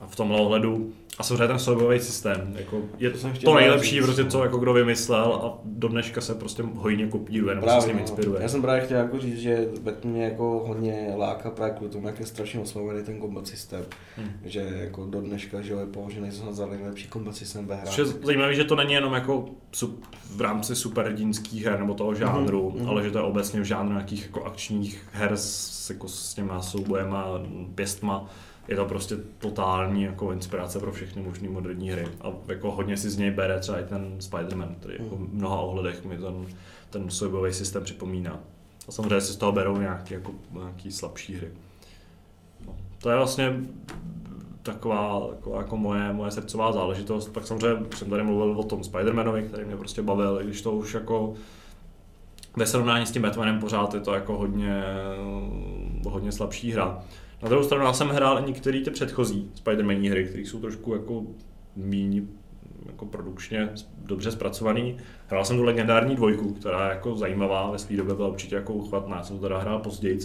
[0.00, 3.50] A v tomhle ohledu a samozřejmě ten soubojový systém, jako je To jsem to, chtěl
[3.50, 7.06] to právě nejlepší, říct, prostě, co jako kdo vymyslel a do dneška se prostě hojně
[7.06, 8.00] kopíruje, nebo se s ním no.
[8.02, 8.42] inspiruje.
[8.42, 12.06] Já jsem právě chtěl jako říct, že Batman mě jako hodně láká právě kvůli tomu,
[12.06, 13.84] jak je strašně oslovený ten combat systém.
[14.16, 14.30] Hmm.
[14.44, 17.94] Že jako do dneška že je považený za nejlepší combat systém ve je hrách.
[18.22, 19.44] zajímavé, že to není jenom jako
[20.36, 22.88] v rámci superhrdinských her nebo toho žánru, Mhm, mhm.
[22.88, 26.62] ale že to je obecně v žánru nějakých jako akčních her s, jako s těma
[26.62, 27.26] soubojema,
[27.74, 28.30] pěstma.
[28.68, 32.08] Je to prostě totální jako inspirace pro všechny možné moderní hry.
[32.20, 35.60] A jako hodně si z něj bere třeba i ten Spider-Man, který jako v mnoha
[35.60, 36.46] ohledech mi ten,
[36.90, 38.40] ten soubojový systém připomíná.
[38.88, 41.50] A samozřejmě si z toho berou nějaký, jako, nějaký slabší hry.
[42.66, 42.76] No.
[42.98, 43.56] To je vlastně
[44.62, 47.28] taková, taková jako moje, moje srdcová záležitost.
[47.28, 50.94] Pak samozřejmě jsem tady mluvil o tom Spider-Manovi, který mě prostě bavil, když to už
[50.94, 51.34] jako
[52.56, 54.82] ve srovnání s tím Batmanem pořád je to jako hodně,
[56.08, 57.04] hodně slabší hra.
[57.44, 60.92] Na druhou stranu já jsem hrál i některé ty předchozí Spider-Manní hry, které jsou trošku
[60.92, 61.22] jako
[61.76, 62.26] míň
[62.86, 63.68] jako produkčně
[63.98, 64.96] dobře zpracovaný.
[65.26, 68.72] Hrál jsem tu legendární dvojku, která je jako zajímavá, ve své době byla určitě jako
[68.72, 70.18] uchvatná, jsem to teda hrál později.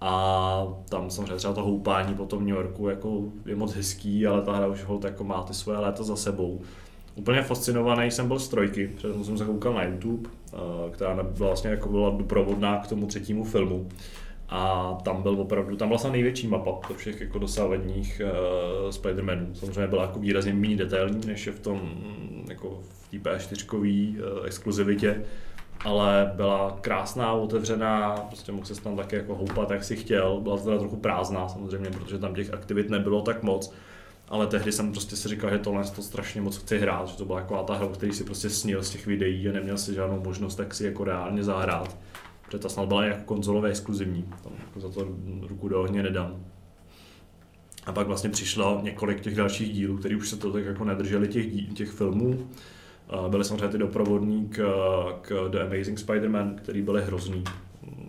[0.00, 4.42] A tam samozřejmě třeba to houpání po tom New Yorku jako je moc hezký, ale
[4.42, 6.60] ta hra už hold jako má ty svoje léta za sebou.
[7.14, 10.56] Úplně fascinovaný jsem byl z trojky, protože jsem se koukal na YouTube, eh,
[10.90, 13.88] která byla vlastně jako byla doprovodná k tomu třetímu filmu.
[14.48, 19.54] A tam byl opravdu, tam byla největší mapa do všech jako dosávadních uh, Spider-Manů.
[19.54, 23.76] Samozřejmě byla jako výrazně méně detailní, než je v tom mm, jako v té P4
[23.76, 25.24] uh, exkluzivitě,
[25.84, 30.40] ale byla krásná, otevřená, prostě mohl se tam také jako houpat, jak si chtěl.
[30.40, 33.72] Byla teda trochu prázdná samozřejmě, protože tam těch aktivit nebylo tak moc,
[34.28, 37.24] ale tehdy jsem prostě si říkal, že tohle to strašně moc chci hrát, že to
[37.24, 40.20] byla taková ta hra, který si prostě snil z těch videí a neměl si žádnou
[40.20, 41.96] možnost tak si jako reálně zahrát.
[42.48, 45.08] Protože ta snad byla jako konzolově exkluzivní, tam jako za to
[45.48, 46.44] ruku do ohně nedám.
[47.86, 51.28] A pak vlastně přišlo několik těch dalších dílů, které už se to tak jako nedrželi
[51.28, 52.48] těch, dí, těch filmů.
[53.28, 54.58] Byly samozřejmě ty doprovodní k,
[55.20, 57.44] k The Amazing Spider-Man, který byly hrozný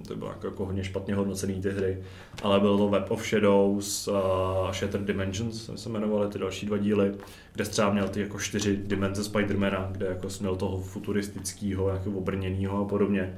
[0.08, 2.04] to bylo jako, jako hodně špatně hodnocený ty hry,
[2.44, 7.12] ale byl to Web of Shadows a Shattered Dimensions, se jmenovaly ty další dva díly,
[7.54, 12.82] kde třeba měl ty jako čtyři dimenze Spidermana, kde jako měl toho futuristického, jako obrněného
[12.82, 13.38] a podobně.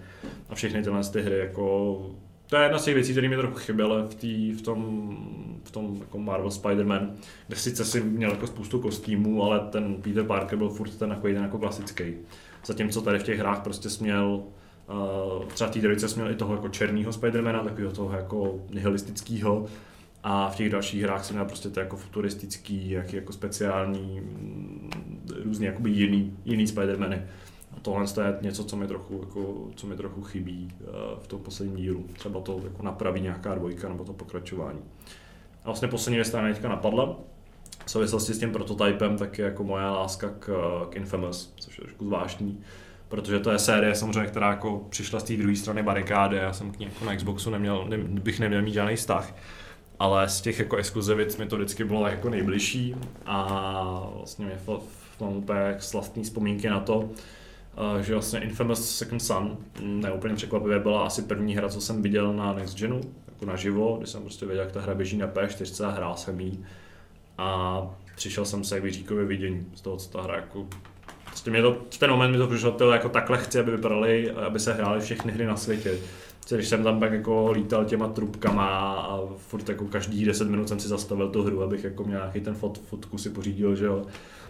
[0.50, 1.98] A všechny tyhle ty hry jako
[2.52, 5.18] to je jedna z těch věcí, které mi trochu chyběly v, tý, v tom,
[5.64, 7.10] v tom jako Marvel Spider-Man,
[7.48, 11.28] kde sice si měl jako spoustu kostýmů, ale ten Peter Parker byl furt ten, jako
[11.28, 12.04] ten jako klasický.
[12.66, 14.44] Zatímco tady v těch hrách prostě směl
[15.48, 19.66] třeba v té trojice jsme měl i toho jako černého Spidermana, takového toho jako nihilistického.
[20.24, 24.92] A v těch dalších hrách jsem měl prostě to jako futuristický, jaký jako speciální, mm,
[25.44, 27.22] různý jakoby jiný, jiný Spidermany.
[27.78, 30.88] A tohle je něco, co mi trochu, jako, co mi trochu chybí uh,
[31.20, 32.06] v tom posledním dílu.
[32.14, 34.80] Třeba to jako napraví nějaká dvojka nebo to pokračování.
[35.64, 37.20] A vlastně poslední věc, která teďka napadla,
[37.86, 40.52] v souvislosti s tím prototypem, tak je jako moje láska k,
[40.90, 42.64] k Infamous, což je trošku zvláštní
[43.12, 46.72] protože to je série samozřejmě, která jako přišla z té druhé strany barikády, já jsem
[46.72, 49.36] k ní jako na Xboxu neměl, ne, bych neměl mít žádný vztah,
[50.00, 54.58] ale z těch jako exkluzivit mi to vždycky bylo jako nejbližší a vlastně mě
[55.20, 57.10] mám úplně slastní vzpomínky na to,
[58.00, 62.34] eh, že vlastně Infamous Second Son neúplně překvapivě byla asi první hra, co jsem viděl
[62.34, 65.86] na Next Genu, jako naživo, kdy jsem prostě věděl, jak ta hra běží na P4
[65.86, 66.66] a hrál jsem jí.
[67.38, 67.82] A
[68.16, 70.68] přišel jsem se k vyříkově vidění z toho, co ta hra jako
[71.32, 74.32] Prostě mě to, v ten moment mi to přišlo, to jako takhle chci, aby vypadaly,
[74.32, 75.98] aby se hrály všechny hry na světě.
[76.50, 80.80] Když jsem tam pak jako lítal těma trubkama a furt jako každý 10 minut jsem
[80.80, 84.06] si zastavil tu hru, abych jako měl nějaký ten fot, fotku si pořídil, že jo.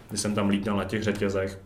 [0.08, 1.60] Když jsem tam lítal na těch řetězech.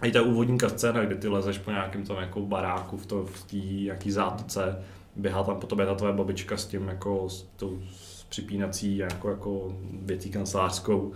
[0.00, 3.26] A i ta úvodní scéna, kdy ty lezeš po nějakém tom jako baráku v, to,
[3.26, 4.82] v té jaký zátoce,
[5.16, 9.30] běhá tam po tobě ta tvoje babička s tím jako s tou s připínací jako,
[9.30, 11.12] jako věcí kancelářskou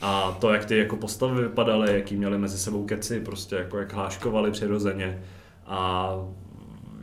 [0.00, 3.92] a to, jak ty jako postavy vypadaly, jaký měli mezi sebou keci, prostě jako jak
[3.92, 5.22] hláškovali přirozeně.
[5.66, 6.10] A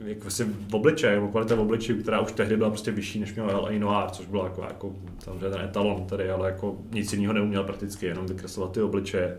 [0.06, 3.34] jak vlastně v obličeji, jako kvalita v obličeji, která už tehdy byla prostě vyšší, než
[3.34, 3.80] měl L.A.
[3.80, 8.06] Noir, což bylo jako, jako samozřejmě ten etalon tady, ale jako nic jiného neuměl prakticky,
[8.06, 9.38] jenom vykreslovat ty obličeje.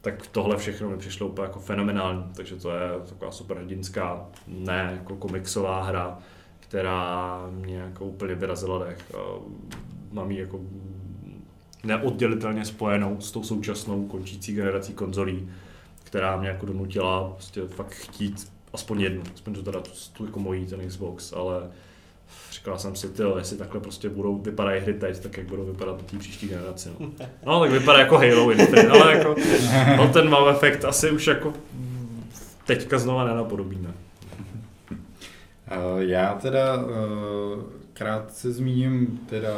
[0.00, 4.90] Tak tohle všechno mi přišlo úplně jako fenomenální, takže to je taková super hrdinská, ne
[5.00, 6.18] jako komiksová hra,
[6.60, 9.12] která mě jako úplně vyrazila dech.
[10.12, 10.60] Mám ji jako
[11.86, 15.48] neoddělitelně spojenou s tou současnou končící generací konzolí,
[16.04, 19.82] která mě jako donutila prostě fakt chtít aspoň jednu, aspoň to teda
[20.12, 21.70] tu jako mojí ten Xbox, ale
[22.52, 26.02] říkal jsem si, tyjo, jestli takhle prostě budou vypadat hry teď, tak jak budou vypadat
[26.02, 26.88] té příští generaci.
[27.00, 27.10] No.
[27.46, 29.34] no tak vypadá jako Halo Infinite, ale jako
[29.96, 31.52] no, ten wow efekt asi už jako
[32.64, 33.88] teďka znova nenapodobíme.
[33.88, 33.94] Uh,
[35.98, 36.82] já teda uh,
[37.92, 39.54] krátce zmíním teda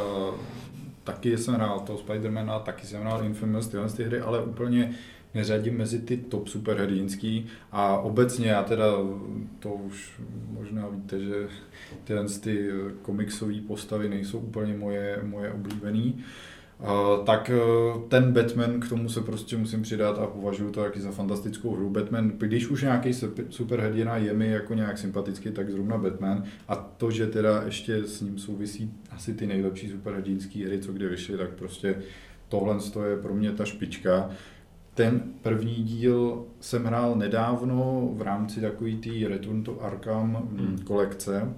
[1.11, 4.95] taky jsem hrál toho Spidermana, taky jsem hrál Infamous, tyhle ty hry, ale úplně
[5.33, 7.47] neřadím mezi ty top superhrdinský.
[7.71, 8.85] A obecně já teda,
[9.59, 10.21] to už
[10.51, 11.47] možná víte, že
[12.03, 12.69] tyhle ty
[13.01, 16.23] komiksové postavy nejsou úplně moje, moje oblíbený, Uh,
[17.25, 21.11] tak uh, ten Batman, k tomu se prostě musím přidat a považuji to taky za
[21.11, 21.89] fantastickou hru.
[21.89, 23.13] Batman, když už nějaký
[23.49, 26.43] superhrdina je mi jako nějak sympatický, tak zrovna Batman.
[26.67, 31.07] A to, že teda ještě s ním souvisí asi ty nejlepší superhrdinské hry, co kdy
[31.07, 31.95] vyšly, tak prostě
[32.47, 32.77] tohle
[33.09, 34.29] je pro mě ta špička.
[34.93, 40.77] Ten první díl jsem hrál nedávno v rámci takový té Return to Arkham hmm.
[40.83, 41.53] kolekce,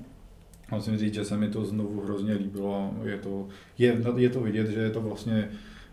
[0.72, 2.94] musím říct, že se mi to znovu hrozně líbilo.
[3.04, 5.50] Je to, je, je to vidět, že je to vlastně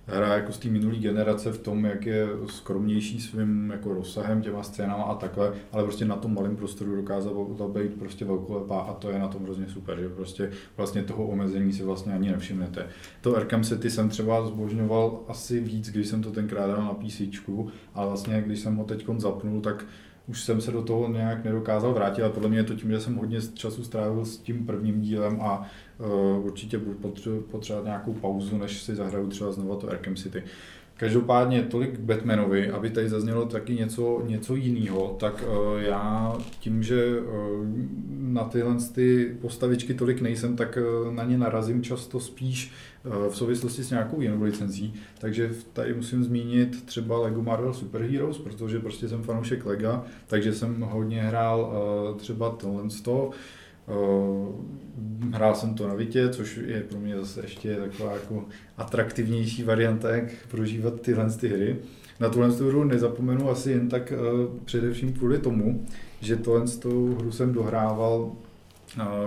[0.08, 4.62] hra jako z té minulé generace v tom, jak je skromnější svým jako rozsahem, těma
[4.62, 8.92] scénama a takhle, ale prostě na tom malém prostoru dokázal to být prostě velkolepá a
[8.92, 12.86] to je na tom hrozně super, že prostě vlastně toho omezení si vlastně ani nevšimnete.
[13.20, 17.20] To Arkham City jsem třeba zbožňoval asi víc, když jsem to tenkrát dal na PC,
[17.94, 19.84] ale vlastně když jsem ho teď zapnul, tak
[20.28, 23.00] už jsem se do toho nějak nedokázal vrátit a podle mě je to tím, že
[23.00, 26.98] jsem hodně času strávil s tím prvním dílem a uh, určitě budu
[27.50, 30.42] potřebovat nějakou pauzu, než si zahraju třeba znovu to Arkham City.
[30.96, 37.20] Každopádně tolik Batmanovi, aby tady zaznělo taky něco, něco jiného, tak uh, já tím, že
[37.20, 37.66] uh,
[38.18, 42.72] na tyhle ty postavičky tolik nejsem, tak uh, na ně narazím často spíš
[43.28, 44.94] v souvislosti s nějakou jinou licenzí.
[45.18, 50.54] Takže tady musím zmínit třeba Lego Marvel Super Heroes, protože prostě jsem fanoušek Lega, takže
[50.54, 51.60] jsem hodně hrál
[52.10, 53.30] uh, třeba tohle z toho.
[55.32, 58.44] Hrál jsem to na Vitě, což je pro mě zase ještě taková jako
[58.76, 61.76] atraktivnější varianta, jak prožívat tyhle ty hry.
[62.20, 64.12] Na tuhle hru nezapomenu asi jen tak
[64.64, 65.86] především kvůli tomu,
[66.20, 66.64] že tohle
[67.18, 68.32] hru jsem dohrával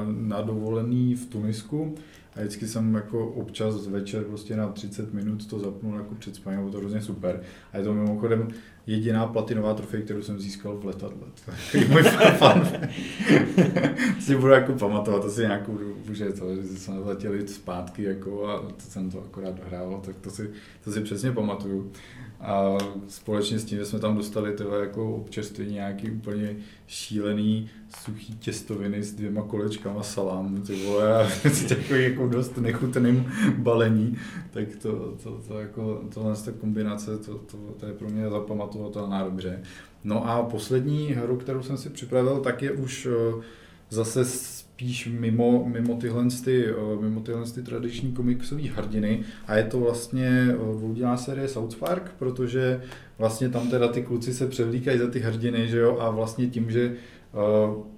[0.06, 1.95] na dovolený v Tunisku
[2.36, 6.60] a vždycky jsem jako občas večer prostě na 30 minut to zapnul jako před spaním,
[6.60, 7.41] bylo to hrozně super.
[7.74, 8.48] A je to mimochodem
[8.88, 11.28] jediná platinová trofej, kterou jsem získal v letadle.
[11.45, 12.03] Takový můj
[12.38, 12.68] fan.
[14.20, 18.60] si budu jako pamatovat asi nějakou dobu, že to, že jsme letěli zpátky jako a
[18.60, 20.49] to jsem to akorát dohrával, tak to si,
[20.84, 21.91] to si přesně pamatuju.
[22.42, 22.78] A
[23.08, 26.56] společně s tím, že jsme tam dostali tyhle jako občerstvení nějaký úplně
[26.88, 27.70] šílený
[28.04, 31.30] suchý těstoviny s dvěma kolečkama salámu, ty vole, a
[31.70, 34.18] takový jako dost nechutným balení,
[34.52, 39.24] tak to, to, to jako, tohle ta kombinace, to, to, to, je pro mě zapamatovatelná
[39.24, 39.64] dobře.
[40.04, 43.42] No a poslední hru, kterou jsem si připravil, tak je už eh,
[43.90, 44.26] zase
[44.82, 46.66] spíš mimo, mimo, tyhle, ty,
[47.02, 49.24] mimo tyhle ty tradiční komiksové hrdiny.
[49.48, 52.82] A je to vlastně dvoudělá série South Park, protože
[53.18, 56.72] vlastně tam teda ty kluci se převlíkají za ty hrdiny, že jo, a vlastně tím,
[56.72, 56.94] že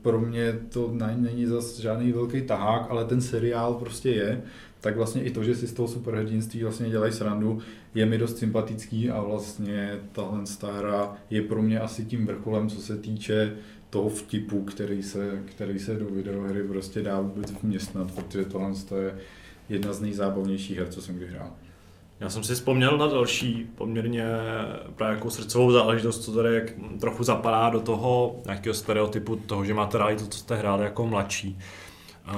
[0.02, 4.42] pro mě to není zase žádný velký tahák, ale ten seriál prostě je,
[4.82, 7.60] tak vlastně i to, že si z toho superhrdinství vlastně dělají srandu,
[7.96, 10.44] je mi dost sympatický a vlastně tahle
[10.78, 13.56] hra je pro mě asi tím vrcholem, co se týče
[13.94, 18.72] toho vtipu, který se, který se do videohry prostě dá vůbec vměstnat, protože tohle
[19.02, 19.16] je
[19.70, 21.52] jedna z nejzábavnějších her, co jsem kdy hrál.
[22.20, 24.26] Já jsem si vzpomněl na další poměrně
[24.96, 29.74] právě jako srdcovou záležitost, co tady jak trochu zapadá do toho nějakého stereotypu toho, že
[29.74, 31.60] máte rádi to, co jste hráli jako mladší.
[32.28, 32.36] Uh,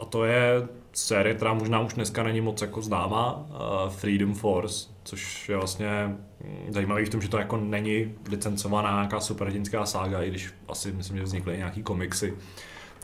[0.00, 4.88] a to je série, která možná už dneska není moc jako známá, uh, Freedom Force,
[5.04, 10.22] což je vlastně mm, zajímavý v tom, že to jako není licencovaná nějaká superhrdinská sága,
[10.22, 12.34] i když asi myslím, že vznikly nějaký komiksy.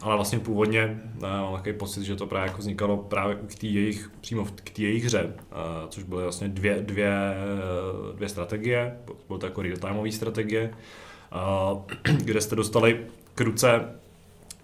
[0.01, 3.67] Ale vlastně původně uh, mám takový pocit, že to právě jako vznikalo právě k té
[3.67, 7.35] jejich, přímo k té jejich hře, uh, což byly vlastně dvě, dvě,
[8.15, 8.97] dvě strategie,
[9.29, 10.71] byly to jako real-timeové strategie,
[11.73, 11.83] uh,
[12.25, 13.85] kde jste dostali k ruce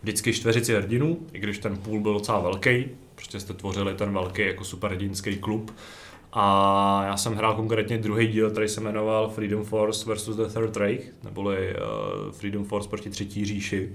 [0.03, 2.85] vždycky čtveřici hrdinů, i když ten půl byl docela velký,
[3.17, 5.75] prostě jste tvořili ten velký jako superhrdinský klub.
[6.33, 10.29] A já jsem hrál konkrétně druhý díl, který se jmenoval Freedom Force vs.
[10.37, 13.93] The Third Reich, neboli uh, Freedom Force proti třetí říši,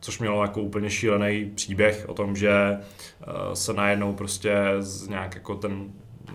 [0.00, 5.34] což mělo jako úplně šílený příběh o tom, že uh, se najednou prostě z nějak
[5.34, 5.92] jako ten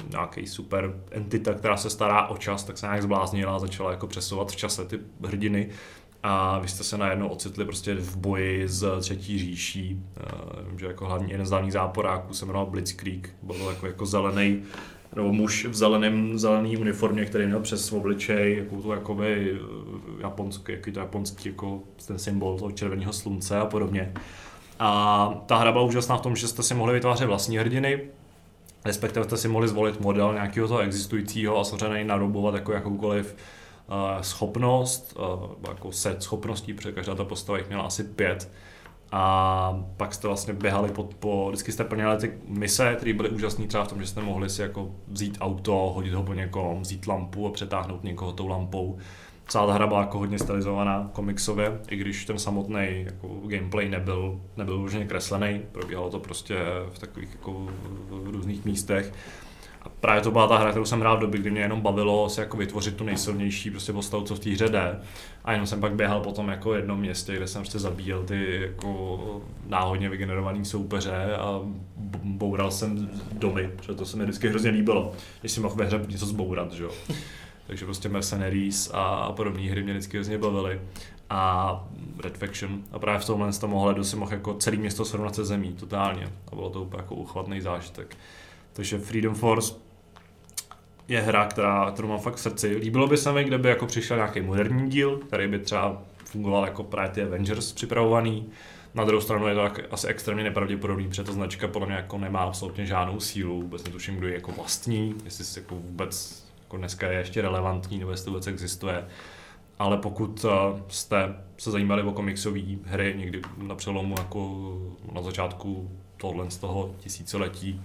[0.09, 4.07] nějaký super entita, která se stará o čas, tak se nějak zbláznila a začala jako
[4.07, 5.69] přesouvat v čase ty hrdiny
[6.23, 10.03] a vy jste se najednou ocitli prostě v boji s třetí říší.
[10.69, 14.63] Vím, že jako hlavní jeden z hlavních záporáků se jmenoval Blitzkrieg, byl jako, jako zelený
[15.15, 20.71] nebo muž v zeleném, zelený uniformě, který měl přes obličej jako to jakoby eh, japonský,
[20.71, 24.13] jaký to japonský, jako ten symbol toho červeného slunce a podobně.
[24.79, 28.01] A ta hra byla úžasná v tom, že jste si mohli vytvářet vlastní hrdiny,
[28.85, 33.35] respektive jste si mohli zvolit model nějakého toho existujícího a samozřejmě narobovat jako jakoukoliv
[34.21, 35.17] schopnost,
[35.67, 38.51] jako set schopností, protože každá ta postava jich měla asi pět.
[39.11, 43.67] A pak jste vlastně běhali po, po vždycky jste plnili ty mise, které byly úžasné
[43.67, 47.07] třeba v tom, že jste mohli si jako vzít auto, hodit ho po někom, vzít
[47.07, 48.97] lampu a přetáhnout někoho tou lampou.
[49.47, 54.41] Celá ta hra byla jako hodně stylizovaná komiksově, i když ten samotný jako gameplay nebyl,
[54.57, 56.55] nebyl už kreslený, probíhalo to prostě
[56.89, 57.67] v takových jako
[58.09, 59.13] v různých místech
[59.81, 62.29] a právě to byla ta hra, kterou jsem hrál v době, kdy mě jenom bavilo
[62.29, 64.99] se jako vytvořit tu nejsilnější prostě postavu, co v té hře jde.
[65.45, 68.61] A jenom jsem pak běhal po tom jako jednom městě, kde jsem prostě zabíjel ty
[68.61, 69.19] jako
[69.67, 71.61] náhodně vygenerované soupeře a
[72.23, 76.05] boural jsem domy, protože to se mi vždycky hrozně líbilo, když si mohl ve hře
[76.07, 76.91] něco zbourat, že jo.
[77.67, 80.81] Takže prostě Mercenaries a podobné hry mě vždycky hrozně bavily
[81.29, 81.83] a
[82.23, 82.83] Red Faction.
[82.91, 85.73] A právě v tomhle z toho ohledu si mohl jako celý město srovnat se zemí,
[85.73, 86.29] totálně.
[86.51, 88.17] A bylo to úplně jako uchvatný zážitek.
[88.81, 89.73] Takže Freedom Force
[91.07, 92.75] je hra, která, kterou mám fakt v srdci.
[92.75, 96.83] Líbilo by se mi, kdyby jako přišel nějaký moderní díl, který by třeba fungoval jako
[96.83, 98.49] právě ty Avengers připravovaný.
[98.93, 102.39] Na druhou stranu je to asi extrémně nepravděpodobný, protože ta značka podle mě jako nemá
[102.39, 107.11] absolutně žádnou sílu, vůbec netuším, kdo je jako vlastní, jestli se jako vůbec jako dneska
[107.11, 109.05] je ještě relevantní, nebo jestli vůbec existuje.
[109.79, 114.71] Ale pokud eh, jste se zajímali o komiksové hry někdy na přelomu jako
[115.11, 117.81] na začátku tohle z toho tisíciletí,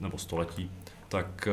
[0.00, 0.70] nebo století,
[1.08, 1.48] tak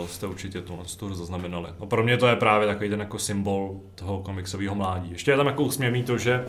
[0.00, 1.68] uh, jste určitě tu tour zaznamenali.
[1.80, 5.10] No pro mě to je právě takový ten jako symbol toho komiksového mládí.
[5.10, 6.44] Ještě je tam jako usměvný to, že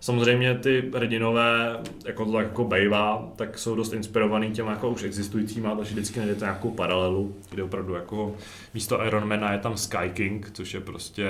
[0.00, 5.02] samozřejmě ty hrdinové, jako to tak jako bejvá, tak jsou dost inspirovaný těma jako už
[5.02, 8.34] existujícíma, takže vždycky najdete nějakou paralelu, kde opravdu jako
[8.74, 11.28] místo Ironmana je tam Sky King, což je prostě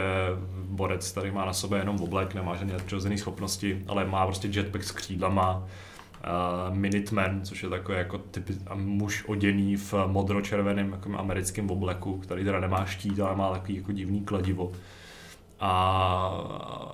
[0.64, 4.84] borec, který má na sobě jenom oblek, nemá žádné přirozené schopnosti, ale má prostě jetpack
[4.84, 5.68] s křídlama,
[6.24, 12.44] uh, Minuteman, což je takový jako typ muž oděný v modro-červeném jako americkém obleku, který
[12.44, 14.72] teda nemá štít, ale má takový jako divný kladivo.
[15.60, 15.72] A,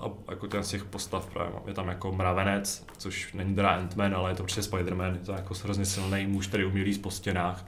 [0.01, 4.15] a jako ten z těch postav právě je tam jako mravenec, což není teda Ant-Man,
[4.15, 7.11] ale je to prostě Spider-Man, je to jako hrozně silný muž, který umí líst po
[7.11, 7.65] stěnách.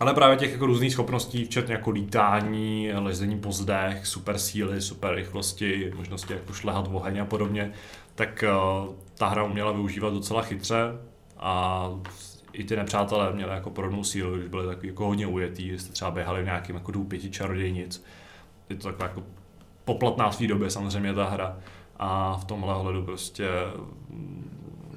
[0.00, 5.14] Ale právě těch jako různých schopností, včetně jako lítání, lezení po zdech, super síly, super
[5.14, 7.72] rychlosti, možnosti jako šlehat oheň a podobně,
[8.14, 8.44] tak
[8.86, 10.92] uh, ta hra uměla využívat docela chytře
[11.36, 11.90] a
[12.52, 16.10] i ty nepřátelé měli jako podobnou sílu, když byli takový jako hodně ujetý, jste třeba
[16.10, 18.04] běhali v nějakým jako dům pěti čarodějnic.
[18.68, 19.22] Je to taková jako
[19.84, 21.58] poplatná svý době samozřejmě ta hra
[21.96, 23.48] a v tomhle ohledu prostě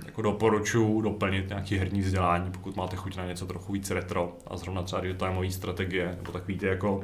[0.05, 4.57] jako doporučuji doplnit nějaký herní vzdělání, pokud máte chuť na něco trochu víc retro a
[4.57, 7.01] zrovna třeba real strategie, nebo takový ty jako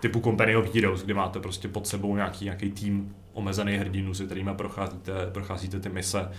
[0.00, 4.24] typu Company of Heroes, kdy máte prostě pod sebou nějaký, nějaký tým omezený hrdinů, se
[4.24, 6.30] kterými procházíte, procházíte ty mise,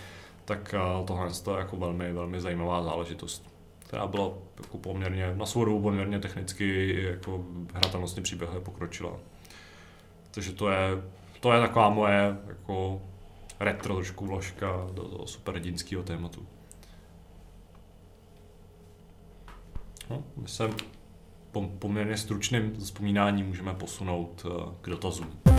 [0.46, 3.58] tak eh, tohle je jako velmi, velmi zajímavá záležitost
[3.88, 4.32] která byla
[4.64, 9.18] jako poměrně, na svou dobu poměrně technicky jako hratelnostně příběhově pokročila.
[10.32, 11.04] Takže to je,
[11.40, 13.02] to je taková moje jako
[13.60, 16.48] retro trošku vložka do, do superhrdinského tématu.
[20.10, 20.70] No, my se
[21.52, 25.57] po poměrně stručným vzpomínáním můžeme posunout eh, k dotazům.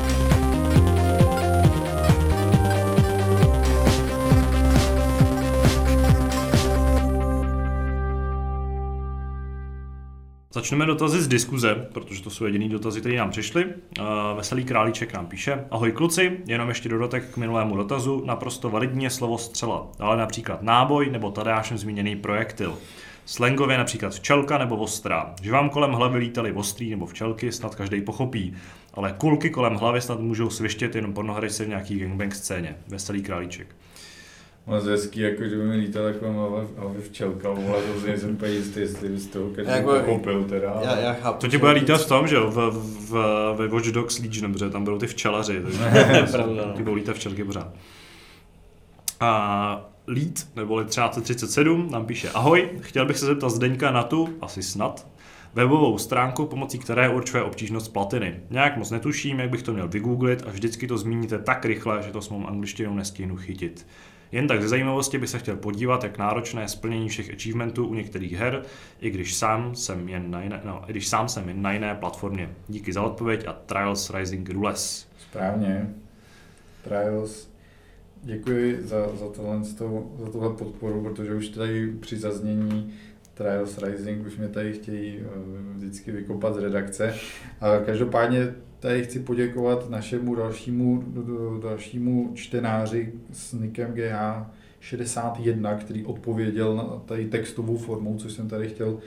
[10.58, 13.64] Začneme dotazy z diskuze, protože to jsou jediný dotazy, které nám přišly.
[13.64, 14.04] Uh,
[14.36, 15.64] Veselý králíček nám píše.
[15.70, 18.22] Ahoj kluci, jenom ještě dodatek k minulému dotazu.
[18.26, 22.78] Naprosto validně slovo střela, ale například náboj nebo Tadeášem zmíněný projektil.
[23.26, 25.34] Slangově například včelka nebo ostrá.
[25.42, 28.54] Že vám kolem hlavy lítaly ostrý nebo včelky, snad každý pochopí.
[28.98, 32.76] Ale kulky kolem hlavy snad můžou svištět jenom pornohry se v nějaký gangbang scéně.
[32.88, 33.66] Veselý králíček.
[34.66, 38.52] Moc hezký, jako že by mi lítal jako mava v včelka, ale to nejsem úplně
[38.52, 40.80] jistý, jestli bys to každý jako, pochopil teda.
[40.82, 42.70] Já, já chápu, to ti bude lítat v tom, že jo, v,
[43.10, 43.12] v,
[43.56, 45.78] ve Watch Dogs Legion, protože tam budou ty včelaři, takže
[46.32, 46.72] pravda, no.
[46.72, 47.68] ty budou lítat včelky pořád.
[49.20, 54.62] A Lead, neboli 3037, nám píše Ahoj, chtěl bych se zeptat Zdeňka na tu, asi
[54.62, 55.06] snad,
[55.58, 58.40] webovou stránku, pomocí které určuje obtížnost platiny.
[58.50, 62.12] Nějak moc netuším, jak bych to měl vygooglit a vždycky to zmíníte tak rychle, že
[62.12, 63.86] to s mou angličtinou nestihnu chytit.
[64.32, 67.94] Jen tak ze zajímavosti bych se chtěl podívat, jak náročné je splnění všech achievementů u
[67.94, 68.62] některých her,
[69.00, 71.94] i když sám jsem jen na jiné, no, i když sám jsem jen na jiné
[71.94, 72.50] platformě.
[72.68, 75.08] Díky za odpověď a Trials Rising Rules.
[75.18, 75.94] Správně.
[76.84, 77.48] Trials.
[78.22, 82.94] Děkuji za, za, tohle, za tohle podporu, protože už tady při zaznění
[83.38, 85.26] Trials Rising už mě tady chtějí eh,
[85.74, 87.14] vždycky vykopat z redakce.
[87.60, 91.04] A každopádně tady chci poděkovat našemu dalšímu,
[91.62, 98.98] dalšímu čtenáři s nikem GH61, který odpověděl na tady textovou formou, což jsem tady chtěl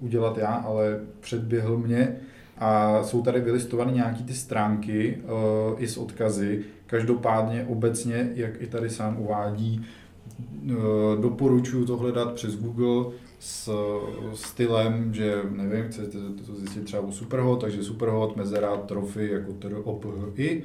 [0.00, 2.16] udělat já, ale předběhl mě.
[2.58, 6.64] A jsou tady vylistované nějaké ty stránky uh, i s odkazy.
[6.86, 9.86] Každopádně obecně, jak i tady sám uvádí,
[11.20, 13.70] doporučuji to hledat přes Google, s
[14.34, 19.52] stylem, že nevím, chcete to zjistit třeba u Superhot, takže Superhot, mezera, trofy jako
[20.36, 20.62] i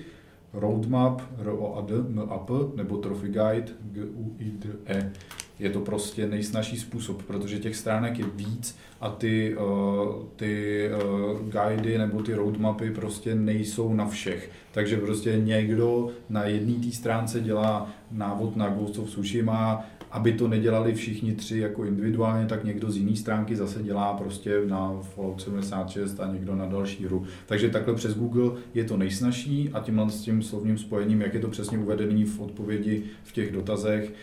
[0.54, 4.70] roadmap, r o a d m a p, nebo trophy guide, g u i d
[4.86, 5.12] e.
[5.60, 11.40] Je to prostě nejsnažší způsob, protože těch stránek je víc a ty, uh, ty uh,
[11.40, 14.52] guidy nebo ty roadmapy prostě nejsou na všech.
[14.72, 20.48] Takže prostě někdo na jedné té stránce dělá návod na Ghost of Tsushima, aby to
[20.48, 25.42] nedělali všichni tři jako individuálně, tak někdo z jiné stránky zase dělá prostě na Fallout
[25.42, 27.24] 76 a někdo na další hru.
[27.46, 31.40] Takže takhle přes Google je to nejsnažší a tímhle s tím slovním spojením, jak je
[31.40, 34.14] to přesně uvedený v odpovědi v těch dotazech,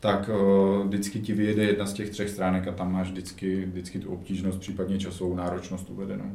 [0.00, 3.98] tak uh, vždycky ti vyjede jedna z těch třech stránek a tam máš vždycky, vždycky
[3.98, 6.32] tu obtížnost, případně časovou náročnost uvedenou.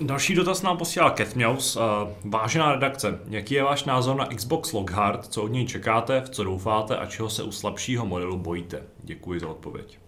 [0.00, 1.76] Další dotaz nám posílá Kethmeus.
[1.76, 1.82] Uh,
[2.24, 5.26] vážená redakce, jaký je váš názor na Xbox Lockhart?
[5.26, 8.82] Co od něj čekáte, v co doufáte a čeho se u slabšího modelu bojíte?
[9.02, 9.98] Děkuji za odpověď.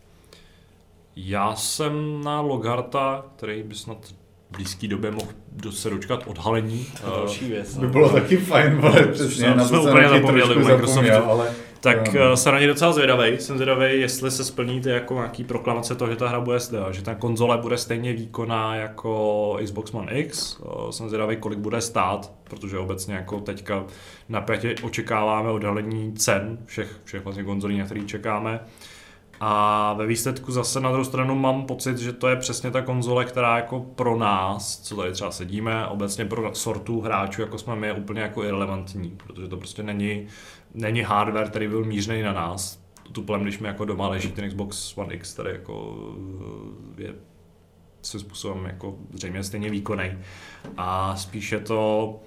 [1.16, 5.32] Já jsem na Lockharta, který by snad v blízké době mohl
[5.70, 6.86] se dočkat odhalení.
[7.04, 7.76] To další věc.
[7.76, 11.24] By bylo taky fajn, ale přesně, na to jsem úplně zapomněli u Microsoftu.
[11.30, 11.50] Ale
[11.80, 13.38] tak se na ně docela zvědavý.
[13.38, 16.58] Jsem zvědavý, jestli se splní ty jako nějaký proklamace toho, že ta hra bude,
[16.90, 20.60] že ta konzole bude stejně výkonná jako Xbox One X.
[20.62, 23.84] Eh, jsem zvědavý, kolik bude stát, protože obecně jako teďka
[24.28, 28.60] napětě očekáváme odhalení cen všech, všech vlastně konzolí, na které čekáme.
[29.40, 33.24] A ve výsledku zase na druhou stranu mám pocit, že to je přesně ta konzole,
[33.24, 37.86] která jako pro nás, co tady třeba sedíme, obecně pro sortu hráčů, jako jsme my,
[37.86, 40.26] je úplně jako irrelevantní, protože to prostě není,
[40.74, 42.80] není hardware, který byl mířený na nás.
[43.12, 45.98] Tuplem, když mi jako doma leží ten Xbox One X, který jako
[46.98, 47.14] eh, je
[48.02, 50.10] svým způsobem jako zřejmě stejně výkonný.
[50.76, 52.20] A spíše to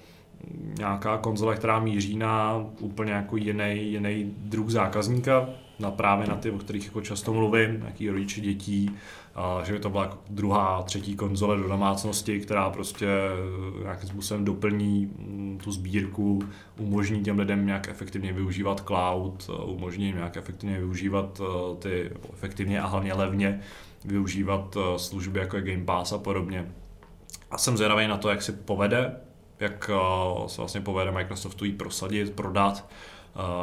[0.78, 6.50] nějaká konzole, která míří na úplně jako jiný, jiný druh zákazníka, na právě na ty,
[6.50, 8.90] o kterých jako často mluvím, nějaký rodiče dětí,
[9.34, 14.08] a že by to byla jako druhá, třetí konzole do domácnosti, která prostě eh, nějakým
[14.08, 16.42] způsobem doplní mm, tu sbírku,
[16.78, 22.10] umožní těm lidem nějak efektivně využívat cloud, eh, umožní jim nějak efektivně využívat eh, ty,
[22.32, 23.60] efektivně a hlavně levně
[24.04, 26.72] využívat služby jako je Game Pass a podobně.
[27.50, 29.16] A jsem zvědavý na to, jak si povede,
[29.60, 29.90] jak
[30.46, 32.86] se vlastně povede Microsoftu jí prosadit, prodat,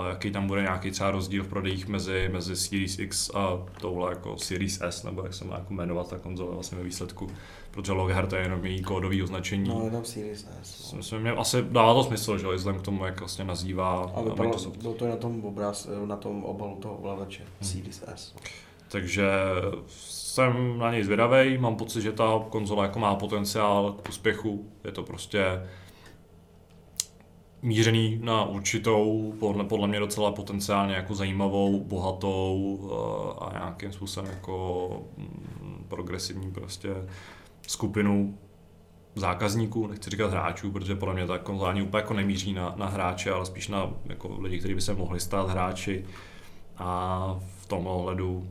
[0.10, 4.38] jaký tam bude nějaký třeba rozdíl v prodejích mezi, mezi Series X a touhle jako
[4.38, 7.30] Series S, nebo jak se má jako jmenovat ta konzole vlastně ve výsledku,
[7.72, 9.70] protože Lockhart je jenom její kódový označení.
[9.70, 10.92] No, jenom Series S.
[10.92, 10.98] No.
[10.98, 14.50] Myslím, mě asi dává to smysl, že vzhledem k tomu, jak vlastně nazývá a vypadalo,
[14.50, 14.78] Microsoft.
[14.78, 17.70] Bylo to na tom obraz, na tom obalu toho ovladače, hmm.
[17.70, 18.36] Series S.
[18.88, 19.30] Takže
[19.88, 24.92] jsem na něj zvědavý, mám pocit, že ta konzola jako má potenciál k úspěchu, je
[24.92, 25.46] to prostě
[27.62, 34.32] mířený na určitou, podle, podle mě docela potenciálně jako zajímavou, bohatou eh, a nějakým způsobem
[34.32, 36.90] jako mm, progresivní prostě
[37.68, 38.38] skupinu
[39.16, 43.32] zákazníků, nechci říkat hráčů, protože podle mě ta konzolání úplně jako nemíří na, na hráče,
[43.32, 46.06] ale spíš na jako lidi, kteří by se mohli stát hráči.
[46.78, 48.48] A v tom ohledu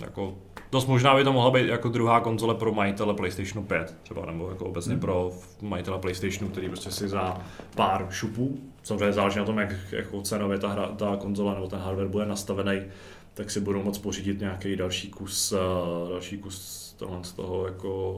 [0.00, 0.34] jako
[0.72, 4.50] Dost možná by to mohla být jako druhá konzole pro majitele PlayStationu 5, třeba, nebo
[4.50, 5.00] jako obecně hmm.
[5.00, 5.32] pro
[5.62, 7.40] majitele PlayStationu, který prostě si za
[7.76, 11.78] pár šupů, samozřejmě záleží na tom, jak jako cenově ta, hra, ta konzole nebo ten
[11.78, 12.82] hardware bude nastavený,
[13.34, 18.14] tak si budou moct pořídit nějaký další kus, uh, další kus tohle z toho jako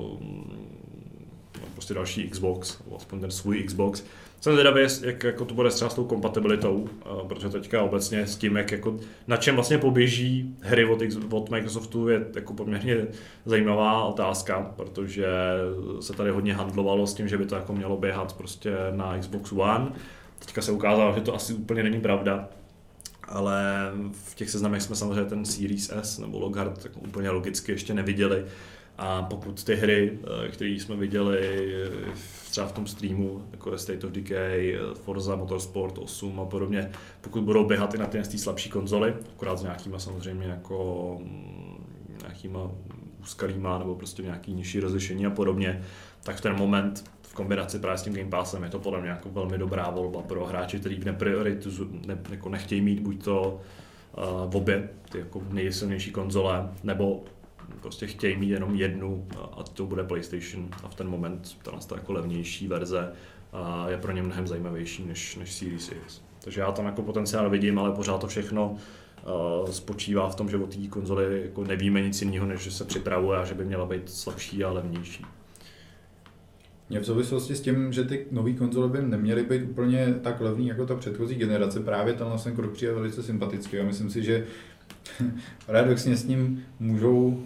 [1.61, 4.05] no, prostě další Xbox, aspoň ten svůj Xbox,
[4.41, 6.89] jsem zvědavý, jak jako to bude třeba s tou kompatibilitou,
[7.29, 8.97] protože teďka obecně s tím, jak jako,
[9.27, 13.07] na čem vlastně poběží hry od, od Microsoftu je jako poměrně
[13.47, 15.27] zajímavá otázka, protože
[16.01, 19.53] se tady hodně handlovalo s tím, že by to jako mělo běhat prostě na Xbox
[19.53, 19.93] One.
[20.39, 22.49] Teďka se ukázalo, že to asi úplně není pravda,
[23.29, 27.95] ale v těch seznamech jsme samozřejmě ten Series S nebo Lockhart tak úplně logicky ještě
[27.95, 28.45] neviděli.
[29.03, 31.75] A pokud ty hry, eh, které jsme viděli
[32.51, 36.91] třeba v tom streamu, jako State of Decay, Forza Motorsport 8 a podobně,
[37.21, 41.85] pokud budou běhat i na ty slabší konzoly, akorát s nějakýma samozřejmě jako mm,
[42.23, 42.71] nějakýma
[43.21, 45.83] úskalýma nebo prostě nějaký nižší rozlišení a podobně,
[46.23, 49.11] tak v ten moment v kombinaci právě s tím Game Passem je to podle mě
[49.11, 53.61] jako velmi dobrá volba pro hráče, kteří neprioritizu, ne, jako nechtějí mít buď to
[54.17, 57.25] uh, obě ty jako nejsilnější konzole, nebo
[57.83, 62.13] prostě chtějí mít jenom jednu a to bude PlayStation a v ten moment ta jako
[62.13, 63.13] levnější verze
[63.53, 66.23] a je pro ně mnohem zajímavější než, než Series X.
[66.45, 70.57] Takže já tam jako potenciál vidím, ale pořád to všechno uh, spočívá v tom, že
[70.57, 73.87] o té konzoli jako nevíme nic jiného, než že se připravuje a že by měla
[73.87, 75.25] být slabší a levnější.
[76.91, 80.67] Mě v souvislosti s tím, že ty nové konzole by neměly být úplně tak levný
[80.67, 84.47] jako ta předchozí generace, právě tenhle ten krok přijde velice sympatický a myslím si, že
[85.67, 87.43] paradoxně s ním můžou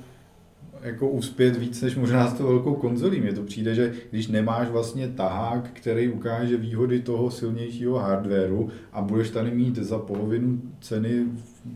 [0.85, 3.20] jako uspět víc než možná s tou velkou konzolí.
[3.20, 9.02] Mně to přijde, že když nemáš vlastně tahák, který ukáže výhody toho silnějšího hardwareu a
[9.02, 11.24] budeš tady mít za polovinu ceny,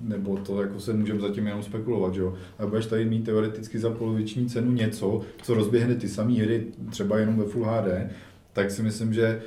[0.02, 3.78] nebo to jako se můžeme zatím jenom spekulovat, že jo, a budeš tady mít teoreticky
[3.78, 8.10] za poloviční cenu něco, co rozběhne ty samé hry třeba jenom ve Full HD,
[8.52, 9.40] tak si myslím, že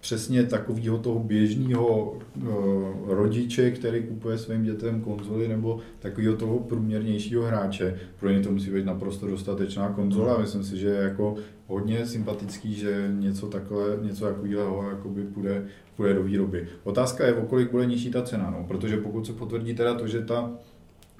[0.00, 2.48] přesně takového toho běžného uh,
[3.06, 7.98] rodiče, který kupuje svým dětem konzoli, nebo takového toho průměrnějšího hráče.
[8.20, 10.38] Pro ně to musí být naprosto dostatečná konzola.
[10.38, 15.66] Myslím si, že je jako hodně sympatický, že něco takhle, něco takového jakoby půjde,
[15.96, 16.68] půjde do výroby.
[16.84, 18.64] Otázka je, o kolik bude nižší ta cena, no?
[18.68, 20.50] protože pokud se potvrdí teda to, že ta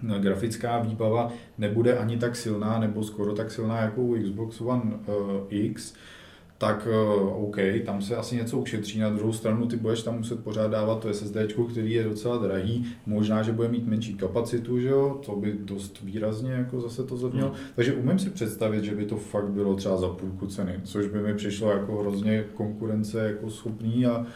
[0.03, 4.83] no, grafická výbava nebude ani tak silná, nebo skoro tak silná jako u Xbox One
[4.83, 4.93] uh,
[5.49, 5.95] X,
[6.59, 8.99] tak eh, OK, tam se asi něco ušetří.
[8.99, 11.37] Na druhou stranu ty budeš tam muset pořád dávat to SSD,
[11.71, 16.01] který je docela drahý, možná, že bude mít menší kapacitu, že jo, to by dost
[16.03, 17.49] výrazně jako zase to zlevnilo.
[17.49, 17.59] Hmm.
[17.75, 21.23] Takže umím si představit, že by to fakt bylo třeba za půlku ceny, což by
[21.23, 24.27] mi přišlo jako hrozně konkurence jako schopný a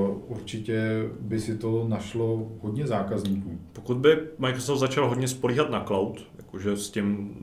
[0.00, 3.58] Uh, určitě by si to našlo hodně zákazníků.
[3.72, 7.34] Pokud by Microsoft začal hodně spolíhat na cloud, jakože s tím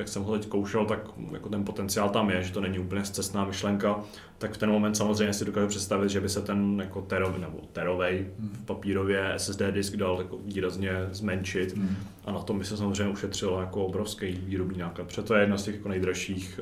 [0.00, 0.98] jak jsem ho teď koušel, tak
[1.32, 4.00] jako ten potenciál tam je, že to není úplně zcestná myšlenka.
[4.40, 7.58] Tak v ten moment samozřejmě si dokážu představit, že by se ten jako terov, nebo
[7.72, 8.50] terovej Hmm.
[8.62, 11.96] v papírově SSD disk dal jako výrazně zmenšit Hmm.
[12.24, 15.04] a na tom by se samozřejmě ušetřilo jako obrovský výrobní náklad.
[15.08, 16.60] Protože to je jedna z těch jako nejdražších,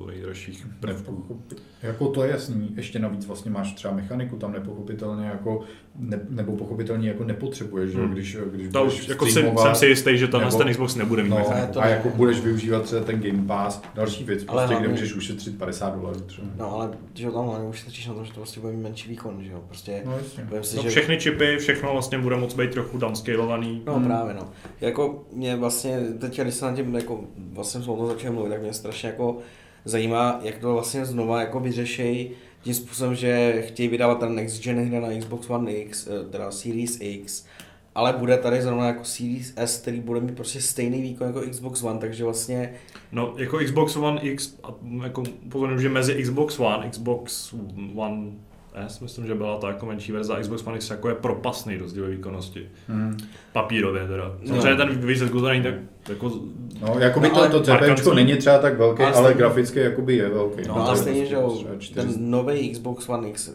[0.00, 1.42] uh, nejdražších prvků.
[1.82, 5.60] Jako to je jasný, ještě navíc vlastně máš třeba mechaniku, tam nepochopitelně jako,
[5.98, 8.14] ne, nebo pochopitelně jako nepotřebuješ, že jo, Hmm.
[8.14, 11.22] když, když To budeš jako streamovat, jsem si jistý, že tenhle nebo- ten Xbox nebude
[11.22, 11.72] mít No, mechaniku.
[11.72, 14.88] to a jako budeš využívat třeba ten Game Pass, další věc, Ale prostě, kde hlavně-
[14.88, 16.46] můžeš ušetřit 50 dolarů třeba.
[16.58, 18.82] No ale že jo, tam hlavně už se na to, že to prostě bude mít
[18.82, 20.18] menší výkon, že jo, prostě No,
[20.64, 20.88] si, No, že...
[20.88, 23.82] všechny čipy, všechno vlastně bude moc být trochu downscalovaný.
[23.86, 24.04] No Hmm.
[24.06, 24.48] právě no.
[24.80, 27.20] Jako mě vlastně, teď když se na tím jako,
[27.52, 29.38] vlastně jsme o tom začali mluvit, tak mě strašně jako
[29.84, 32.30] zajímá, jak to vlastně znova jako vyřešejí
[32.62, 36.50] tím způsobem, že chtějí vydávat ten next gen hra na Xbox One X, eh, teda
[36.50, 37.46] Series X,
[37.94, 41.82] ale bude tady zrovna jako Series S, který bude mít prostě stejný výkon jako Xbox
[41.82, 42.72] One, takže vlastně
[43.12, 44.68] No, jako Xbox One X, a
[45.04, 47.54] jako upozorňuji, že mezi Xbox One, Xbox
[47.96, 48.30] One
[48.74, 51.76] S, myslím, že byla ta jako menší verze, a Xbox One X jako je propasný
[51.76, 52.68] rozdíl výkonnosti.
[52.88, 53.16] Hmm.
[53.52, 54.36] Papírově teda.
[54.46, 55.74] Samozřejmě ten výsledek není tak
[56.08, 56.32] jako
[56.80, 60.16] No, jakoby No, to, ale to CPčko není třeba tak velký, Ale ale, graficky jakoby
[60.16, 60.62] je velký.
[60.68, 63.50] No, No, a to je stejně, že třeba čtyři- ten nový Xbox One X,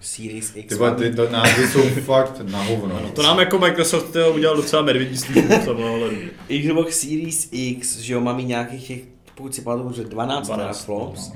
[0.00, 3.00] Series X, Ty, vole, One ty to názvy jsou fakt na hovno.
[3.02, 6.16] No to nám jako Microsoft tyjo, udělal docela medvědí službu v tomhle ohledu.
[6.62, 9.00] Xbox Series X, že jo, má mít nějakých těch,
[9.34, 11.34] pokud si pamatuju, že 12, 12, teraflops, no.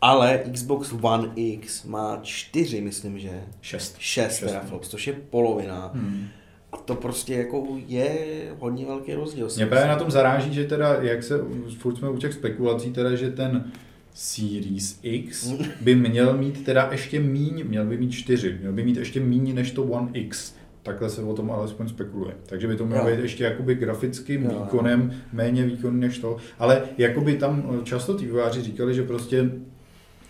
[0.00, 3.30] ale Xbox One X má 4, myslím, že
[3.60, 3.96] 6.
[3.98, 4.40] 6 Šest.
[4.40, 5.90] teraflops, což je polovina.
[5.94, 6.28] Hmm.
[6.72, 8.16] A to prostě jako je
[8.58, 9.48] hodně velký rozdíl.
[9.56, 11.40] Mě právě na tom zaráží, že teda, jak se,
[11.78, 13.72] furt jsme u těch spekulací, teda, že ten
[14.14, 18.96] Series X by měl mít teda ještě míň, měl by mít 4, měl by mít
[18.96, 20.54] ještě míň než to One X.
[20.82, 22.34] Takhle se o tom alespoň spekuluje.
[22.46, 26.36] Takže by to mělo být ještě jakoby grafickým Jo, výkonem méně výkonný než to.
[26.58, 29.50] Ale jakoby tam často ty vývojáři říkali, že prostě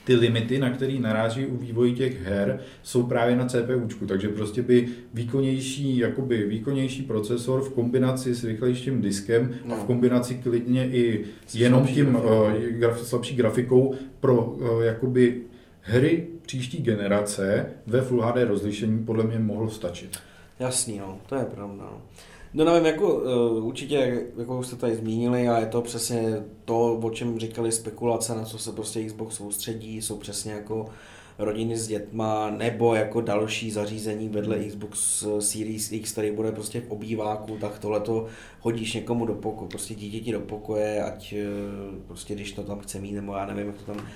[0.04, 4.62] ty limity, na který naráží u vývoji těch her, jsou právě na CPUčku, takže prostě
[4.62, 9.84] by výkonnější, jakoby výkonnější procesor v kombinaci s rychlejším diskem a v No.
[9.84, 12.42] kombinaci klidně i S jenom tím grafikou.
[12.44, 15.40] uh, graf, slabší grafikou pro uh, jakoby
[15.80, 20.18] hry příští generace ve Full HD rozlišení podle mě mohlo stačit.
[20.60, 21.84] Jasný, no, to je pravda.
[21.84, 22.02] No.
[22.54, 26.94] No nevím, jako uh, určitě, jako už jste tady zmínili, a je to přesně to,
[26.94, 30.86] o čem říkali spekulace, na co se prostě Xbox soustředí, jsou přesně jako
[31.38, 36.90] rodiny s dětma, nebo jako další zařízení vedle Xbox Series X, který bude prostě v
[36.90, 38.26] obýváku, tak tohle to
[38.60, 41.46] hodíš někomu do pokoje, prostě dítěti do pokoje, ať eh,
[42.06, 44.06] prostě když to tam chce mít, nebo já nevím, jak to tam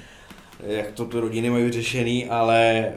[0.61, 2.93] jak to ty rodiny mají řešený, ale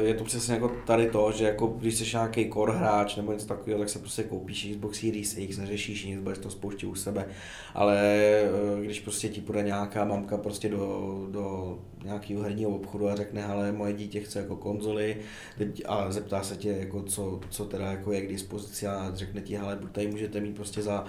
[0.00, 3.32] uh, je to přesně jako tady to, že jako když jsi nějaký core hráč nebo
[3.32, 6.94] něco takového, tak se prostě koupíš Xbox Series X, neřešíš nic, budeš to spouštět u
[6.94, 7.26] sebe,
[7.74, 8.02] ale
[8.74, 13.44] uh, když prostě ti půjde nějaká mamka prostě do, do nějakého herního obchodu a řekne,
[13.44, 15.16] ale moje dítě chce jako konzoli
[15.86, 19.56] a zeptá se tě, jako co, co teda jako je k dispozici a řekne ti,
[19.56, 21.04] hele, tady můžete mít prostě za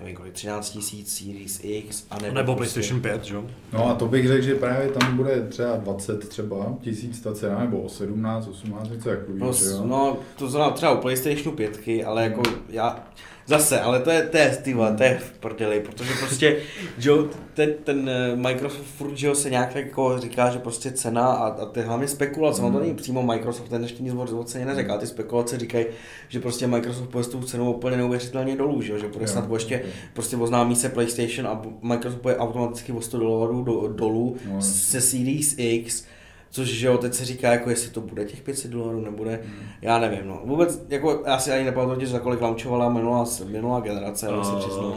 [0.00, 3.44] nevím kolik, 13 tisíc Series X, a nebo, Nebo prostě, PlayStation 5, že jo?
[3.72, 7.58] No a to bych řekl, že právě tam bude třeba 20 třeba tisíc ta cena,
[7.58, 9.82] nebo 17, 18, něco takového, No, že s- jo?
[9.86, 13.04] no, to znamená třeba u PlayStationu 5, ale jako já,
[13.48, 16.56] zase, ale to je, je, ty vole, to je v prdeli, protože prostě,
[16.98, 21.26] že jo, ten, ten eh, Microsoft furt, že se nějak jako říká, že prostě cena
[21.26, 24.64] a, a ty hlavně spekulace, no to není přímo Microsoft, ten ještě nic o ceně
[24.66, 25.86] neřekl, ale ty spekulace říkají,
[26.28, 29.54] že prostě Microsoft půjde s tou cenou úplně neuvěřitelně dolů, že že bude snad o
[29.54, 34.62] ještě, prostě oznámí se PlayStation a Microsoft bude automaticky o 100 dolarů do, dolů No.
[34.62, 36.04] se Series X,
[36.50, 39.40] Což, že jo, teď se říká, jako jestli to bude těch 500 dolarů, nebude,
[39.82, 40.40] já nevím, no.
[40.44, 44.56] Vůbec, jako, já si ani nepamatuju, že za kolik launchovala minulá, minulá generace, ale se
[44.56, 44.84] přiznám.
[44.84, 44.96] Uh,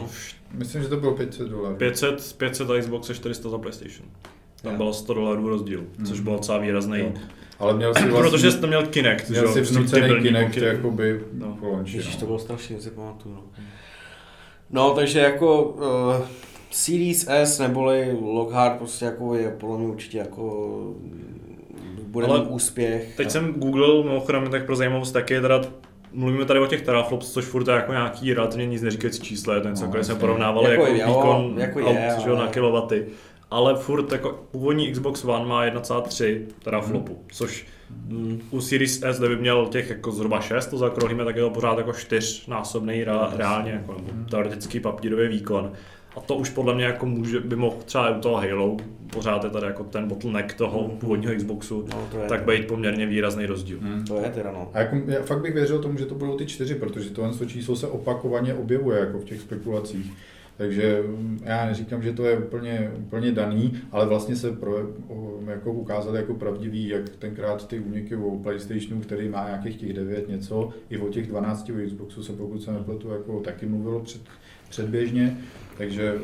[0.54, 1.76] Myslím, že to bylo 500 dolarů.
[1.76, 4.08] 500, 500 za Xbox a 400 za PlayStation.
[4.62, 6.24] Tam bylo 100 dolarů rozdíl, což Hmm.
[6.24, 6.98] byl docela výrazný.
[6.98, 7.12] Jo.
[7.58, 9.52] Ale měl si vlastně, Protože jste měl Kinect, že měl jo?
[9.52, 11.56] si prostě vnucený Kinect jakoby No.
[11.60, 12.20] po launchi, Ježiš, no.
[12.20, 13.42] to bylo strašně, si pamatuju, no.
[14.70, 15.82] No, takže jako uh,
[16.70, 20.72] Series S neboli Lockhart prostě jako je podle mě určitě jako
[22.12, 23.16] bude Ale mít úspěch.
[23.16, 25.60] Teď jsem googlil, mimochodem, tak pro zajímavost taky, teda
[26.12, 29.60] mluvíme tady o těch teraflops, což furt je jako nějaký relativně nic neříkající číslo, je
[29.60, 33.06] to něco, No, jsme porovnávali Jako jako, výkon jako aut, je, ale- na kilowaty.
[33.50, 37.22] Ale furt jako původní Xbox One má 1,3 teraflopu, Mhm.
[37.32, 37.66] což
[38.08, 41.42] Mm, u Series S, kde by měl těch jako zhruba 6, to zaokrouhlíme, tak je
[41.42, 45.72] to pořád jako čtyřnásobný No, re, reálně, jako, nebo teoretický papírový výkon.
[46.16, 48.76] A to už podle mě jako může, by mohl třeba u toho Halo,
[49.12, 50.96] pořád je tady jako ten bottleneck toho Mhm.
[50.98, 52.28] původního Xboxu, No, to je.
[52.28, 53.78] tak být poměrně výrazný rozdíl.
[53.82, 54.04] Hmm.
[54.04, 54.70] To je teda no.
[54.74, 57.44] A jako, já fakt bych věřil tomu, že to budou ty čtyři, protože tohle to
[57.46, 60.12] číslo se opakovaně objevuje jako v těch spekulacích.
[60.56, 64.76] Takže mm, já neříkám, že to je úplně, úplně daný, ale vlastně se pro,
[65.08, 69.92] o, jako ukázali jako pravdivý, jak tenkrát ty úniky u PlayStationu, který má nějakých těch
[69.92, 74.00] 9 něco, i o těch 12 u Xboxu se pokud se nepletu, jako taky mluvilo
[74.00, 74.20] před,
[74.68, 75.36] předběžně,
[75.82, 76.14] takže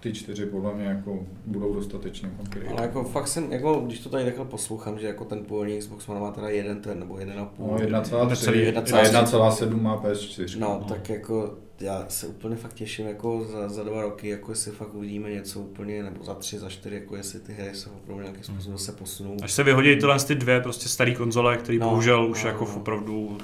[0.00, 2.72] ty čtyři podle mě jako budou dostatečně konkrétní.
[2.72, 6.08] Ale jako fakt jsem, jako když to tady takhle poslouchám, že jako ten původní Xbox
[6.08, 7.66] One má teda jeden ten nebo jeden a půl.
[7.66, 8.26] No, 1,3,
[8.72, 8.82] 1,3.
[8.82, 10.58] 1,7 má PS4.
[10.58, 14.52] No, no, tak jako já se úplně fakt těším jako za, za dva roky, jako
[14.52, 17.90] jestli fakt uvidíme něco úplně, nebo za tři, za čtyři, jako jestli ty hry se
[17.90, 19.36] opravdu nějakým způsobem se posunou.
[19.42, 22.64] Až se vyhodí tyhle ty dvě prostě staré konzole, které No, bohužel už no, jako
[22.64, 22.76] no.
[22.76, 23.38] opravdu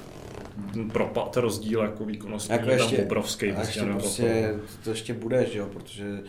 [0.93, 3.51] propad, ten rozdíl jako výkonnostní Jako je tam ještě, obrovský.
[3.51, 6.19] a ještě nevím, prostě, to ještě bude, že jo, protože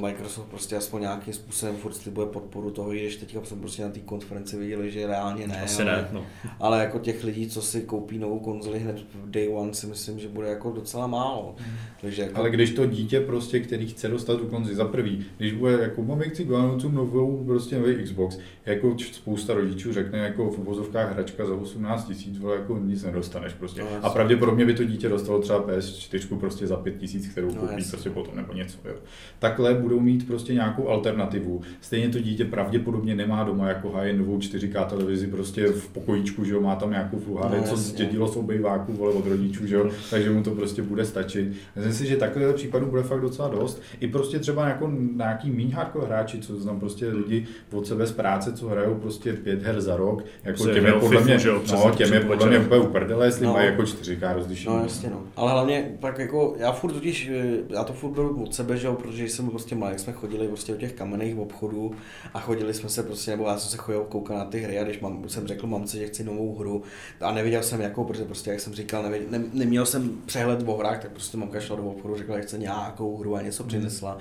[0.00, 3.88] Microsoft prostě aspoň nějakým způsobem furt slibuje podporu toho, i když teďka jsme prostě na
[3.88, 6.26] té konferenci viděli, že reálně ne, Asi ale, ne, no.
[6.60, 10.18] ale jako těch lidí, co si koupí novou konzoli hned v day one, si myslím,
[10.18, 11.54] že bude jako docela málo.
[12.00, 15.52] Takže jako, Ale když to dítě prostě, který chce dostat tu konzi za prvý, když
[15.52, 20.58] bude jako mami chci Guanocům novou prostě nový Xbox, jako spousta rodičů řekne jako v
[20.58, 23.80] uvozovkách hračka za 18 tisíc, jako nic nedostaneš prostě.
[23.80, 27.54] No, A pravděpodobně by to dítě dostalo třeba PS4 prostě za 5 tisíc, kterou No,
[27.54, 27.90] koupí jasně.
[27.90, 28.78] prostě potom nebo něco.
[28.84, 28.94] Jo.
[29.40, 31.60] Takhle budou mít prostě nějakou alternativu.
[31.80, 36.52] Stejně to dítě pravděpodobně nemá doma jako high novou 4K televizi prostě v pokojíčku, že
[36.52, 37.76] jo, má tam nějakou Full HD, No, co jasně.
[37.76, 41.52] zdědilo z obejváku, vole, od rodičů, že jo, takže mu to prostě bude stačit.
[41.76, 43.82] Myslím si, že takových případů bude fakt docela dost.
[44.00, 48.12] I prostě třeba jako nějaký méně hardcore hráči, co znám prostě lidi od sebe z
[48.12, 51.62] práce, co hrajou prostě pět her za rok, jako těm je podle mě, že jo,
[51.72, 53.52] no, těm je podle mě úplně uprdele, jestli No.
[53.52, 54.76] mají jako 4K rozlišení.
[54.76, 55.22] No jasně no.
[55.36, 58.86] Ale hlavně pak jako, já furt totiž, eh, já to furt beru od sebe, že
[58.86, 61.92] jo, protože jsem byl prostě malý, jsme chodili prostě do těch kamenných obchodů
[62.34, 64.84] a chodili jsme se prostě, nebo já jsem se chodil koukat na ty hry a
[64.84, 66.82] když mám, jsem řekl mamce, že chci novou hru
[67.20, 70.76] a nevěděl jsem jakou, protože prostě, jak jsem říkal, nevěděl, ne, neměl jsem přehled o
[70.76, 74.18] hrách, tak prostě mamka šla do obchodu, řekla, že chce nějakou hru a něco přinesla.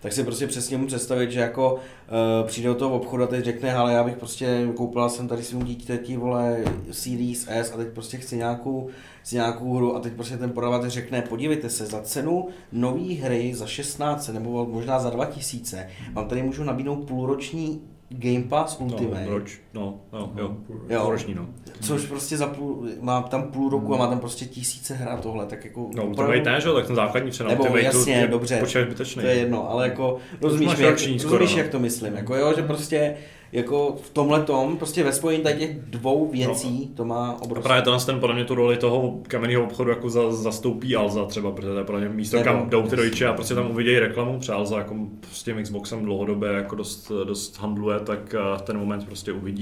[0.00, 3.44] Tak si prostě přesně mu představit, že jako uh, přijde do toho obchodu a teď
[3.44, 7.88] řekne, ale já bych prostě koupila jsem tady svým dítěti, vole, Series S a teď
[7.88, 8.88] prostě chci nějakou
[9.24, 13.54] si nějakou hru a teď prostě ten prodavatel řekne, podívejte se, za cenu nové hry
[13.54, 19.26] za 16 nebo možná za 2000 vám tady můžu nabídnout půlroční Game Pass Ultimate, No,
[19.26, 19.60] proč?
[19.74, 20.56] No, no, jo.
[20.88, 21.00] Jo.
[21.02, 21.46] Půlroční, no.
[21.80, 25.16] což prostě za půl, má tam půl roku a má tam prostě tisíce her a
[25.16, 28.12] tohle, tak jako No, Ultimate ne, že jo, tak ten základní cena Nebo Ultimate jasně,
[28.14, 28.58] je dobře.
[28.60, 29.22] počítač zbytečný.
[29.22, 31.62] To je jedno, ale jako rozumíš, jak, roční skoro, rozumíš no.
[31.62, 33.14] jak to myslím, jako jo, že prostě
[33.52, 37.62] jako v tomhle tom, prostě ve spojení tady těch dvou věcí to má A obrovský.
[37.68, 41.50] právě tenhle ten podle mě tu roli toho kamenného obchodu jako za, zastoupí Alza třeba,
[41.50, 43.98] protože to je podle mě místo, Nebo- kam jdou ty rodiče a prostě tam uvidějí
[43.98, 44.94] reklamu, třeba Alza jako
[45.32, 49.61] s tím Xboxem dlouhodobě jako dost, dost handluje, tak eh, ten moment prostě uvidí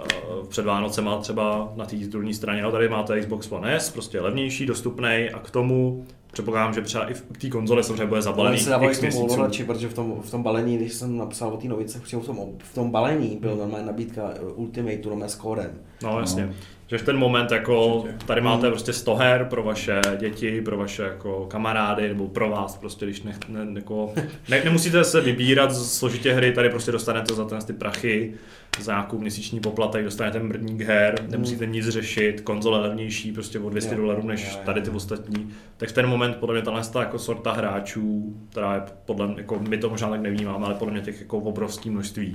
[0.00, 0.04] eh,
[0.48, 4.66] před Vánocema třeba na té titulní straně, no tady máte Xbox One S, prostě levnější,
[4.66, 8.58] dostupný a k tomu předpokládám, že třeba i v té konzole samozřejmě bude Ale zabalený
[8.58, 9.24] se dávali x měsíců.
[9.24, 12.26] ovladači, protože v tom, v tom balení, když jsem napsal o té novice, přímo v
[12.26, 15.70] tom, v tom balení byl normálně nabídka eh, Ultimate normálně s kódem.
[16.02, 16.46] No jasně.
[16.46, 16.52] No.
[16.86, 18.18] Že v ten moment jako Určitě.
[18.26, 18.72] tady máte Mm.
[18.72, 23.22] prostě 100 her pro vaše děti, pro vaše jako kamarády nebo pro vás prostě, když
[23.22, 24.12] ne, ne, jako,
[24.48, 28.32] ne, nemusíte se vybírat z složitě hry, tady prostě dostanete za ten ty prachy,
[28.78, 33.94] za nějakou měsíční poplatek, dostanete mrdník her, nemusíte nic řešit, konzole levnější prostě o 200
[33.94, 37.18] Jo, dolarů než tady ty ostatní, tak v ten moment podle mě tahle ta jako
[37.18, 41.20] sorta hráčů, která je podle jako my to možná tak nevnímáme, ale podle mě těch
[41.20, 42.32] jako obrovský množství.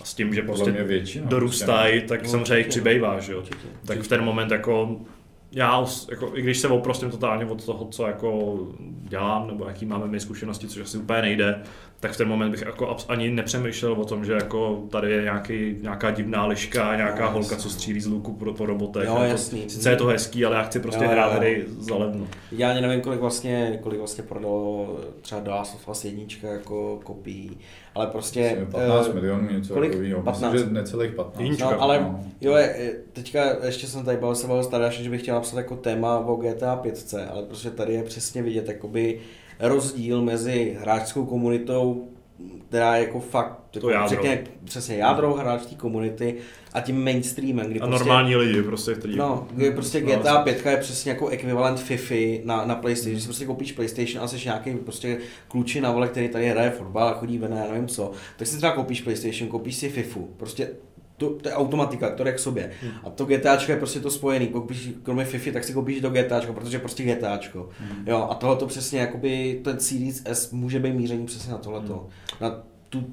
[0.00, 1.26] A s tím, že Podle prostě mě většina.
[1.28, 3.42] dorůstají, tak No, samozřejmě jich přibývá, že jo.
[3.86, 5.00] Tak v ten moment jako
[5.56, 8.58] já, jako, i když se oprostím totálně od toho, co jako
[9.02, 11.62] dělám, nebo jaký máme my zkušenosti, což asi úplně nejde,
[12.00, 15.76] tak v ten moment bych jako ani nepřemýšlel o tom, že jako tady je nějaký,
[15.82, 19.06] nějaká divná liška, nějaká No, holka, co střílí z luku po, po robotech.
[19.08, 19.70] Jo, jasný.
[19.70, 21.38] Sice je to hezký, ale já chci prostě Jo, hrát jo.
[21.38, 22.26] hry za levno.
[22.52, 27.00] Já ani nevím, kolik vlastně, kolik vlastně prodalo třeba The Last of Us jednička jako
[27.04, 27.58] kopií,
[27.96, 28.66] ale prostě...
[28.70, 29.90] 15 eh, milionů, něco kolik?
[29.90, 30.22] takového.
[30.22, 30.52] 15.
[30.52, 31.40] Myslím, že necelých 15.
[31.40, 31.70] Jednička.
[31.70, 32.20] No, ale No.
[32.40, 32.56] jo,
[33.12, 36.18] teďka ještě jsem tady bavil se bavil s Tadeášem, že bych chtěl napsat jako téma
[36.18, 39.20] o GTA 5, ale prostě tady je přesně vidět jakoby
[39.60, 42.08] rozdíl mezi hráčskou komunitou,
[42.68, 44.08] která je jako fakt, jako jádro.
[44.08, 46.36] řekně přesně jádro hráčské komunity
[46.72, 49.16] a tím mainstreamem, kdy A prostě, normální lidi prostě, kteří...
[49.16, 52.14] No, kdy prostě No, GTA 5 je přesně jako ekvivalent FIFA
[52.44, 53.12] na, na PlayStation.
[53.12, 55.18] Když si prostě koupíš PlayStation a jsi nějaký prostě
[55.48, 58.46] kluči na vole, který tady hraje fotbal a chodí ven, a já nevím co, tak
[58.46, 60.28] si třeba koupíš PlayStation, koupíš si FIFU.
[60.36, 60.68] Prostě
[61.16, 62.70] to, to je automatika, to jde k sobě.
[62.82, 62.92] Hmm.
[63.04, 66.52] A to GTAčko je prostě to spojený, koupíš, kromě FIFA, tak si koupíš to GTAčko,
[66.52, 67.68] protože prostě GTAčko.
[67.78, 68.04] Hmm.
[68.06, 71.94] Jo, a tohle to přesně, jakoby ten Series S může být míření přesně na tohleto.
[71.94, 72.50] Hmm.
[72.50, 73.06] Na tu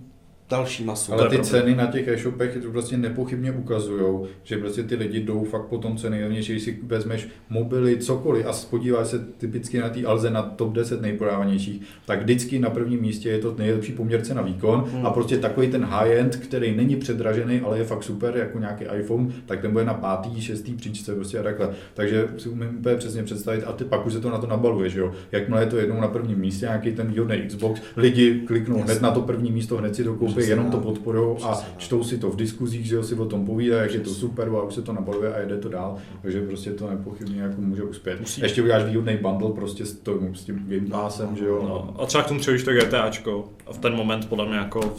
[0.53, 1.13] další masu.
[1.13, 5.43] Ale ty ceny na těch e-shopech to prostě nepochybně ukazují, že prostě ty lidi jdou
[5.43, 9.89] fakt po tom, co nejlevnější, když si vezmeš mobily, cokoliv a podíváš se typicky na
[9.89, 14.21] té Alze na top 10 nejprodávanějších, tak vždycky na prvním místě je to nejlepší poměr
[14.21, 15.05] cena výkon hmm.
[15.05, 19.27] a prostě takový ten high-end, který není předražený, ale je fakt super, jako nějaký iPhone,
[19.45, 21.69] tak ten bude na pátý, šestý příčce prostě a takhle.
[21.93, 24.89] Takže si umím úplně přesně představit a ty pak už se to na to nabaluje,
[24.89, 25.11] že jo.
[25.31, 29.11] Jakmile je to jednou na prvním místě, nějaký ten výhodný Xbox, lidi kliknou hned na
[29.11, 32.35] to první místo, hned si to koupí jenom to podporují a čtou si to v
[32.35, 35.33] diskuzích, že si o tom povídají, jak je to super a už se to nabaluje
[35.33, 38.19] a jede to dál, takže prostě to nepochybně jako může uspět.
[38.19, 38.41] Musí.
[38.41, 41.59] Ještě uděláš výhodný bundle prostě s, to, s tím Game Passem, že jo.
[41.63, 41.95] No.
[42.01, 44.93] A třeba k tomu přijdeš to GTAčko a v ten moment podle mě jako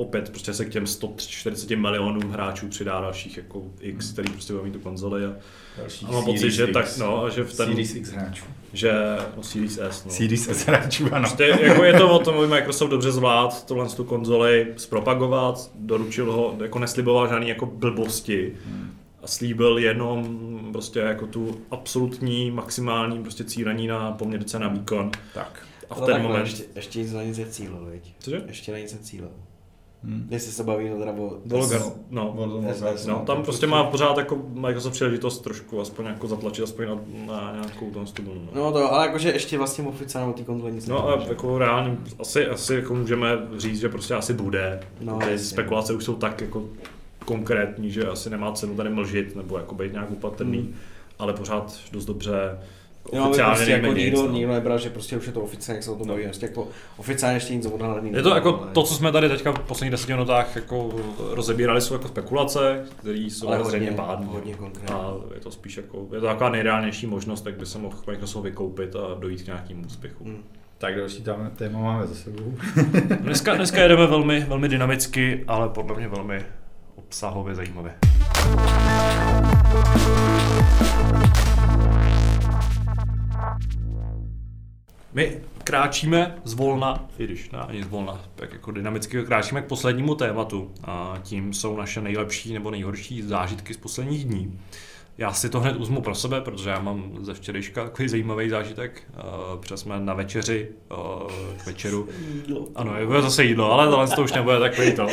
[0.00, 4.64] opět prostě se k těm 140 milionům hráčů přidá dalších jako X, který prostě budou
[4.64, 5.32] mít tu konzoli a,
[6.08, 7.66] a mám pocit, že tak, no, že v ten...
[7.66, 8.44] Series X hráčů.
[8.72, 8.92] Že,
[9.36, 10.10] no Series S, no.
[10.10, 11.28] Series S hráčů, ano.
[11.28, 16.32] Prostě, jako je to o tom, aby Microsoft dobře zvlád tohle tu konzoli zpropagovat, doručil
[16.32, 18.52] ho, jako nesliboval žádný jako blbosti.
[18.66, 25.10] Hmm a slíbil jenom prostě jako tu absolutní, maximální prostě cílení na poměr na výkon.
[25.34, 25.66] Tak.
[25.90, 26.40] A v ten moment...
[26.40, 28.14] Ještě, ještě nic na nic je cílil, viď?
[28.18, 28.42] Cože?
[28.46, 29.30] Ještě na nic cílil.
[30.04, 30.26] Hmm.
[30.30, 31.38] Jestli se baví teda o...
[31.44, 32.48] Volgar, no,
[33.06, 36.94] no, tam prostě má pořád jako Microsoft příležitost trošku aspoň jako zatlačit aspoň na,
[37.26, 38.34] na nějakou tom stubu.
[38.34, 38.50] No.
[38.54, 41.98] no to, ale jakože ještě vlastně oficiálně o té konzole nic No a jako reálně,
[42.18, 44.80] asi, asi jako můžeme říct, že prostě asi bude.
[45.00, 46.64] No, Ty spekulace už jsou tak jako
[47.24, 50.74] konkrétní, že asi nemá cenu tady mlžit nebo jako být nějak upatrný, hmm.
[51.18, 52.58] ale pořád dost dobře
[53.12, 54.32] Jo, oficiálně prostě jako nikdo, no.
[54.32, 56.68] nikdo nebral, že prostě už je to oficiálně, jak se o tom baví, prostě jako
[56.96, 58.12] oficiálně ještě nic odhalený.
[58.12, 58.72] Je to jako ale...
[58.72, 60.90] to, co jsme tady teďka v posledních deseti minutách jako
[61.30, 64.26] rozebírali, jsou jako spekulace, které jsou ale zřejmě pádné.
[64.26, 64.94] Hodně konkrétně.
[64.94, 68.44] A je to spíš jako, je to taková nejreálnější možnost, tak by se mohl Microsoft
[68.44, 70.24] vykoupit a dojít k nějakému úspěchu.
[70.24, 70.44] Hmm.
[70.78, 72.54] Tak další tam téma máme za sebou.
[73.20, 76.44] dneska, dneska jedeme velmi, velmi dynamicky, ale podle mě velmi
[76.96, 77.94] obsahově zajímavě.
[85.12, 90.70] My kráčíme zvolna, i když ne, ani zvolna, tak jako dynamicky kráčíme k poslednímu tématu
[90.84, 94.60] a tím jsou naše nejlepší nebo nejhorší zážitky z posledních dní.
[95.18, 99.02] Já si to hned uzmu pro sebe, protože já mám ze včerejška takový zajímavý zážitek.
[99.14, 101.32] Uh, protože jsme na večeři, uh,
[101.62, 102.08] k večeru.
[102.74, 105.06] Ano, je bude zase jídlo, ale tohle to už nebude takový to.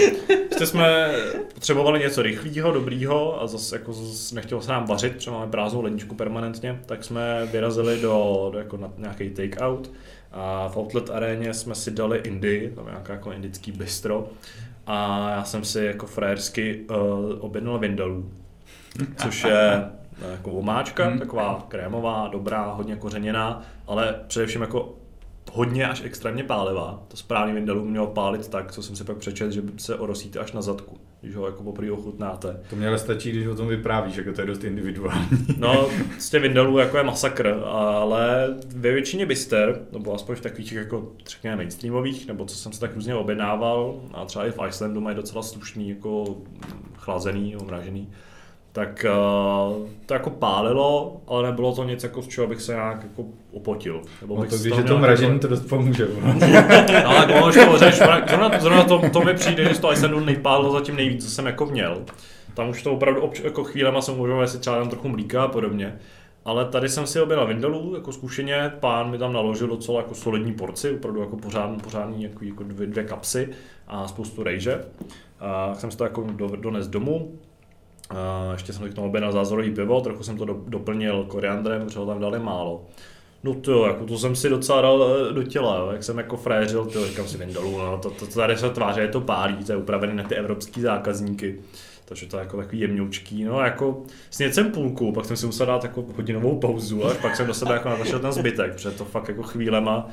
[0.48, 1.11] Prostě jsme
[1.53, 5.82] potřebovali něco rychlého, dobrýho a zase jako zase nechtělo se nám vařit, protože máme prázdnou
[5.82, 9.90] ledničku permanentně, tak jsme vyrazili do, do jako na nějaký take-out.
[10.32, 14.28] A v Outlet aréně jsme si dali Indy, tam nějaká jako indický bistro.
[14.88, 16.98] A já jsem si jako frajersky uh,
[17.40, 18.32] objednal vindalů
[19.15, 19.86] což je
[20.22, 21.19] no, jako omáčka, hmm.
[21.19, 24.95] taková krémová, dobrá, hodně kořeněná, ale především jako
[25.53, 27.03] hodně až extrémně pálivá.
[27.07, 30.52] To správný vindalů mělo pálit tak, co jsem si pak přečet, že se orosíte až
[30.52, 32.60] na zadku, když ho jako poprvé ochutnáte.
[32.69, 35.28] To mě ale stačí, když o tom vyprávíš, jako to je dost individuální.
[35.57, 35.88] No,
[36.19, 41.11] z těch vindalů jako je masakr, ale ve většině bister, nebo aspoň v takových jako
[41.28, 45.15] řekněme mainstreamových, nebo co jsem se tak různě objednával, a třeba i v Icelandu mají
[45.15, 46.38] docela slušný, jako
[46.95, 48.10] chlazený, omražený,
[48.77, 53.03] tak uh, to jako pálilo, ale nebylo to nic, jako z čeho bych se nějak
[53.03, 54.01] jako opotil.
[54.21, 55.41] Nebo no to když je to mražení, jako...
[55.41, 56.07] to dost pomůže.
[56.23, 56.47] no,
[57.05, 57.95] ale když to řeš,
[58.27, 61.65] zrovna, zrovna to, to, mi přijde, že to Icelandu nejpálilo zatím nejvíc, co jsem jako
[61.65, 62.01] měl.
[62.53, 65.47] Tam už to opravdu obč- jako chvílema jsem uvažoval, jestli třeba tam trochu mlíka a
[65.47, 65.99] podobně.
[66.45, 70.53] Ale tady jsem si objel Vindalů, jako zkušeně, pán mi tam naložil docela jako solidní
[70.53, 73.49] porci, opravdu jako pořádný, pořádný jako, jako dvě, dvě kapsy
[73.87, 74.85] a spoustu rejže.
[75.39, 77.31] A jsem si to jako do, dones domů,
[78.09, 81.99] a ještě jsem k tomu objednal zázorový pivo, trochu jsem to do, doplnil koriandrem, protože
[81.99, 82.85] ho tam dali málo.
[83.43, 85.89] No to jo, jako to jsem si docela dal eh, do těla, jo.
[85.91, 88.99] jak jsem jako fréřil, to říkám si Vindalů, no, to, to, to, tady se tváří,
[88.99, 91.59] je to pálí, to je upravené na ty evropský zákazníky.
[92.05, 95.65] Takže to je jako takový jemňoučký, no jako sněd jsem půlku, pak jsem si musel
[95.65, 99.05] dát jako hodinovou pauzu, a pak jsem do sebe jako natašel ten zbytek, protože to
[99.05, 100.09] fakt jako chvílema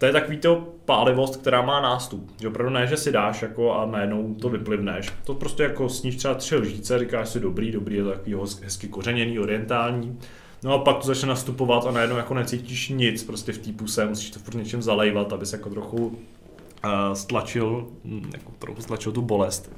[0.00, 2.32] to je takový to pálivost, která má nástup.
[2.40, 5.08] Že opravdu ne, že si dáš jako a najednou to vyplivneš.
[5.24, 8.88] To prostě jako sníš třeba tři lžíce, říkáš si dobrý, dobrý, je to takový hezky
[8.88, 10.18] kořeněný, orientální.
[10.62, 14.06] No a pak to začne nastupovat a najednou jako necítíš nic prostě v té puse,
[14.06, 16.14] musíš to furt něčím zalejvat, aby se jako trochu uh,
[17.12, 19.72] stlačil, hm, jako trochu stlačil tu bolest.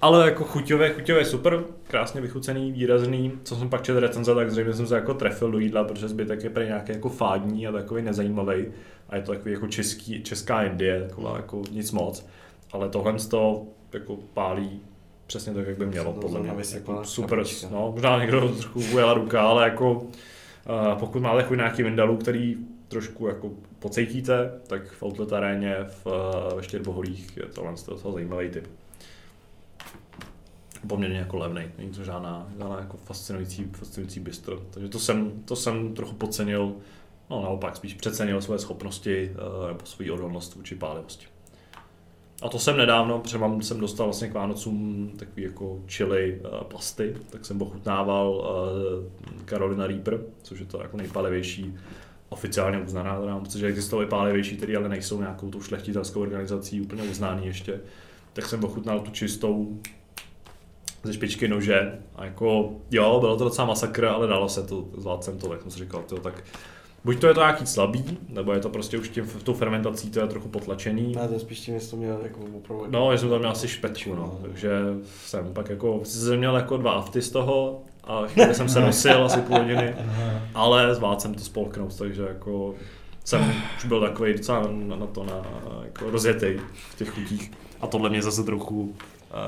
[0.00, 3.32] Ale jako chuťové, chuťové super, krásně vychucený, výrazný.
[3.44, 6.44] Co jsem pak četl recenze, tak zřejmě jsem se jako trefil do jídla, protože zbytek
[6.44, 8.66] je pro nějaký jako fádní a takový nezajímavý.
[9.08, 12.26] A je to takový jako český, česká Indie, taková jako nic moc.
[12.72, 14.80] Ale tohle z toho jako pálí
[15.26, 16.52] přesně tak, jak by mělo, To podle mě.
[16.74, 21.82] Jako super, no, možná někdo trošku ujela ruka, ale jako uh, pokud máte jako nějaký
[21.82, 22.56] Vindalu, který
[22.88, 28.50] trošku jako pocítíte, tak v Outlet aréně v, uh, ve Štěrboholích je tohle docela zajímavý
[28.50, 28.68] typ.
[30.88, 34.62] Poměrně jako levný, není to žádná, žádná jako fascinující, fascinující bistro.
[34.70, 36.74] Takže to jsem, to jsem trochu podcenil,
[37.30, 41.26] no naopak spíš přecenil své schopnosti uh, nebo svou odolnost vůči pálivosti.
[42.42, 46.64] A to jsem nedávno, protože mám, jsem dostal vlastně k Vánocům takový jako chili uh,
[46.64, 48.30] plasty, tak jsem ochutnával
[49.50, 51.74] uh, Reaper, což je to jako nejpálivější
[52.28, 57.46] oficiálně uznaná, teda, protože existovaly pálivější, které ale nejsou nějakou tou šlechtitelskou organizací úplně uznaný
[57.46, 57.80] ještě.
[58.32, 59.78] Tak jsem ochutnal tu čistou
[61.02, 65.22] ze špičky nože a jako jo, bylo to docela masakr, ale dalo se to, zvládl
[65.22, 66.44] jsem to, tak jsem si říkal, tyjo, tak
[67.04, 70.10] buď to je to nějaký slabý, nebo je to prostě už tím, v tou fermentací
[70.10, 71.12] to je trochu potlačený.
[71.12, 72.86] Ne, to je spíš tím, jestli to měl jako opravdu.
[72.90, 74.70] No, já jsem tam měl asi špetku, no, takže
[75.24, 79.24] jsem pak jako, jsem měl jako dva afty z toho a chvíli jsem se nosil
[79.24, 79.94] asi půl hodiny,
[80.54, 82.74] ale zvládl jsem to spolknout, takže jako
[83.24, 85.42] jsem už byl takový docela na, na to na,
[85.84, 86.46] jako rozjetý
[86.90, 88.94] v těch chutích a tohle mě zase trochu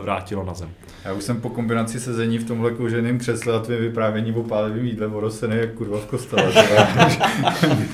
[0.02, 0.70] vrátilo na zem.
[1.04, 4.86] Já už jsem po kombinaci sezení v tomhle kouženém křesle a tvým vyprávění o pálivým
[4.86, 6.52] jídle orosený jak kurva v kostele.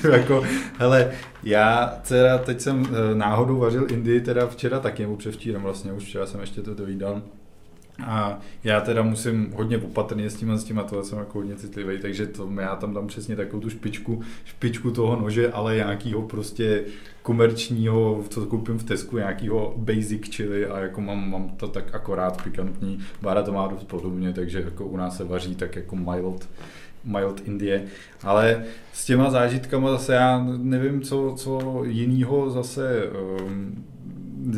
[0.11, 0.43] jako,
[0.77, 1.11] hele,
[1.43, 6.03] já teda teď jsem eh, náhodou vařil Indii teda včera taky, nebo převčírem vlastně, už
[6.03, 7.21] včera jsem ještě to dovídal.
[8.05, 11.37] A já teda musím hodně opatrně s tím a s tím a tohle jsem jako
[11.37, 15.75] hodně citlivý, takže to, já tam dám přesně takovou tu špičku, špičku toho nože, ale
[15.75, 16.83] nějakýho prostě
[17.21, 22.43] komerčního, co koupím v Tesku, nějakýho basic chili a jako mám, mám to tak akorát
[22.43, 22.99] pikantní.
[23.21, 26.49] Bára to má dost podobně, takže jako u nás se vaří tak jako mild,
[27.03, 27.85] mild Indie.
[28.23, 28.63] Ale
[28.93, 33.09] s těma zážitkama zase já nevím, co, co jinýho zase
[33.43, 33.85] um,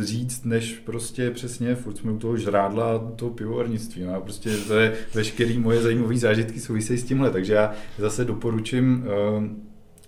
[0.01, 4.03] říct, než prostě přesně, furt jsme u toho žrádla toho pivovarnictví.
[4.03, 8.25] No a prostě to je veškerý moje zajímavé zážitky souvisejí s tímhle, takže já zase
[8.25, 9.05] doporučím,
[9.37, 9.63] um,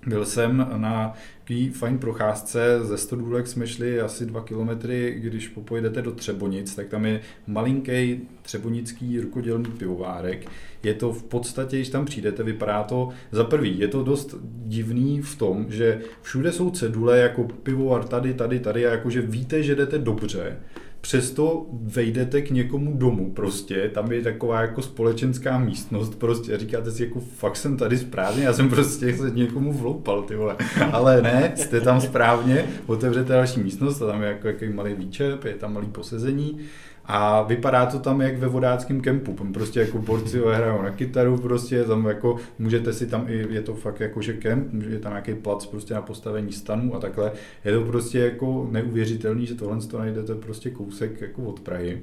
[0.07, 1.13] byl jsem na
[1.51, 6.87] takový fajn procházce, ze Stodůlek jsme šli asi dva kilometry, když popojedete do Třebonic, tak
[6.87, 10.45] tam je malinký třebonický rukodělný pivovárek.
[10.83, 15.21] Je to v podstatě, když tam přijdete, vypadá to, za prvý, je to dost divný
[15.21, 19.75] v tom, že všude jsou cedule jako pivovar tady, tady, tady a jakože víte, že
[19.75, 20.57] jdete dobře,
[21.01, 26.91] přesto vejdete k někomu domů prostě, tam je taková jako společenská místnost prostě a říkáte
[26.91, 30.55] si jako fakt jsem tady správně, já jsem prostě se někomu vloupal ty vole,
[30.91, 35.45] ale ne, jste tam správně, otevřete další místnost a tam je jako jaký malý výčep,
[35.45, 36.59] je tam malý posezení
[37.05, 41.83] a vypadá to tam jak ve vodáckém kempu, prostě jako borci hrajou na kytaru, prostě
[41.83, 45.33] tam jako můžete si tam i, je to fakt jako že kemp, je tam nějaký
[45.33, 47.31] plac prostě na postavení stanů a takhle,
[47.65, 52.01] je to prostě jako neuvěřitelný, že tohle to najdete prostě kousek jako od Prahy,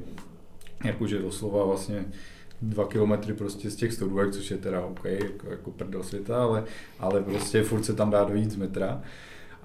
[0.84, 2.04] jakože doslova vlastně
[2.62, 6.64] dva kilometry prostě z těch stodůvek, což je teda OK, jako, jako prdel světa, ale,
[6.98, 9.02] ale prostě furt se tam dá dojít z metra.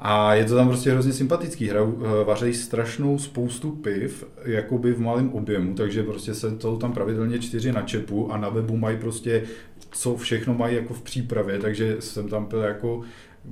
[0.05, 1.67] A je to tam prostě hrozně sympatický.
[1.67, 6.93] Hrajou, eh, vařejí strašnou spoustu piv, jakoby v malém objemu, takže prostě se to tam
[6.93, 9.43] pravidelně čtyři na čepu a na webu mají prostě,
[9.91, 13.01] co všechno mají jako v přípravě, takže jsem tam byl jako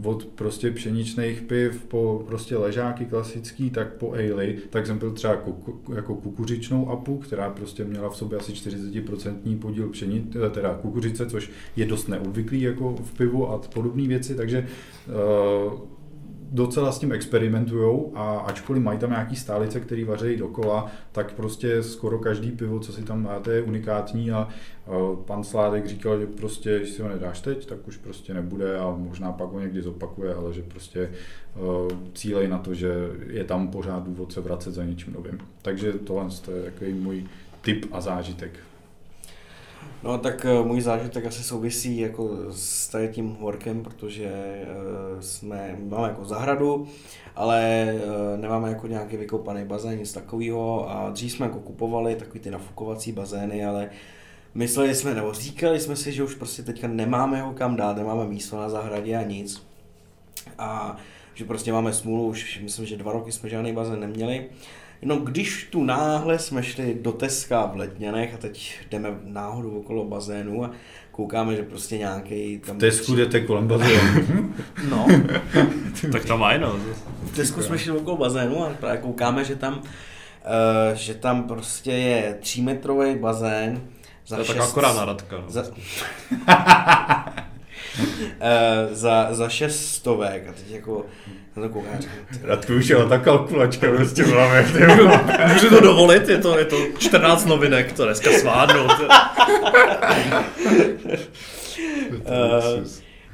[0.04, 5.36] od prostě pšeničných piv po prostě ležáky klasický, tak po ale, tak jsem byl třeba
[5.36, 11.26] kuku, jako kukuřičnou apu, která prostě měla v sobě asi 40% podíl pšenic, teda kukuřice,
[11.26, 14.68] což je dost neobvyklý jako v pivu a podobné věci, takže
[15.74, 16.01] uh,
[16.52, 21.84] docela s tím experimentujou a ačkoliv mají tam nějaký stálice, který vařejí dokola, tak prostě
[21.84, 24.48] skoro každý pivo, co si tam máte, je unikátní a
[25.26, 28.96] pan Sládek říkal, že prostě, když si ho nedáš teď, tak už prostě nebude a
[28.98, 31.12] možná pak ho někdy zopakuje, ale že prostě
[32.14, 32.94] cílej na to, že
[33.28, 35.40] je tam pořád důvod se vracet za něčím novým.
[35.62, 37.26] Takže tohle je takový můj
[37.62, 38.52] tip a zážitek.
[40.04, 45.78] No tak uh, můj zážitek asi souvisí jako s tady tím workem, protože uh, jsme,
[45.90, 46.88] máme jako zahradu,
[47.36, 52.40] ale uh, nemáme jako nějaký vykopaný bazén, nic takového a dřív jsme jako kupovali takový
[52.40, 53.90] ty nafukovací bazény, ale
[54.56, 58.28] mysleli jsme, nebo říkali jsme si, že už prostě teďka nemáme ho kam dát, nemáme
[58.28, 59.68] místo na zahradě a nic.
[60.58, 60.98] A
[61.34, 64.50] že prostě máme smůlu, už myslím, že dva roky jsme žádný bazén neměli.
[65.04, 70.06] No když tu náhle jsme šli do Teska v Letňanech a teď jdeme náhodou okolo
[70.06, 70.72] bazénu a
[71.12, 72.78] koukáme, že prostě nějaký tam...
[72.78, 74.54] V Tesku jdete kolem bazénu.
[74.90, 75.08] No.
[76.12, 76.80] tak tam mají, no.
[77.24, 79.84] V Tesku jsme šli okolo bazénu a právě koukáme, že tam, uh,
[80.94, 83.82] že tam prostě je třímetrový bazén.
[84.28, 84.58] Za to je šest...
[84.58, 85.38] tak akorát náradka.
[85.38, 85.44] No.
[85.48, 85.64] Za...
[85.64, 85.76] Uh,
[88.92, 91.06] za, za šest stovek a teď jako
[91.56, 91.84] Na to
[92.44, 94.66] Radku už je ta kalkulačka prostě v hlavě.
[95.54, 98.88] Můžu to dovolit, je to, je to 14 novinek, to dneska svádnou.
[102.26, 102.84] Eh,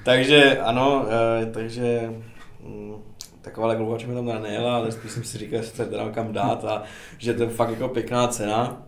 [0.04, 2.14] takže ano, uh, takže
[2.64, 2.96] mm,
[3.42, 6.34] taková kalkulačka mi tam teda nejela, ale spíš jsem si říkal, že se teda kam
[6.34, 6.84] dát a
[7.18, 8.84] že to je fakt jako pěkná cena.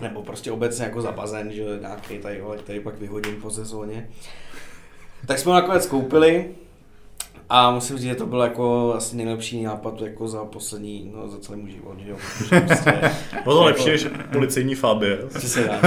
[0.00, 4.08] Nebo prostě obecně jako za bazén, že nějaký tady, který pak vyhodím po sezóně.
[5.26, 6.50] Tak jsme ho nakonec koupili
[7.52, 11.38] a musím říct, že to byl jako asi nejlepší nápad jako za poslední, no za
[11.38, 12.16] celý můj život, že jo.
[12.66, 13.10] Prostě,
[13.44, 15.18] Bylo to lepší než policejní fabie.
[15.38, 15.82] Přesně tak.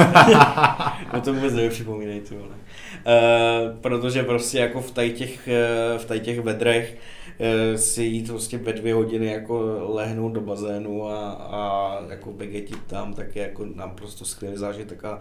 [1.13, 2.49] no to vůbec nepřipomínej, ty vole.
[2.49, 5.49] Uh, protože prostě jako v tady těch,
[5.93, 6.97] uh, v tady těch vedrech
[7.39, 12.79] uh, si jít prostě ve dvě hodiny jako lehnout do bazénu a, a jako begetit
[12.87, 15.19] tam, tak je jako naprosto skvělý zážitek a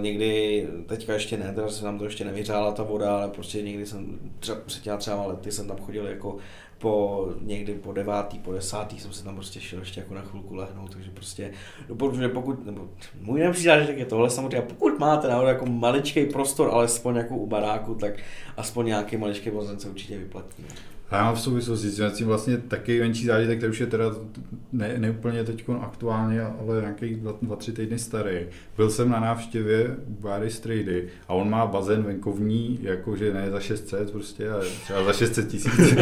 [0.00, 3.86] někdy, teďka ještě ne, teda se nám to ještě nevyřála ta voda, ale prostě někdy
[3.86, 6.36] jsem, třeba před těma třeba lety jsem tam chodil jako
[6.78, 10.54] po někdy po devátý, po desátý jsem se tam prostě šel ještě jako na chvilku
[10.54, 11.52] lehnout, takže prostě
[11.88, 12.88] doporučuji, pokud, nebo
[13.20, 17.94] můj zážitek je tohle samozřejmě, pokud máte náhodou jako maličký prostor, alespoň jako u baráku,
[17.94, 18.14] tak
[18.56, 20.64] aspoň nějaký maličký bazén se určitě vyplatí.
[21.10, 24.04] A já mám v souvislosti s tím vlastně taky menší zážitek, který už je teda
[24.72, 28.38] ne, ne úplně teď aktuálně, ale nějaký dva, dva, tři týdny starý.
[28.76, 33.60] Byl jsem na návštěvě u Bary Strady a on má bazén venkovní, jakože ne za
[33.60, 35.70] 600 prostě, ale třeba za 600 tisíc.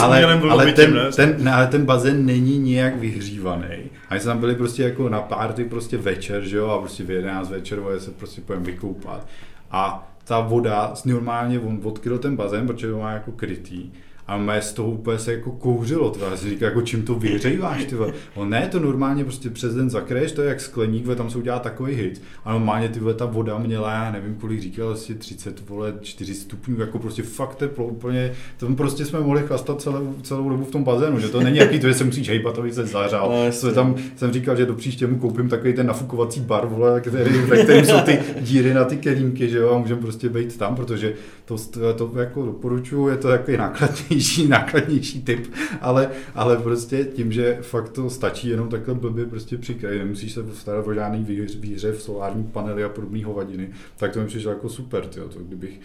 [0.00, 1.10] Ale, ale, ten, ne?
[1.16, 3.90] ten, ne, ale ten bazén není nijak vyhřívaný.
[4.08, 7.04] A my jsme tam byli prostě jako na párty prostě večer, že jo, a prostě
[7.04, 9.26] v 11 večer se prostě pojem vykoupat.
[9.70, 13.90] A ta voda, normálně on odkryl ten bazén, protože ho má jako krytý.
[14.28, 16.30] A mé z toho úplně se jako kouřilo, tva.
[16.30, 17.96] Já si říká, jako čím to vyhřejváš, ty.
[18.34, 21.38] On ne, to normálně prostě přes den zakreješ, to je jak skleník, vole, tam se
[21.38, 22.22] udělá takový hit.
[22.44, 26.80] A normálně ty ta voda měla, já nevím kolik říkal, asi 30, vole, 4 stupňů,
[26.80, 30.84] jako prostě fakt teplo, úplně, to prostě jsme mohli chlastat celou, celou dobu v tom
[30.84, 33.28] bazénu, že to není jaký to, že se musíš hejbat, aby se zahřál.
[33.30, 37.38] No, No, tam jsem říkal, že do příštěmu koupím takový ten nafukovací bar, vole, který,
[37.38, 40.76] ve kterém jsou ty díry na ty kelímky, že jo, a můžeme prostě být tam,
[40.76, 41.14] protože
[41.48, 47.32] to, to, to jako doporučuju, je to takový nákladnější, nákladnější typ, ale, ale prostě tím,
[47.32, 51.56] že fakt to stačí jenom takhle blbě prostě přikrýt, nemusíš se starat o žádný výhř,
[51.56, 55.80] výhřev, solární panely a podobné hovadiny, tak to mi přišlo jako super, tyjo, to kdybych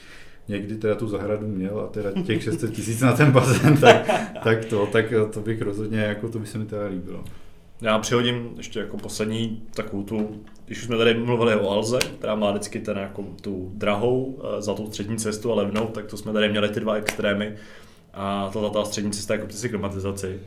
[0.47, 4.09] někdy teda tu zahradu měl a teda těch 600 tisíc na ten bazén, tak,
[4.43, 7.23] tak to, tak to bych rozhodně, jako to by se mi teda líbilo.
[7.81, 10.41] Já přihodím ještě jako poslední takovou tu,
[10.73, 14.61] když už jsme tady mluvili o Alze, která má vždycky ten jako tu drahou eh,
[14.61, 17.55] za tu střední cestu a levnou, tak to jsme tady měli ty dva extrémy.
[18.13, 20.39] A ta, ta střední cesta jako si klimatizaci.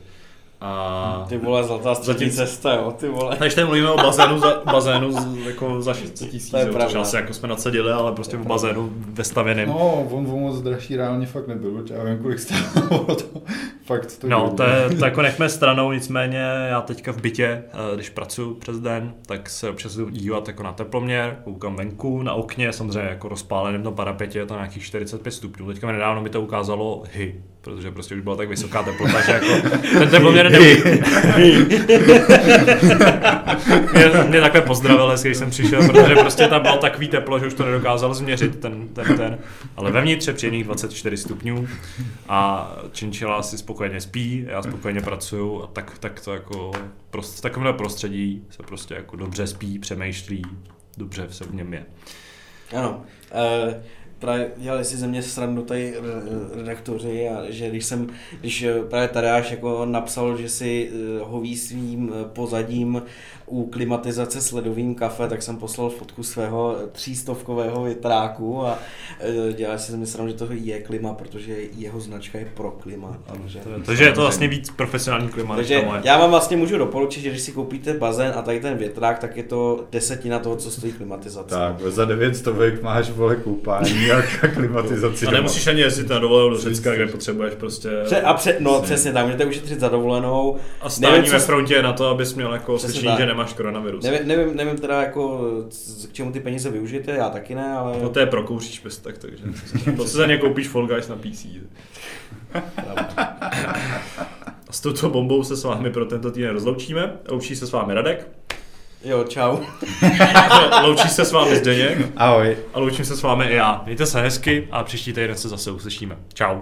[0.61, 3.35] A Ty vole, zlatá střední Zatím- cesta, jo, ty vole.
[3.39, 6.67] když tady mluvíme o bazénu za, bazénu z, jako za 600 tisíc, To je jo,
[6.67, 7.01] což pravda.
[7.01, 9.69] asi jako jsme nadsadili, ale prostě v bazénu vestavěném.
[9.69, 13.41] No, on, on moc dražší reálně fakt nebyl, já vím, kolik stálo to.
[13.85, 16.37] Fakt to No, to, je, to jako nechme stranou, nicméně
[16.69, 20.63] já teďka v bytě, eh, když pracuji přes den, tak se občas jdu dívat jako
[20.63, 25.31] na teploměr, koukám venku, na okně, samozřejmě jako rozpáleném tom parapetě, je to nějakých 45
[25.31, 25.67] stupňů.
[25.67, 29.31] Teďka mi nedávno mi to ukázalo hy, protože prostě už byla tak vysoká teplota, že
[29.31, 29.45] jako
[29.99, 30.59] ten teploměr ne...
[33.93, 37.53] mě, mě takhle pozdravil, když jsem přišel, protože prostě tam bylo takový teplo, že už
[37.53, 39.37] to nedokázal změřit ten, ten, ten.
[39.75, 41.67] Ale vevnitř je příjemných 24 stupňů
[42.29, 46.71] a činčila si spokojeně spí, já spokojeně pracuju a tak, tak to jako
[47.09, 50.41] prost, v takovémhle prostředí se prostě jako dobře spí, přemýšlí,
[50.97, 51.85] dobře se v něm je.
[52.75, 53.03] Ano.
[53.67, 53.73] Uh,
[54.19, 58.07] právě dělali si ze mě srandu tady re- redaktoři a že když jsem,
[58.39, 63.01] když eh, právě Tadeáš jako napsal, že si eh, hoví svým eh, pozadím
[63.47, 68.79] u klimatizace s ledovým kafe, tak jsem poslal fotku svého třístovkového větráku a
[69.19, 73.17] eh, dělali si mě srandu, že to je klima, protože jeho značka je pro klima.
[73.25, 77.21] Takže, Takže je to vlastně víc profesionální klima, než takže já vám vlastně můžu doporučit,
[77.21, 80.71] že když si koupíte bazén a tady ten větrák, tak je to desetina toho, co
[80.71, 81.55] stojí klimatizace.
[81.55, 84.21] Tak, za 9 stovek máš vole koupání a
[84.53, 85.25] klimatizaci.
[85.25, 85.37] A doma.
[85.37, 89.13] nemusíš ani jezdit na dovolenou do Řecka, kde potřebuješ prostě Pře- a pře- no přesně
[89.13, 90.57] tak, můžete ušetřit za dovolenou.
[90.81, 93.19] a stání nevím, ve frontě na to, abys měl jako tak.
[93.19, 94.03] že nemáš koronavirus.
[94.03, 95.41] Nevím, nevím, nevím teda jako,
[96.09, 97.97] k čemu ty peníze využijete, já taky ne, ale...
[98.03, 99.43] No to je prokouříš bez tak, takže
[99.97, 101.45] to si za ně koupíš Fall Guys na PC.
[104.67, 107.17] A s touto bombou se s vámi pro tento týden rozloučíme.
[107.29, 108.27] Loučí se s vámi Radek,
[109.03, 109.57] Jo, čau.
[110.83, 112.57] loučí se s vámi Zdeněk Ahoj.
[112.73, 113.81] a loučím se s vámi i já.
[113.85, 116.17] Mějte se hezky a příští týden se zase uslyšíme.
[116.33, 116.59] Čau.